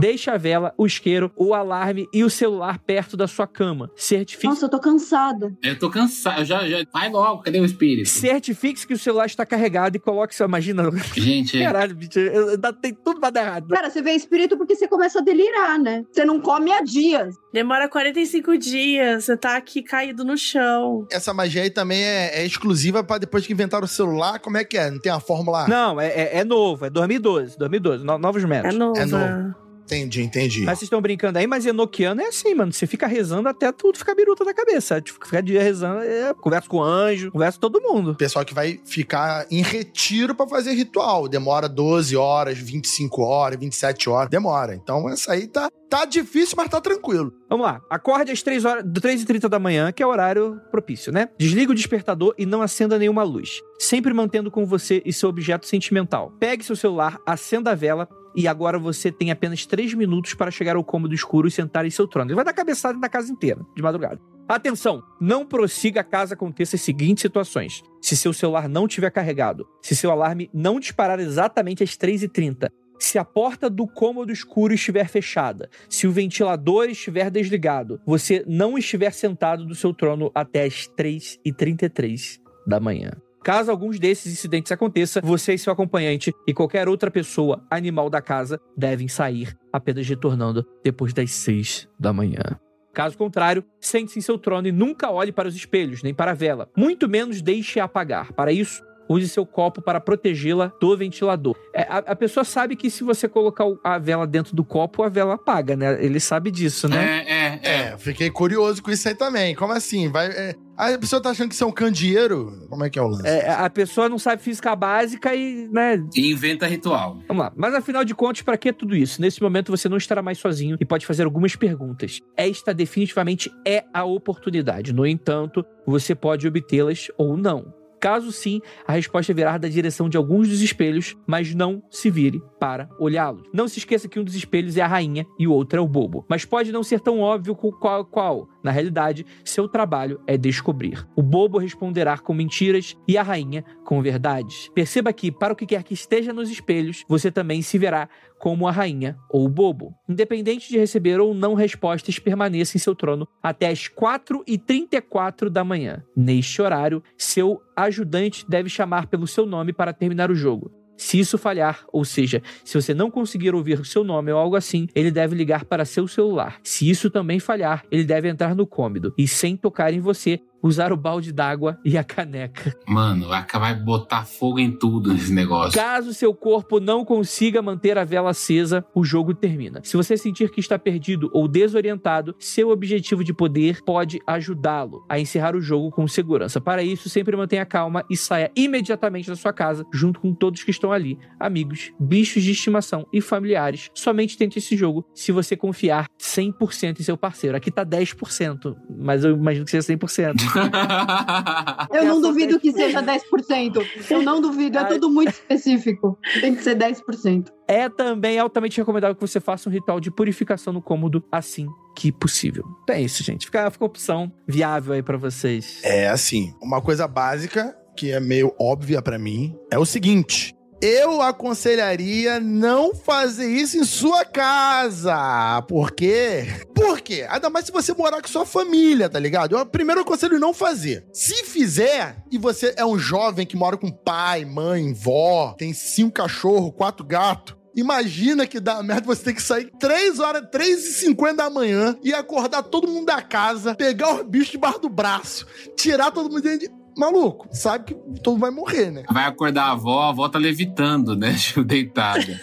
[0.00, 3.90] Deixe a vela, o isqueiro, o alarme e o celular perto da sua cama.
[3.94, 5.54] Certifique Nossa, eu tô cansada.
[5.62, 6.44] Eu tô cansado.
[6.44, 6.78] Já, já.
[6.92, 8.08] Vai logo, cadê o espírito?
[8.08, 10.46] Certifique-se que o celular está carregado e coloque seu.
[10.46, 10.82] Imagina.
[11.14, 12.18] Gente, Caralho, bicho.
[12.18, 13.68] eu- eu- Tem tudo pra dar errado.
[13.68, 16.04] Cara, você vê espírito porque você começa a delirar, né?
[16.10, 17.34] Você não come há dias.
[17.52, 21.06] Demora 45 dias, você tá aqui caído no chão.
[21.12, 24.38] Essa magia aí também é, é exclusiva pra depois que inventaram o celular.
[24.38, 24.90] Como é que é?
[24.90, 25.66] Não tem a fórmula?
[25.68, 26.84] Não, é, é- é novo.
[26.86, 27.58] É 2012.
[27.58, 28.04] 2012.
[28.04, 28.76] no- novos É métodos.
[28.78, 28.98] nova.
[29.00, 29.54] É novo.
[29.88, 30.60] Entendi, entendi.
[30.64, 32.70] Mas vocês estão brincando aí, mas Enochiano é assim, mano.
[32.70, 35.00] Você fica rezando até tudo ficar biruta da cabeça.
[35.00, 38.14] Tipo, fica dia rezando, é, conversa com o anjo, conversa com todo mundo.
[38.14, 41.26] Pessoal que vai ficar em retiro pra fazer ritual.
[41.26, 44.28] Demora 12 horas, 25 horas, 27 horas.
[44.28, 44.74] Demora.
[44.74, 47.32] Então, essa aí tá, tá difícil, mas tá tranquilo.
[47.48, 47.80] Vamos lá.
[47.88, 51.30] Acorde às 3 horas, 3h30 da manhã, que é o horário propício, né?
[51.38, 53.62] Desliga o despertador e não acenda nenhuma luz.
[53.78, 56.30] Sempre mantendo com você e seu objeto sentimental.
[56.38, 58.06] Pegue seu celular, acenda a vela
[58.38, 61.90] e agora você tem apenas 3 minutos para chegar ao cômodo escuro e sentar em
[61.90, 62.30] seu trono.
[62.30, 64.20] Ele vai dar cabeçada na casa inteira, de madrugada.
[64.48, 65.02] Atenção!
[65.20, 67.82] Não prossiga caso aconteça as seguintes situações.
[68.00, 73.18] Se seu celular não tiver carregado, se seu alarme não disparar exatamente às 3h30, se
[73.18, 79.12] a porta do cômodo escuro estiver fechada, se o ventilador estiver desligado, você não estiver
[79.12, 83.10] sentado do seu trono até as 3h33 da manhã.
[83.42, 88.20] Caso alguns desses incidentes aconteça, você e seu acompanhante e qualquer outra pessoa, animal da
[88.20, 92.58] casa, devem sair, apenas retornando depois das 6 da manhã.
[92.92, 96.34] Caso contrário, sente-se em seu trono e nunca olhe para os espelhos, nem para a
[96.34, 96.68] vela.
[96.76, 98.32] Muito menos deixe-a apagar.
[98.32, 101.56] Para isso, use seu copo para protegê-la do ventilador.
[101.72, 105.08] É, a, a, pessoa sabe que se você colocar a vela dentro do copo, a
[105.08, 106.04] vela apaga, né?
[106.04, 107.24] Ele sabe disso, né?
[107.26, 107.78] É, é, é.
[107.78, 109.54] É, fiquei curioso com isso aí também.
[109.54, 110.08] Como assim?
[110.08, 110.26] Vai.
[110.28, 112.66] é, a pessoa tá achando que isso é um candeeiro?
[112.68, 113.26] Como é que é o lance?
[113.26, 116.04] É, a pessoa não sabe física básica e, né?
[116.14, 117.18] E inventa ritual.
[117.26, 117.52] Vamos lá.
[117.56, 119.20] Mas afinal de contas, para que tudo isso?
[119.20, 122.20] Nesse momento você não estará mais sozinho e pode fazer algumas perguntas.
[122.36, 124.92] Esta definitivamente é a oportunidade.
[124.92, 127.77] No entanto, você pode obtê-las ou não.
[128.00, 132.40] Caso sim, a resposta virá da direção de alguns dos espelhos, mas não se vire
[132.60, 133.48] para olhá-los.
[133.52, 135.88] Não se esqueça que um dos espelhos é a rainha e o outro é o
[135.88, 136.24] bobo.
[136.28, 138.48] Mas pode não ser tão óbvio qual qual.
[138.62, 141.06] Na realidade, seu trabalho é descobrir.
[141.16, 144.68] O bobo responderá com mentiras e a rainha com verdades.
[144.74, 148.08] Perceba que, para o que quer que esteja nos espelhos, você também se verá
[148.38, 149.94] como a rainha ou o bobo.
[150.08, 156.02] Independente de receber ou não respostas, permaneça em seu trono até as 4h34 da manhã.
[156.16, 160.70] Neste horário, seu ajudante deve chamar pelo seu nome para terminar o jogo.
[160.98, 164.88] Se isso falhar, ou seja, se você não conseguir ouvir seu nome ou algo assim,
[164.96, 166.58] ele deve ligar para seu celular.
[166.64, 170.92] Se isso também falhar, ele deve entrar no cômodo e, sem tocar em você, usar
[170.92, 172.74] o balde d'água e a caneca.
[172.86, 175.78] Mano, vai botar fogo em tudo nesse negócio.
[175.78, 179.80] Caso seu corpo não consiga manter a vela acesa, o jogo termina.
[179.82, 185.18] Se você sentir que está perdido ou desorientado, seu objetivo de poder pode ajudá-lo a
[185.18, 186.60] encerrar o jogo com segurança.
[186.60, 190.70] Para isso, sempre mantenha calma e saia imediatamente da sua casa, junto com todos que
[190.70, 193.90] estão ali, amigos, bichos de estimação e familiares.
[193.94, 197.56] Somente tente esse jogo se você confiar 100% em seu parceiro.
[197.56, 200.47] Aqui tá 10%, mas eu imagino que seja 100%.
[201.92, 203.86] Eu não duvido que seja 10%.
[204.10, 206.18] Eu não duvido, é tudo muito específico.
[206.40, 207.48] Tem que ser 10%.
[207.66, 211.66] É também altamente recomendável que você faça um ritual de purificação no cômodo assim
[211.96, 212.64] que possível.
[212.82, 213.46] Então é isso, gente.
[213.46, 215.80] Fica, fica a opção viável aí para vocês.
[215.82, 221.20] É assim, uma coisa básica que é meio óbvia para mim é o seguinte: eu
[221.20, 225.62] aconselharia não fazer isso em sua casa.
[225.68, 226.46] Por quê?
[226.74, 227.26] Por quê?
[227.28, 229.56] Ainda mais se você morar com sua família, tá ligado?
[229.56, 231.04] Eu primeiro aconselho não fazer.
[231.12, 236.12] Se fizer, e você é um jovem que mora com pai, mãe, vó, tem cinco
[236.12, 240.92] cachorros, quatro gatos, Imagina que dá merda você ter que sair 3 horas, 3 e
[240.94, 245.46] 50 da manhã e acordar todo mundo da casa, pegar os bichos debaixo do braço,
[245.76, 246.68] tirar todo mundo de
[246.98, 249.04] maluco, sabe que todo vai morrer, né?
[249.10, 251.36] Vai acordar a avó, a avó tá levitando, né?
[251.64, 252.40] Deitada.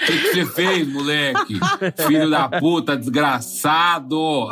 [0.00, 1.60] O que, que você fez, moleque?
[2.06, 4.48] Filho da puta, desgraçado!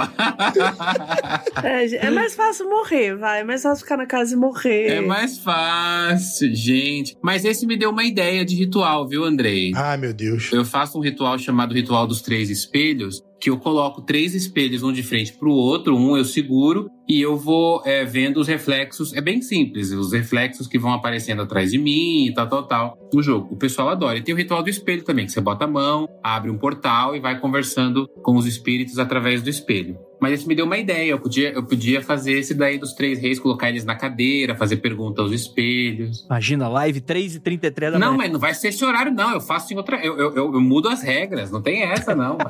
[1.62, 3.40] É, é, mais fácil morrer, vai.
[3.40, 4.88] É mais fácil ficar na casa e morrer.
[4.88, 7.16] É mais fácil, gente.
[7.22, 9.72] Mas esse me deu uma ideia de ritual, viu, Andrei?
[9.74, 10.52] Ai, meu Deus.
[10.52, 14.92] Eu faço um ritual chamado Ritual dos Três Espelhos, que eu coloco três espelhos um
[14.92, 19.14] de frente para o outro, um eu seguro e eu vou é, vendo os reflexos.
[19.14, 22.98] É bem simples, os reflexos que vão aparecendo atrás de mim e tal, tal, tal,
[23.12, 23.54] no jogo.
[23.54, 24.18] O pessoal adora.
[24.18, 27.16] E tem o ritual do espelho também, que você bota a mão, abre um portal
[27.16, 29.96] e vai conversando com os espíritos através do espelho.
[30.20, 31.12] Mas isso me deu uma ideia.
[31.12, 34.78] Eu podia, eu podia fazer esse daí dos três reis, colocar eles na cadeira, fazer
[34.78, 36.24] pergunta aos espelhos.
[36.26, 38.18] Imagina, live 3 e 33 da Não, manhã.
[38.18, 39.32] mas não vai ser esse horário, não.
[39.32, 40.04] Eu faço em outra.
[40.04, 42.36] Eu, eu, eu, eu mudo as regras, não tem essa, não.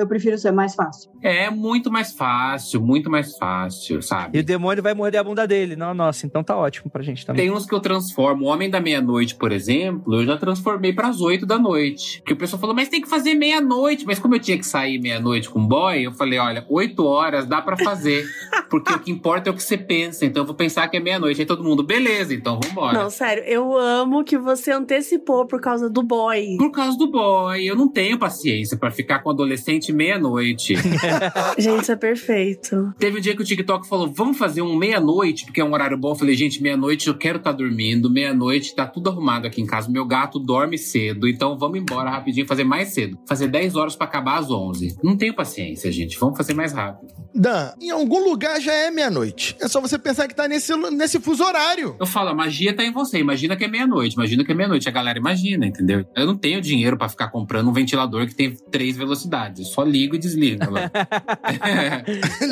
[0.00, 1.10] Eu prefiro ser mais fácil.
[1.22, 4.38] É muito mais fácil, muito mais fácil, sabe?
[4.38, 5.76] E o demônio vai morder a bunda dele.
[5.76, 7.44] Não, nossa, então tá ótimo pra gente também.
[7.44, 8.46] Tem uns que eu transformo.
[8.46, 12.18] O Homem da Meia-Noite, por exemplo, eu já transformei pras oito da noite.
[12.20, 14.06] Porque o pessoal falou, mas tem que fazer meia-noite.
[14.06, 17.46] Mas como eu tinha que sair meia-noite com o boy, eu falei, olha, oito horas
[17.46, 18.24] dá pra fazer.
[18.70, 20.24] porque o que importa é o que você pensa.
[20.24, 21.40] Então eu vou pensar que é meia-noite.
[21.40, 22.98] Aí todo mundo, beleza, então vambora.
[22.98, 26.56] Não, sério, eu amo que você antecipou por causa do boy.
[26.56, 27.62] Por causa do boy.
[27.62, 30.74] Eu não tenho paciência pra ficar com adolescente meia-noite.
[31.58, 32.92] Gente, isso é perfeito.
[32.98, 35.98] Teve um dia que o TikTok falou: vamos fazer um meia-noite, porque é um horário
[35.98, 36.10] bom.
[36.10, 38.10] Eu falei, gente, meia-noite eu quero estar tá dormindo.
[38.10, 39.90] Meia-noite tá tudo arrumado aqui em casa.
[39.90, 43.18] Meu gato dorme cedo, então vamos embora rapidinho, fazer mais cedo.
[43.26, 44.96] Fazer 10 horas para acabar às 11.
[45.02, 46.18] Não tenho paciência, gente.
[46.18, 47.12] Vamos fazer mais rápido.
[47.34, 49.56] Dan, em algum lugar já é meia-noite.
[49.60, 51.96] É só você pensar que tá nesse, nesse fuso horário.
[51.98, 53.18] Eu falo, a magia tá em você.
[53.18, 54.14] Imagina que é meia-noite.
[54.14, 54.88] Imagina que é meia-noite.
[54.88, 56.04] A galera imagina, entendeu?
[56.16, 59.69] Eu não tenho dinheiro para ficar comprando um ventilador que tem três velocidades.
[59.70, 60.60] Só ligo e desligo.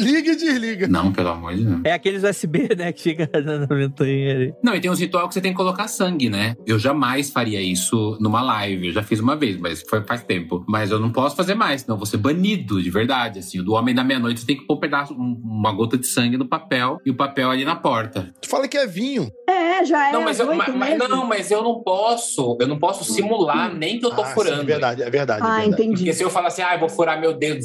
[0.00, 0.88] Liga e desliga.
[0.88, 1.80] não, pelo amor de Deus.
[1.84, 4.54] É aqueles USB, né, que fica na ventoinha ali.
[4.62, 6.56] Não, e tem uns ritual que você tem que colocar sangue, né?
[6.66, 8.88] Eu jamais faria isso numa live.
[8.88, 10.64] Eu já fiz uma vez, mas foi faz tempo.
[10.68, 13.38] Mas eu não posso fazer mais, senão eu vou ser banido, de verdade.
[13.40, 15.96] Assim, o do Homem da Meia-Noite você tem que pôr um pedaço, um- uma gota
[15.98, 18.32] de sangue no papel e o papel ali na porta.
[18.40, 19.30] Tu fala que é vinho.
[19.48, 20.12] É, já é.
[20.12, 21.08] não, mas eu, mas, meses.
[21.08, 22.56] não, mas eu não posso.
[22.60, 24.62] Eu não posso simular nem que eu tô Ah, sim, furando.
[24.62, 25.42] é verdade, é verdade.
[25.42, 25.72] é Ah, verdade.
[25.82, 25.96] entendi.
[26.04, 27.64] Porque se eu falar assim, ah, eu vou furar meu dedo,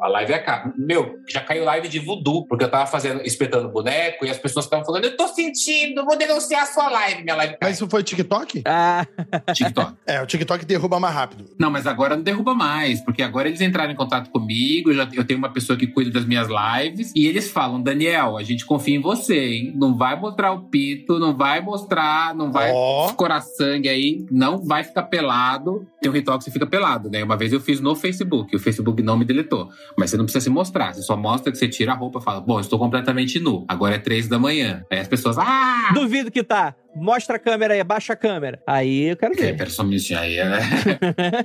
[0.00, 0.72] a live acaba.
[0.76, 4.66] Meu, já caiu live de voodoo, porque eu tava fazendo, espetando boneco e as pessoas
[4.66, 7.22] estavam falando, eu tô sentindo, vou denunciar a sua live.
[7.22, 7.68] Minha live cai.
[7.70, 8.62] Mas isso foi TikTok?
[8.66, 9.06] Ah,
[9.52, 9.96] TikTok.
[10.06, 11.50] É, o TikTok derruba mais rápido.
[11.58, 15.08] Não, mas agora não derruba mais, porque agora eles entraram em contato comigo, eu, já,
[15.12, 18.64] eu tenho uma pessoa que cuida das minhas lives, e eles falam, Daniel, a gente
[18.64, 19.72] confia em você, hein?
[19.74, 23.06] Não vai mostrar o pito, não vai mostrar, não vai Ó.
[23.06, 25.86] escorar sangue aí, não vai ficar pelado.
[26.00, 27.22] Tem um ritual que você fica pelado, né?
[27.24, 29.68] Uma vez eu fiz no Facebook, o Facebook não me deletou.
[29.96, 32.22] Mas você não precisa se mostrar, você só mostra que você tira a roupa e
[32.22, 34.84] fala, bom, estou completamente nu, agora é três da manhã.
[34.90, 35.90] Aí as pessoas, ah!
[35.94, 36.74] duvido que tá.
[36.96, 38.60] Mostra a câmera aí, abaixa a câmera.
[38.66, 39.56] Aí eu quero É, ver.
[39.56, 40.38] pera só um minutinho aí.
[40.38, 40.58] é.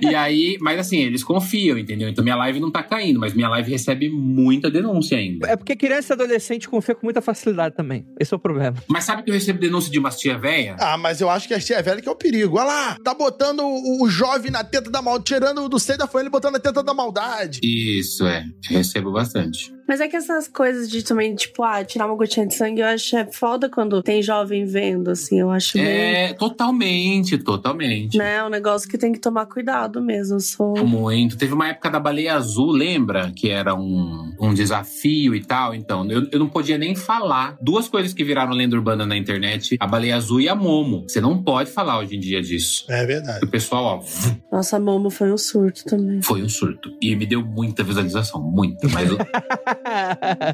[0.02, 2.08] e aí, mas assim, eles confiam, entendeu?
[2.08, 5.46] Então minha live não tá caindo, mas minha live recebe muita denúncia ainda.
[5.48, 8.06] É porque criança e adolescente confia com muita facilidade também.
[8.18, 8.76] Esse é o problema.
[8.88, 10.76] Mas sabe que eu recebo denúncia de umas tia véia?
[10.78, 12.56] Ah, mas eu acho que a tia velha que é o perigo.
[12.56, 16.06] Olha lá, tá botando o, o jovem na teta da maldade, tirando do seio da
[16.06, 17.60] folha e botando na teta da maldade.
[17.62, 18.44] Isso, é.
[18.70, 19.72] Eu recebo bastante.
[19.92, 22.86] Mas é que essas coisas de também, tipo, ah, tirar uma gotinha de sangue, eu
[22.86, 25.86] acho é foda quando tem jovem vendo, assim, eu acho meio.
[25.86, 28.16] É, totalmente, totalmente.
[28.16, 30.36] Né, é um negócio que tem que tomar cuidado mesmo.
[30.36, 30.78] Eu sou.
[30.78, 31.36] Muito.
[31.36, 33.30] Teve uma época da baleia azul, lembra?
[33.36, 35.74] Que era um, um desafio e tal.
[35.74, 37.58] Então, eu, eu não podia nem falar.
[37.60, 41.04] Duas coisas que viraram lenda urbana na internet: a baleia azul e a Momo.
[41.06, 42.86] Você não pode falar hoje em dia disso.
[42.88, 43.44] É verdade.
[43.44, 46.22] O pessoal, ó, Nossa, Momo foi um surto também.
[46.22, 46.90] foi um surto.
[46.98, 48.88] E me deu muita visualização, muita.
[48.88, 49.10] Mas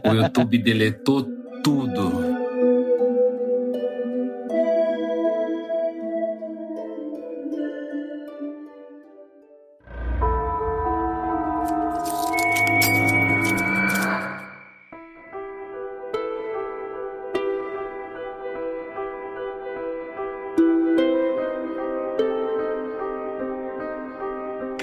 [0.05, 1.32] o, YouTube deletou
[1.62, 2.30] tudo.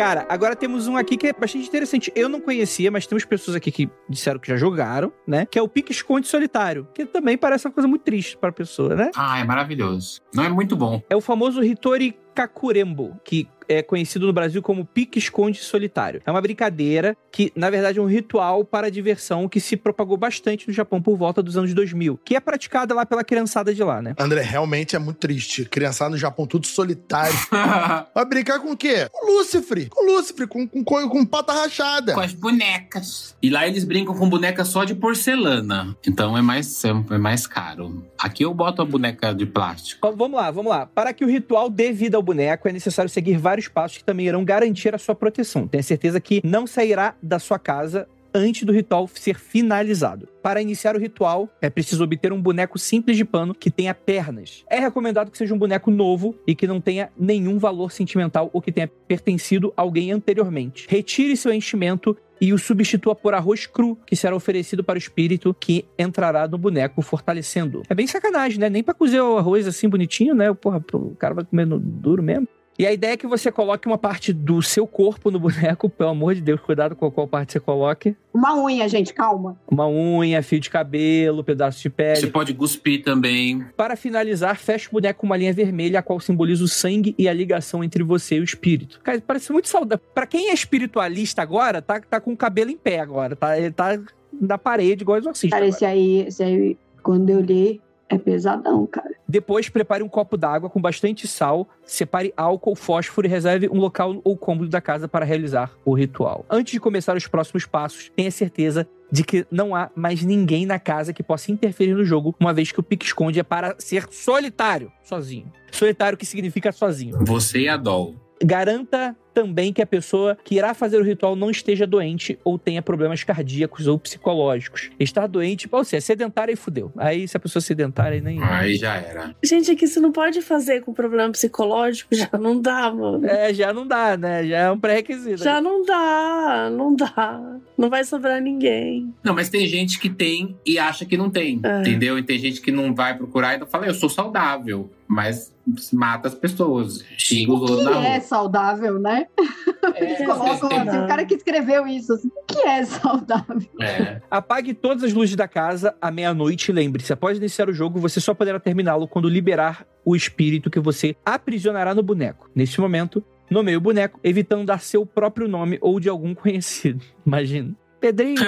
[0.06, 2.14] Cara, agora temos um aqui que é bastante interessante.
[2.16, 5.48] Eu não conhecia, mas temos pessoas aqui que disseram que já jogaram, né?
[5.48, 6.88] Que é o Pique Esconde Solitário.
[6.94, 9.10] Que também parece uma coisa muito triste para a pessoa, né?
[9.16, 10.22] Ah, é maravilhoso.
[10.32, 11.02] Não é muito bom.
[11.10, 16.22] É o famoso Hitori Kakurembo, que é conhecido no Brasil como Pique Esconde Solitário.
[16.26, 20.68] É uma brincadeira que, na verdade, é um ritual para diversão que se propagou bastante
[20.68, 24.02] no Japão por volta dos anos 2000, que é praticada lá pela criançada de lá,
[24.02, 24.16] né?
[24.20, 25.66] André, realmente é muito triste.
[25.66, 27.36] Criançada no Japão, tudo solitário.
[28.14, 29.08] Vai brincar com o quê?
[29.12, 29.90] Com Lúcifer.
[29.90, 32.14] Com Lúcifer, com, com, com, com pata rachada.
[32.14, 33.36] com as bonecas.
[33.42, 35.96] E lá eles brincam com boneca só de porcelana.
[36.08, 38.06] Então é mais, é mais caro.
[38.18, 40.14] Aqui eu boto a boneca de plástico.
[40.16, 40.86] Vamos lá, vamos lá.
[40.86, 44.28] Para que o ritual dê vida ao boneco, é necessário seguir vários passos que também
[44.28, 45.68] irão garantir a sua proteção.
[45.68, 50.28] Tenha certeza que não sairá da sua casa antes do ritual ser finalizado.
[50.44, 54.66] Para iniciar o ritual, é preciso obter um boneco simples de pano que tenha pernas.
[54.70, 58.62] É recomendado que seja um boneco novo e que não tenha nenhum valor sentimental ou
[58.62, 60.86] que tenha pertencido a alguém anteriormente.
[60.90, 65.56] Retire seu enchimento e o substitua por arroz cru, que será oferecido para o espírito
[65.60, 67.84] que entrará no boneco, fortalecendo.
[67.90, 68.70] É bem sacanagem, né?
[68.70, 70.54] Nem pra cozer o arroz assim bonitinho, né?
[70.54, 72.48] Porra, o cara vai comer no duro mesmo.
[72.78, 76.10] E a ideia é que você coloque uma parte do seu corpo no boneco, pelo
[76.10, 78.16] amor de Deus, cuidado com qual parte você coloque.
[78.34, 79.58] Uma unha, gente, calma.
[79.66, 82.18] Uma unha, fio de cabelo, pedaço de pele.
[82.18, 83.66] Você pode cuspir também.
[83.78, 87.30] Para finalizar, feche o boneco com uma linha vermelha, a qual simboliza o sangue e
[87.30, 89.00] a ligação entre você e o espírito.
[89.02, 90.04] Cara, parece muito saudável.
[90.14, 93.58] Pra quem é espiritualista agora, tá, tá com o cabelo em pé agora, tá?
[93.58, 93.98] Ele tá
[94.34, 95.56] na parede, igual exorcista.
[95.56, 95.76] Cara, agora.
[95.78, 99.16] esse aí, esse aí, quando eu li, é pesadão, cara.
[99.28, 104.22] Depois, prepare um copo d'água com bastante sal, separe álcool, fósforo e reserve um local
[104.24, 106.46] ou cômodo da casa para realizar o ritual.
[106.50, 110.80] Antes de começar os próximos passos, tenha certeza de que não há mais ninguém na
[110.80, 114.92] casa que possa interferir no jogo, uma vez que o pique-esconde é para ser solitário,
[115.04, 115.52] sozinho.
[115.72, 117.18] Solitário que significa sozinho.
[117.22, 118.16] Você e a Doll.
[118.44, 122.82] Garanta também que a pessoa que irá fazer o ritual não esteja doente ou tenha
[122.82, 124.90] problemas cardíacos ou psicológicos.
[124.98, 126.90] Estar doente, ou seja, sedentária e fudeu.
[126.96, 128.42] Aí, se a pessoa é sedentária, nem.
[128.42, 129.36] Aí já era.
[129.44, 133.28] Gente, aqui você não pode fazer com problema psicológico, já não dá, mano.
[133.28, 134.48] É, já não dá, né?
[134.48, 135.44] Já é um pré-requisito.
[135.44, 137.58] Já não dá, não dá.
[137.78, 139.14] Não vai sobrar ninguém.
[139.22, 141.60] Não, mas tem gente que tem e acha que não tem.
[141.62, 141.82] É.
[141.82, 142.18] Entendeu?
[142.18, 144.90] E tem gente que não vai procurar e não fala, eu sou saudável.
[145.08, 145.54] Mas
[145.94, 147.04] mata as pessoas.
[147.18, 148.08] Xinga os O outros que na rua.
[148.08, 149.28] é saudável, né?
[149.38, 149.94] né?
[149.98, 153.62] Eles colocam assim, o cara que escreveu isso, assim, o que é saudável?
[153.82, 154.22] É.
[154.30, 158.20] Apague todas as luzes da casa à meia-noite e lembre-se, após iniciar o jogo, você
[158.20, 162.50] só poderá terminá-lo quando liberar o espírito que você aprisionará no boneco.
[162.56, 167.04] Nesse momento, nomeie o boneco, evitando dar seu próprio nome ou de algum conhecido.
[167.26, 167.76] Imagina.
[168.00, 168.42] Pedrinho.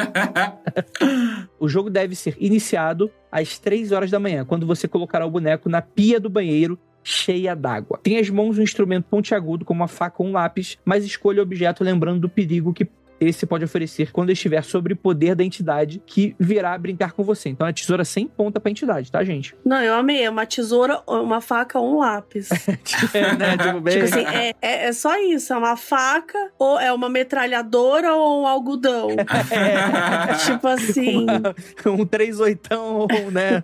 [1.59, 5.69] o jogo deve ser iniciado às 3 horas da manhã, quando você colocará o boneco
[5.69, 7.99] na pia do banheiro cheia d'água.
[8.03, 11.43] Tem as mãos um instrumento pontiagudo, como uma faca ou um lápis, mas escolha o
[11.43, 12.87] objeto lembrando do perigo que
[13.19, 17.49] esse pode oferecer quando estiver sob o poder da entidade que virá brincar com você.
[17.49, 19.55] Então é tesoura sem ponta pra entidade, tá, gente?
[19.65, 20.23] Não, eu amei.
[20.23, 22.49] É uma tesoura, uma faca ou um lápis.
[23.13, 23.57] é, né?
[23.67, 23.93] Tipo, bem...
[23.93, 25.51] tipo assim, é, é, é só isso.
[25.51, 29.09] É uma faca, ou é uma metralhadora ou um algodão.
[29.49, 30.33] É.
[30.35, 31.23] tipo assim.
[31.23, 31.55] Uma,
[31.93, 33.63] um 3 oitão ou, né?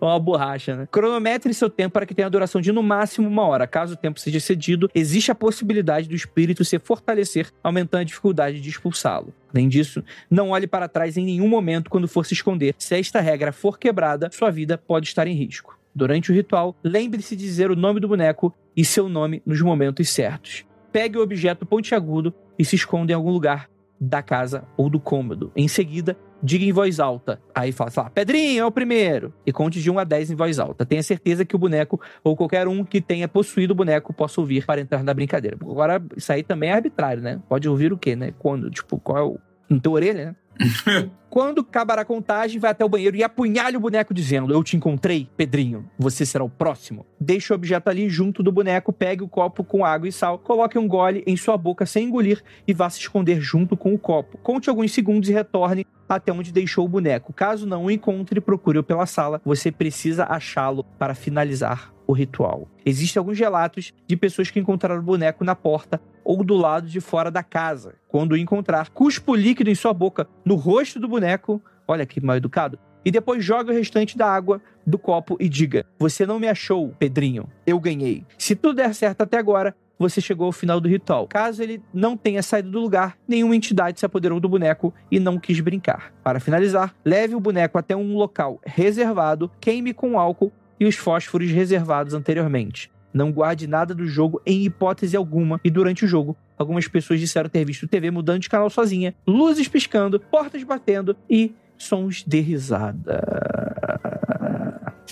[0.00, 0.88] uma borracha, né?
[0.90, 3.66] Cronometre seu tempo para que tenha duração de no máximo uma hora.
[3.66, 8.60] Caso o tempo seja cedido, existe a possibilidade do espírito se fortalecer, aumentando a dificuldade
[8.60, 9.32] de expulsão expulsá-lo.
[9.52, 12.74] Além disso, não olhe para trás em nenhum momento quando for se esconder.
[12.78, 15.78] Se esta regra for quebrada, sua vida pode estar em risco.
[15.94, 20.08] Durante o ritual, lembre-se de dizer o nome do boneco e seu nome nos momentos
[20.08, 20.64] certos.
[20.90, 23.68] Pegue o objeto pontiagudo e se esconda em algum lugar
[24.00, 25.52] da casa ou do cômodo.
[25.54, 27.40] Em seguida, diga em voz alta.
[27.54, 29.32] Aí fala, fala, Pedrinho é o primeiro.
[29.46, 30.84] E conte de 1 a 10 em voz alta.
[30.84, 34.66] Tenha certeza que o boneco, ou qualquer um que tenha possuído o boneco, possa ouvir
[34.66, 35.56] para entrar na brincadeira.
[35.60, 37.40] Agora, isso aí também é arbitrário, né?
[37.48, 38.34] Pode ouvir o quê, né?
[38.38, 38.70] Quando?
[38.70, 39.38] Tipo, qual é o.
[39.68, 40.36] Na tua orelha, né?
[41.32, 44.76] Quando acabar a contagem, vai até o banheiro e apunhalha o boneco dizendo: Eu te
[44.76, 45.88] encontrei, Pedrinho.
[45.98, 47.06] Você será o próximo.
[47.18, 50.78] Deixe o objeto ali junto do boneco, pegue o copo com água e sal, coloque
[50.78, 54.36] um gole em sua boca sem engolir e vá se esconder junto com o copo.
[54.38, 57.32] Conte alguns segundos e retorne até onde deixou o boneco.
[57.32, 59.40] Caso não o encontre, procure-o pela sala.
[59.44, 62.68] Você precisa achá-lo para finalizar o ritual.
[62.84, 67.00] Existem alguns relatos de pessoas que encontraram o boneco na porta ou do lado de
[67.00, 67.94] fora da casa.
[68.08, 71.62] Quando o encontrar, cuspa o líquido em sua boca no rosto do boneco.
[71.86, 72.78] Olha que mal educado.
[73.04, 76.94] E depois joga o restante da água do copo e diga: Você não me achou,
[76.98, 77.48] Pedrinho.
[77.66, 78.24] Eu ganhei.
[78.38, 81.26] Se tudo der certo até agora, você chegou ao final do ritual.
[81.28, 85.38] Caso ele não tenha saído do lugar, nenhuma entidade se apoderou do boneco e não
[85.38, 86.12] quis brincar.
[86.22, 91.50] Para finalizar, leve o boneco até um local reservado, queime com álcool e os fósforos
[91.50, 92.90] reservados anteriormente.
[93.12, 95.60] Não guarde nada do jogo em hipótese alguma.
[95.62, 99.68] E durante o jogo, algumas pessoas disseram ter visto TV mudando de canal sozinha, luzes
[99.68, 103.22] piscando, portas batendo e sons de risada.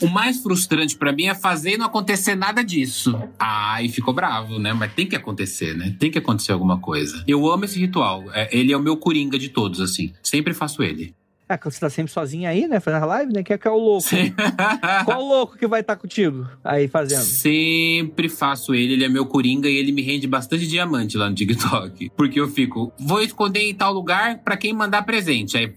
[0.00, 3.20] O mais frustrante para mim é fazer e não acontecer nada disso.
[3.38, 4.72] Ai, ficou bravo, né?
[4.72, 5.94] Mas tem que acontecer, né?
[5.98, 7.22] Tem que acontecer alguma coisa.
[7.26, 8.24] Eu amo esse ritual.
[8.32, 10.14] É, ele é o meu coringa de todos, assim.
[10.22, 11.14] Sempre faço ele.
[11.52, 12.78] Ah, você tá sempre sozinho aí, né?
[12.78, 13.42] Fazendo a live, né?
[13.42, 14.02] Quem é que é o louco?
[14.08, 14.32] Sim.
[15.04, 17.22] Qual louco que vai estar contigo aí fazendo?
[17.22, 21.34] Sempre faço ele, ele é meu coringa e ele me rende bastante diamante lá no
[21.34, 22.12] TikTok.
[22.16, 25.58] Porque eu fico, vou esconder em tal lugar pra quem mandar presente.
[25.58, 25.74] Aí.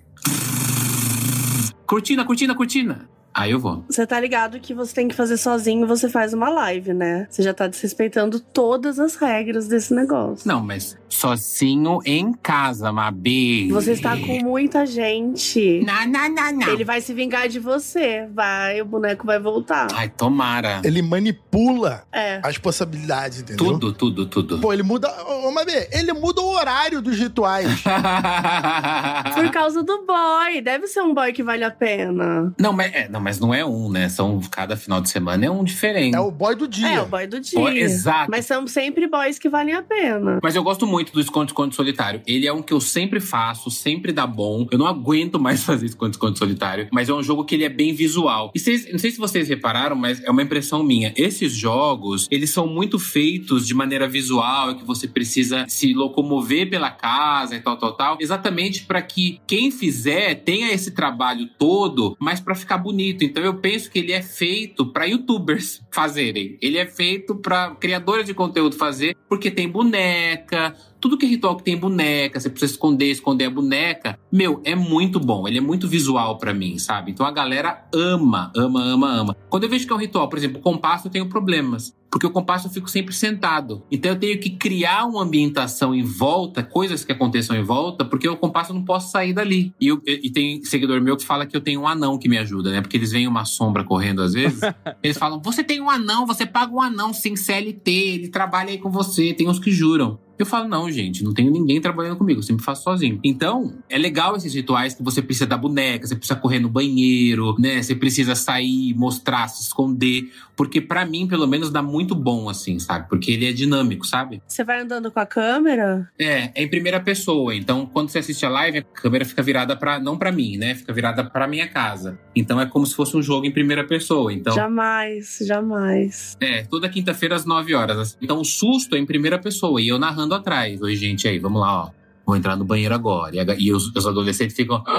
[1.88, 3.10] Cortina, cortina, cortina.
[3.34, 3.84] Aí eu vou.
[3.90, 7.28] Você tá ligado que você tem que fazer sozinho, você faz uma live, né?
[7.30, 10.48] Você já tá desrespeitando todas as regras desse negócio.
[10.48, 13.70] Não, mas sozinho em casa, Mabi.
[13.72, 15.82] Você está com muita gente.
[15.86, 16.68] Não, não, não, não.
[16.70, 18.28] Ele vai se vingar de você.
[18.34, 19.88] Vai, o boneco vai voltar.
[19.94, 20.82] Ai, tomara.
[20.84, 22.40] Ele manipula É.
[22.44, 23.66] as possibilidades, entendeu?
[23.66, 24.60] Tudo, tudo, tudo.
[24.60, 25.10] Pô, ele muda.
[25.26, 27.82] Ô, Mabê, ele muda o horário dos rituais.
[29.34, 30.62] Por causa do boy.
[30.62, 32.54] Deve ser um boy que vale a pena.
[32.60, 34.10] Não, mas, é, não, mas não é um, né?
[34.10, 36.16] São cada final de semana é um diferente.
[36.16, 36.88] é o boy do dia.
[36.88, 37.60] É, o boy do dia.
[37.60, 38.30] Boy- exato.
[38.30, 40.40] Mas são sempre boys que valem a pena.
[40.44, 42.22] Mas eu gosto muito do esconde-esconde solitário.
[42.28, 44.68] Ele é um que eu sempre faço, sempre dá bom.
[44.72, 46.88] Eu não aguento mais fazer esconde-esconde solitário.
[46.91, 48.52] Mas é um jogo que ele é bem visual.
[48.54, 51.14] E vocês, não sei se vocês repararam, mas é uma impressão minha.
[51.16, 56.90] Esses jogos, eles são muito feitos de maneira visual, que você precisa se locomover pela
[56.91, 58.18] casa e tal, tal, tal.
[58.20, 63.12] Exatamente para que quem fizer tenha esse trabalho todo, mas para ficar bonito.
[63.22, 66.57] Então eu penso que ele é feito para youtubers fazerem.
[66.61, 71.58] Ele é feito para criadores de conteúdo fazer, porque tem boneca, tudo que é ritual
[71.58, 75.46] que tem boneca, você precisa esconder, esconder a boneca, meu, é muito bom.
[75.46, 77.12] Ele é muito visual pra mim, sabe?
[77.12, 79.38] Então a galera ama, ama, ama, ama.
[79.50, 81.94] Quando eu vejo que é um ritual, por exemplo, o compasso, eu tenho problemas.
[82.10, 83.82] Porque o compasso eu fico sempre sentado.
[83.92, 88.30] Então eu tenho que criar uma ambientação em volta, coisas que aconteçam em volta, porque
[88.30, 89.74] o compasso eu não posso sair dali.
[89.82, 92.38] E, eu- e tem seguidor meu que fala que eu tenho um anão que me
[92.38, 92.82] ajuda, né?
[92.82, 94.62] Porque eles veem uma sombra correndo às vezes.
[95.04, 98.78] eles falam: você tem um anão, você paga um anão sem CLT, ele trabalha aí
[98.78, 99.34] com você.
[99.34, 100.20] Tem uns que juram.
[100.38, 103.20] Eu falo, não, gente, não tenho ninguém trabalhando comigo, eu sempre faço sozinho.
[103.24, 107.56] Então, é legal esses rituais que você precisa da boneca, você precisa correr no banheiro,
[107.60, 107.82] né?
[107.82, 110.32] Você precisa sair, mostrar, se esconder.
[110.56, 113.08] Porque para mim, pelo menos, dá muito bom, assim, sabe?
[113.10, 114.42] Porque ele é dinâmico, sabe?
[114.48, 116.10] Você vai andando com a câmera?
[116.18, 117.56] É, é em primeira pessoa.
[117.56, 120.76] Então, quando você assiste a live, a câmera fica virada para não para mim, né?
[120.76, 122.20] Fica virada para minha casa.
[122.36, 124.32] Então é como se fosse um jogo em primeira pessoa.
[124.34, 126.38] Então, Jamais, jamais.
[126.40, 128.18] é, toda quinta-feira às 9 horas.
[128.22, 130.82] Então o susto é em primeira pessoa e eu narrando atrás.
[130.82, 131.90] Oi, gente, aí, vamos lá, ó.
[132.26, 133.36] Vou entrar no banheiro agora.
[133.36, 134.82] E, a- e os, os adolescentes ficam.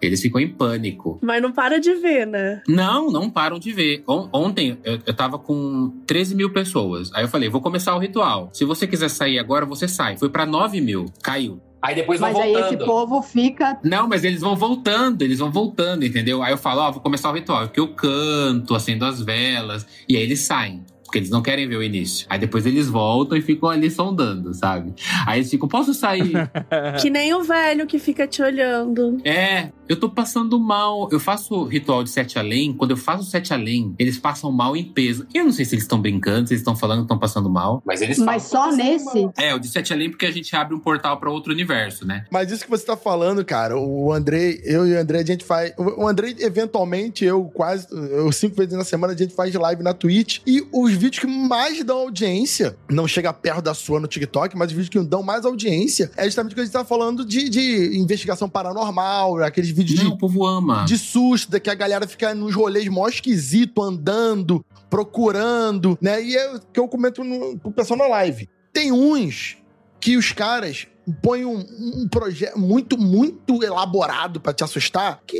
[0.00, 1.18] Eles ficam em pânico.
[1.20, 2.62] Mas não para de ver, né?
[2.68, 4.04] Não, não param de ver.
[4.06, 7.10] On- ontem eu, eu tava com 13 mil pessoas.
[7.12, 8.48] Aí eu falei, vou começar o ritual.
[8.52, 10.16] Se você quiser sair agora, você sai.
[10.16, 11.06] Foi pra 9 mil.
[11.20, 11.60] Caiu.
[11.82, 12.74] Aí depois vão Mas aí voltando.
[12.74, 13.78] esse povo fica.
[13.84, 16.42] Não, mas eles vão voltando, eles vão voltando, entendeu?
[16.44, 20.16] Aí eu falo, ó, vou começar o ritual, que eu canto, acendo as velas, e
[20.16, 20.84] aí eles saem.
[21.08, 22.26] Porque eles não querem ver o início.
[22.28, 24.92] Aí depois eles voltam e ficam ali sondando, sabe?
[25.26, 26.32] Aí eles ficam, posso sair?
[27.00, 29.18] Que nem o velho que fica te olhando.
[29.24, 31.08] é, eu tô passando mal.
[31.10, 32.74] Eu faço ritual de sete além.
[32.74, 35.26] Quando eu faço sete além, eles passam mal em peso.
[35.32, 37.82] Eu não sei se eles estão brincando, se eles estão falando que estão passando mal.
[37.86, 39.30] Mas eles Mas só nesse.
[39.38, 42.26] É, o de sete além porque a gente abre um portal pra outro universo, né?
[42.30, 45.44] Mas isso que você tá falando, cara, o Andrei, eu e o André, a gente
[45.44, 45.72] faz.
[45.78, 47.86] O Andrei, eventualmente, eu quase.
[47.90, 50.40] Eu cinco vezes na semana a gente faz live na Twitch.
[50.46, 54.68] E os vídeos que mais dão audiência, não chega perto da sua no TikTok, mas
[54.68, 57.48] os vídeos que dão mais audiência é justamente o que a gente tá falando de,
[57.48, 60.84] de investigação paranormal, aqueles vídeos Não, de o povo ama.
[60.84, 66.22] de susto, que a galera fica nos rolês mó esquisito, andando, procurando, né?
[66.22, 68.48] E é o que eu comento no, pro pessoal na live.
[68.72, 69.56] Tem uns
[70.00, 70.86] que os caras
[71.22, 71.58] põem um,
[72.02, 75.38] um projeto muito, muito elaborado pra te assustar, que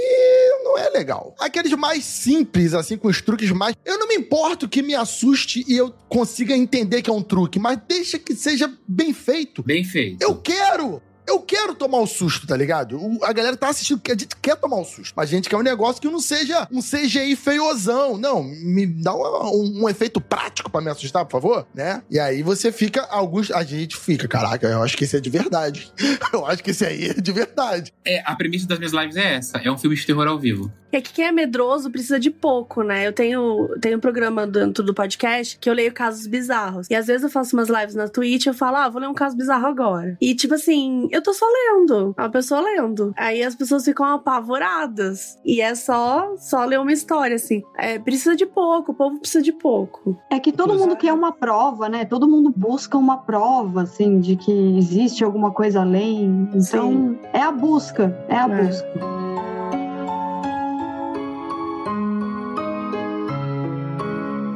[0.68, 1.34] não é legal.
[1.40, 3.74] Aqueles mais simples, assim, com os truques mais.
[3.84, 7.58] Eu não me importo que me assuste e eu consiga entender que é um truque,
[7.58, 9.62] mas deixa que seja bem feito.
[9.62, 10.22] Bem feito.
[10.22, 11.00] Eu quero!
[11.28, 12.96] Eu quero tomar o susto, tá ligado?
[12.98, 15.12] O- a galera tá assistindo porque a gente quer tomar o susto.
[15.14, 18.16] Mas a gente quer um negócio que não seja um CGI feiozão.
[18.16, 22.02] Não, me dá uma- um, um efeito prático pra me assustar, por favor, né?
[22.10, 25.30] E aí você fica, alguns, a gente fica, caraca, eu acho que esse é de
[25.30, 25.92] verdade.
[26.32, 27.92] eu acho que esse aí é de verdade.
[28.05, 30.72] É, a premissa das minhas lives é essa: é um filme de terror ao vivo.
[30.90, 33.06] É que quem é medroso precisa de pouco, né?
[33.06, 36.86] Eu tenho, tenho um programa dentro do podcast que eu leio casos bizarros.
[36.88, 39.06] E às vezes eu faço umas lives na Twitch e eu falo, ah, vou ler
[39.06, 40.16] um caso bizarro agora.
[40.18, 42.14] E tipo assim, eu tô só lendo.
[42.16, 43.12] É uma pessoa lendo.
[43.16, 45.38] Aí as pessoas ficam apavoradas.
[45.44, 47.62] E é só, só ler uma história, assim.
[47.76, 50.16] É, precisa de pouco, o povo precisa de pouco.
[50.30, 52.04] É que todo mundo quer uma prova, né?
[52.04, 56.48] Todo mundo busca uma prova, assim, de que existe alguma coisa além.
[56.54, 58.16] Então, é a busca.
[58.28, 58.64] É a É.
[58.64, 59.27] busca.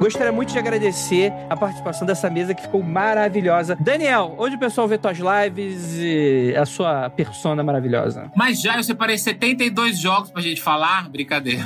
[0.02, 3.76] Gostaria muito de agradecer a participação dessa mesa que ficou maravilhosa.
[3.78, 8.28] Daniel, onde o pessoal vê tuas lives e a sua persona maravilhosa?
[8.34, 11.08] Mas já eu separei 72 jogos pra gente falar.
[11.08, 11.62] Brincadeira.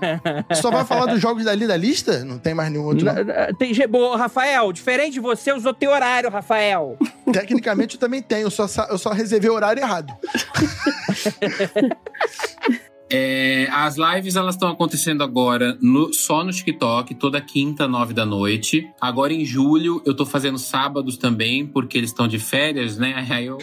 [0.56, 2.24] Só vai falar dos jogos dali da lista?
[2.24, 3.14] Não tem mais nenhum outro, não?
[3.58, 6.96] Tem, Boa, Rafael, diferente de você, usou teu horário, Rafael.
[7.30, 10.14] Tecnicamente eu também tenho, eu só, eu só reservei o horário errado.
[13.10, 18.26] É, as lives elas estão acontecendo agora no- só no TikTok, toda quinta, nove da
[18.26, 18.84] noite.
[19.00, 23.14] Agora em julho eu tô fazendo sábados também, porque eles estão de férias, né?
[23.30, 23.58] Aí eu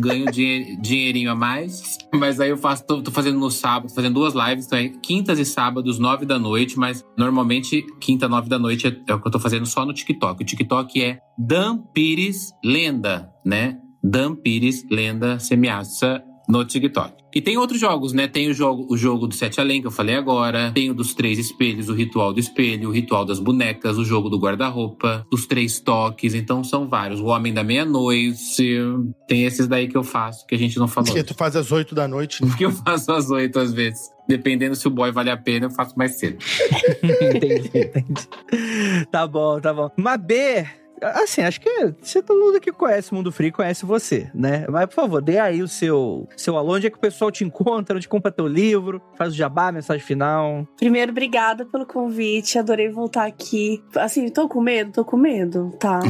[0.00, 1.98] ganho dinhe- dinheirinho a mais.
[2.14, 5.38] Mas aí eu faço, tô, tô fazendo no sábado, fazendo duas lives, então é quintas
[5.38, 9.26] e sábados, nove da noite, mas normalmente quinta, nove da noite é, é o que
[9.28, 10.42] eu tô fazendo só no TikTok.
[10.42, 13.78] O TikTok é Dan Pires Lenda, né?
[14.02, 17.14] Dan Pires Lenda Semiaça no TikTok.
[17.34, 18.26] E tem outros jogos, né?
[18.26, 20.72] Tem o jogo, o jogo do Sete Além, que eu falei agora.
[20.72, 24.30] Tem o dos três espelhos, o ritual do espelho, o ritual das bonecas, o jogo
[24.30, 26.34] do guarda-roupa, os três toques.
[26.34, 27.20] Então são vários.
[27.20, 28.80] O Homem da Meia-Noite.
[29.28, 31.08] Tem esses daí que eu faço, que a gente não falou.
[31.08, 32.42] Porque tu faz às 8 da noite.
[32.42, 32.48] né?
[32.48, 34.00] Porque eu faço às oito às vezes.
[34.28, 36.38] Dependendo se o boy vale a pena, eu faço mais cedo.
[37.02, 39.06] entendi, entendi.
[39.10, 39.90] Tá bom, tá bom.
[39.96, 40.66] Mabê,
[41.02, 44.66] assim, acho que se todo mundo que conhece o Mundo Free conhece você, né?
[44.68, 47.44] Mas, por favor, dê aí o seu, seu alô, onde é que o pessoal te
[47.44, 50.66] encontra, onde compra teu livro, faz o jabá, mensagem final.
[50.76, 52.58] Primeiro, obrigada pelo convite.
[52.58, 53.82] Adorei voltar aqui.
[53.94, 54.92] Assim, tô com medo?
[54.92, 56.00] Tô com medo, tá?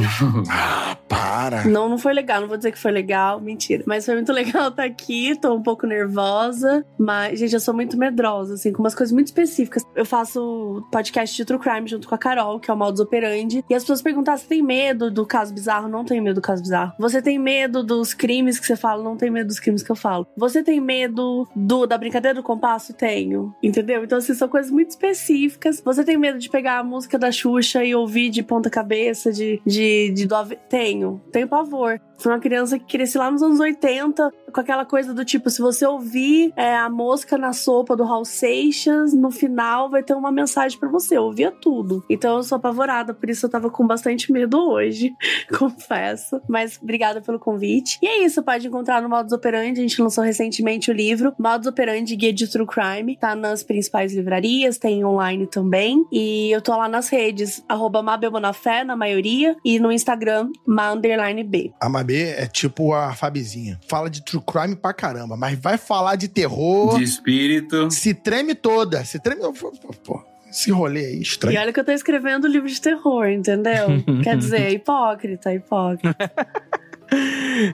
[0.49, 1.65] Ah, para.
[1.65, 2.41] Não, não foi legal.
[2.41, 3.83] Não vou dizer que foi legal, mentira.
[3.85, 5.37] Mas foi muito legal estar aqui.
[5.39, 6.85] Tô um pouco nervosa.
[6.97, 9.83] Mas, gente, eu sou muito medrosa, assim, com umas coisas muito específicas.
[9.95, 13.63] Eu faço podcast de True Crime junto com a Carol, que é o Modus Operandi.
[13.69, 15.87] E as pessoas perguntam: "Ah, você tem medo do caso bizarro?
[15.87, 16.93] Não tenho medo do caso bizarro.
[16.99, 19.03] Você tem medo dos crimes que você fala?
[19.03, 20.27] Não tenho medo dos crimes que eu falo.
[20.35, 22.93] Você tem medo do, da brincadeira do compasso?
[22.93, 23.53] Tenho.
[23.61, 24.03] Entendeu?
[24.03, 25.81] Então, assim, são coisas muito específicas.
[25.83, 29.61] Você tem medo de pegar a música da Xuxa e ouvir de ponta cabeça, de,
[29.65, 30.35] de, de do
[30.69, 31.21] tenho.
[31.31, 31.99] Tenho pavor.
[32.17, 35.61] Fui uma criança que cresci lá nos anos 80 com aquela coisa do tipo: se
[35.61, 40.31] você ouvir é, a mosca na sopa do Hal Seixas, no final vai ter uma
[40.31, 41.17] mensagem para você.
[41.17, 42.03] Eu ouvia tudo.
[42.09, 45.13] Então eu sou apavorada, por isso eu tava com bastante medo hoje,
[45.57, 46.41] confesso.
[46.47, 47.97] Mas obrigada pelo convite.
[48.01, 49.79] E é isso, pode encontrar no Modus Operandi.
[49.79, 53.17] A gente lançou recentemente o livro Modus Operandi Guia de True Crime.
[53.17, 56.05] Tá nas principais livrarias, tem online também.
[56.11, 58.03] E eu tô lá nas redes, arroba
[58.85, 61.73] na maioria, e no Instagram, ma underline B.
[61.79, 63.79] A Mabê é tipo a Fabizinha.
[63.87, 67.89] Fala de true crime pra caramba, mas vai falar de terror, De espírito.
[67.91, 69.03] se treme toda.
[69.05, 69.41] Se treme.
[69.41, 69.71] Pô,
[70.03, 71.59] pô, esse rolê aí E estranho.
[71.59, 73.87] olha que eu tô escrevendo livro de terror, entendeu?
[74.23, 76.15] Quer dizer, é hipócrita, hipócrita.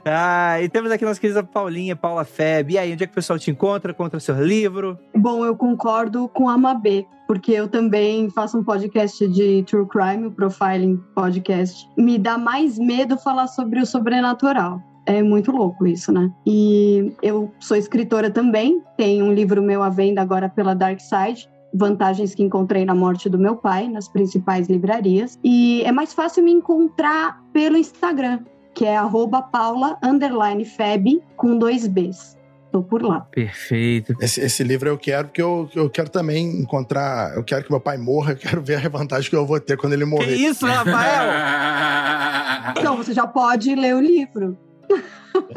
[0.04, 2.70] Ah, e temos aqui nossa querida Paulinha, Paula Feb.
[2.72, 3.92] E aí, onde é que o pessoal te encontra?
[3.92, 4.96] Contra seu livro?
[5.14, 10.26] Bom, eu concordo com a Mabê, porque eu também faço um podcast de True Crime,
[10.26, 11.84] o Profiling Podcast.
[11.98, 14.80] Me dá mais medo falar sobre o sobrenatural.
[15.06, 16.30] É muito louco isso, né?
[16.46, 21.48] E eu sou escritora também, tenho um livro meu à venda agora pela Dark Side.
[21.74, 25.38] Vantagens que encontrei na morte do meu pai, nas principais livrarias.
[25.42, 28.40] E é mais fácil me encontrar pelo Instagram,
[28.72, 32.38] que é arroba paula, underline, feb, com dois Bs.
[32.70, 33.20] Tô por lá.
[33.30, 34.14] Perfeito.
[34.20, 37.32] Esse, esse livro eu quero, porque eu, eu quero também encontrar.
[37.36, 39.76] Eu quero que meu pai morra, eu quero ver a vantagem que eu vou ter
[39.76, 40.34] quando ele Que morrer.
[40.34, 41.24] isso, Rafael?
[42.78, 44.56] Então, você já pode ler o livro.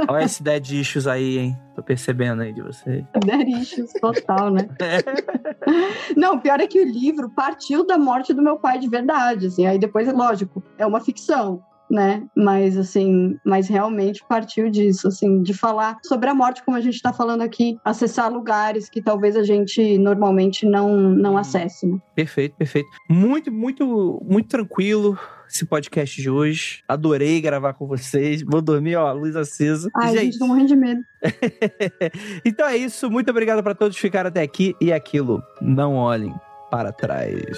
[0.08, 1.58] Olha esse dead issues aí, hein?
[1.76, 3.06] Tô percebendo aí de você.
[3.24, 4.68] Derichos, total, né?
[6.18, 9.66] Não, pior é que o livro partiu da morte do meu pai de verdade, assim.
[9.66, 12.24] Aí depois, lógico, é uma ficção, né?
[12.36, 17.02] Mas, assim, mas realmente partiu disso, assim, de falar sobre a morte, como a gente
[17.02, 21.98] tá falando aqui, acessar lugares que talvez a gente normalmente não, não acesse, né?
[22.16, 22.90] Perfeito, perfeito.
[23.10, 25.18] Muito, muito, muito tranquilo
[25.50, 26.84] esse podcast de hoje.
[26.88, 28.42] Adorei gravar com vocês.
[28.44, 29.90] Vou dormir, ó, luz acesa.
[29.96, 31.02] Ai, Gente, gente, tô morrendo de medo.
[32.46, 33.10] então é isso.
[33.10, 34.76] Muito obrigado pra todos que ficaram até aqui.
[34.82, 36.34] E aquilo, não olhem
[36.70, 37.58] para trás.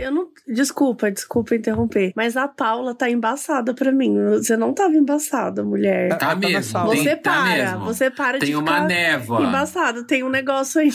[0.00, 0.28] Eu não.
[0.48, 2.12] Desculpa, desculpa interromper.
[2.16, 4.14] Mas a Paula tá embaçada pra mim.
[4.30, 6.08] Você não tava embaçada, mulher.
[6.10, 6.88] Tá Tá mesmo.
[6.90, 7.84] tem- Você tá para, mesmo.
[7.84, 9.42] você para de Tem uma ficar névoa.
[9.42, 10.04] embaçada.
[10.04, 10.90] Tem um negócio aí.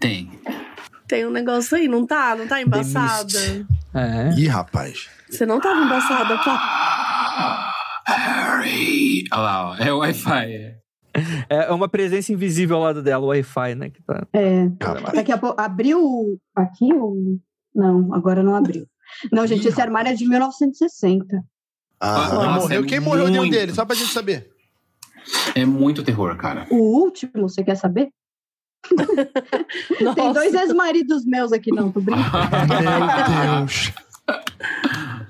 [0.00, 0.30] Tem.
[1.06, 2.34] Tem um negócio aí, não tá?
[2.36, 3.38] Não tá embaçada?
[3.94, 4.30] É.
[4.38, 5.08] Ih, rapaz.
[5.30, 6.60] Você não tava embaçada, Paula.
[8.06, 9.24] Harry.
[9.32, 9.76] Olha lá, ó.
[9.76, 10.52] É o Wi-Fi.
[10.52, 10.74] é.
[11.48, 13.88] É uma presença invisível ao lado dela, o Wi-Fi, né?
[13.90, 14.26] Que tá...
[14.32, 14.66] É,
[15.14, 15.60] daqui a pouco.
[15.60, 16.00] Abriu
[16.56, 17.38] aqui ou.
[17.74, 18.86] Não, agora não abriu.
[19.32, 21.42] Não, gente, esse armário é de 1960.
[22.00, 22.82] Ah, Nossa, morreu.
[22.82, 23.52] é Quem morreu deu muito.
[23.52, 23.72] dele?
[23.72, 24.50] Só pra gente saber.
[25.54, 26.66] É muito terror, cara.
[26.70, 28.10] O último, você quer saber?
[30.14, 32.30] Tem dois ex-maridos meus aqui, não, tô brincando.
[32.68, 33.92] Meu Deus.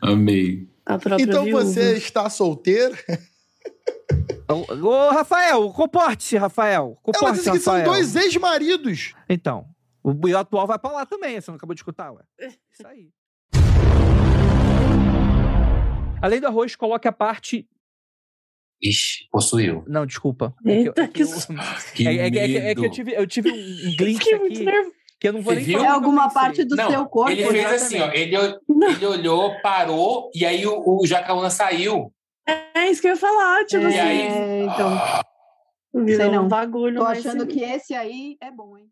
[0.02, 0.68] Amei.
[1.20, 1.64] Então viúva.
[1.64, 2.96] você está solteiro?
[4.48, 6.84] Ô, ô, Rafael, comporte-se, Rafael.
[6.86, 7.92] Ela Comporte-se, disse que são Rafael.
[7.92, 9.14] dois ex-maridos.
[9.28, 9.64] Então,
[10.04, 12.22] o o atual vai pra lá também, você não acabou de escutar, ué.
[12.70, 13.08] Isso aí.
[16.22, 17.68] Além do arroz, coloque a parte.
[18.82, 19.84] Ixi, possuiu.
[19.86, 20.54] Não, desculpa.
[20.64, 21.28] É que, eu- Eita, é que eu-
[21.94, 23.54] Que é- é que- é que- é que eu tive, eu tive um,
[23.96, 24.64] glitch aqui
[25.20, 25.78] que eu não vou Você nem viu?
[25.78, 25.88] falar.
[25.90, 27.30] É alguma parte do seu corpo.
[27.30, 27.82] ele fez exatamente.
[27.84, 28.10] assim, ó.
[28.12, 28.36] Ele,
[28.94, 32.12] ele olhou, parou, e aí o, o Jacaúna saiu.
[32.74, 33.98] É isso que eu ia falar, tipo assim.
[33.98, 34.90] aí- É, então,
[36.04, 36.44] Virou sei não.
[36.44, 36.98] um bagulho.
[36.98, 37.46] tô achando sinistro.
[37.48, 38.86] que esse aí é bom, hein?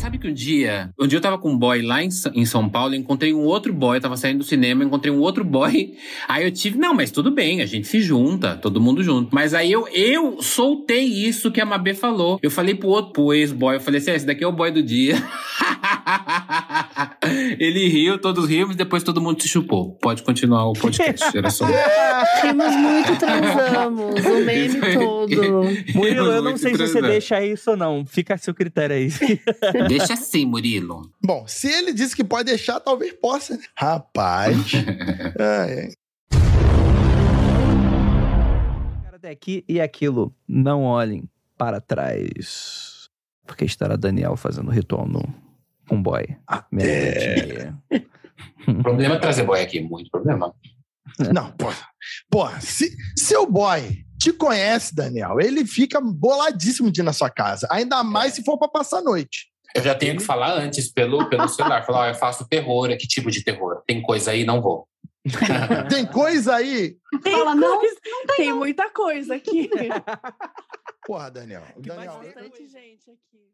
[0.00, 2.66] Sabe que um dia, um dia eu tava com um boy lá em, em São
[2.70, 5.94] Paulo, encontrei um outro boy, eu tava saindo do cinema, encontrei um outro boy.
[6.26, 9.28] Aí eu tive, não, mas tudo bem, a gente se junta, todo mundo junto.
[9.30, 12.38] Mas aí eu, eu soltei isso que a Mabê falou.
[12.42, 14.70] Eu falei pro outro, pro ex-boy, eu falei assim, "Ah, esse daqui é o boy
[14.70, 15.16] do dia.
[17.60, 19.94] Ele riu, todos rimos, depois todo mundo se chupou.
[19.96, 21.66] Pode continuar o podcast, era só.
[22.42, 24.24] Rimos muito, transamos.
[24.24, 25.64] O meme todo.
[25.94, 28.06] Murilo, eu não sei se você deixa isso ou não.
[28.06, 29.10] Fica a seu critério aí.
[29.88, 31.02] Deixa assim, Murilo.
[31.22, 33.54] Bom, se ele disse que pode deixar, talvez possa.
[33.58, 33.62] né?
[33.76, 34.56] Rapaz.
[35.38, 35.92] Ai, ai.
[39.04, 40.34] Cara, até aqui e aquilo.
[40.48, 41.28] Não olhem
[41.58, 43.10] para trás.
[43.46, 45.49] Porque estará Daniel fazendo ritual no
[45.90, 46.24] um boy.
[46.70, 47.74] Meia-noite.
[48.82, 50.54] Problema é trazer boy aqui, muito problema.
[51.32, 51.88] Não, porra.
[52.30, 55.40] Porra, se seu boy te conhece, Daniel.
[55.40, 57.66] Ele fica boladíssimo de ir na sua casa.
[57.70, 59.48] Ainda mais se for pra passar a noite.
[59.74, 61.84] Eu já tenho que falar antes pelo, pelo celular.
[61.84, 62.88] Falar, ó, eu faço terror.
[62.96, 63.82] Que tipo de terror?
[63.86, 64.86] Tem coisa aí, não vou.
[65.90, 66.96] Tem coisa aí.
[67.22, 67.96] Tem, Fala, não, coisa-
[68.36, 69.68] tem muita coisa aqui.
[71.06, 71.62] Porra, Daniel.
[71.74, 73.50] Tem Daniel, bastante gente aqui.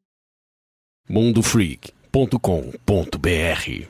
[1.09, 3.87] mundofreak.com.br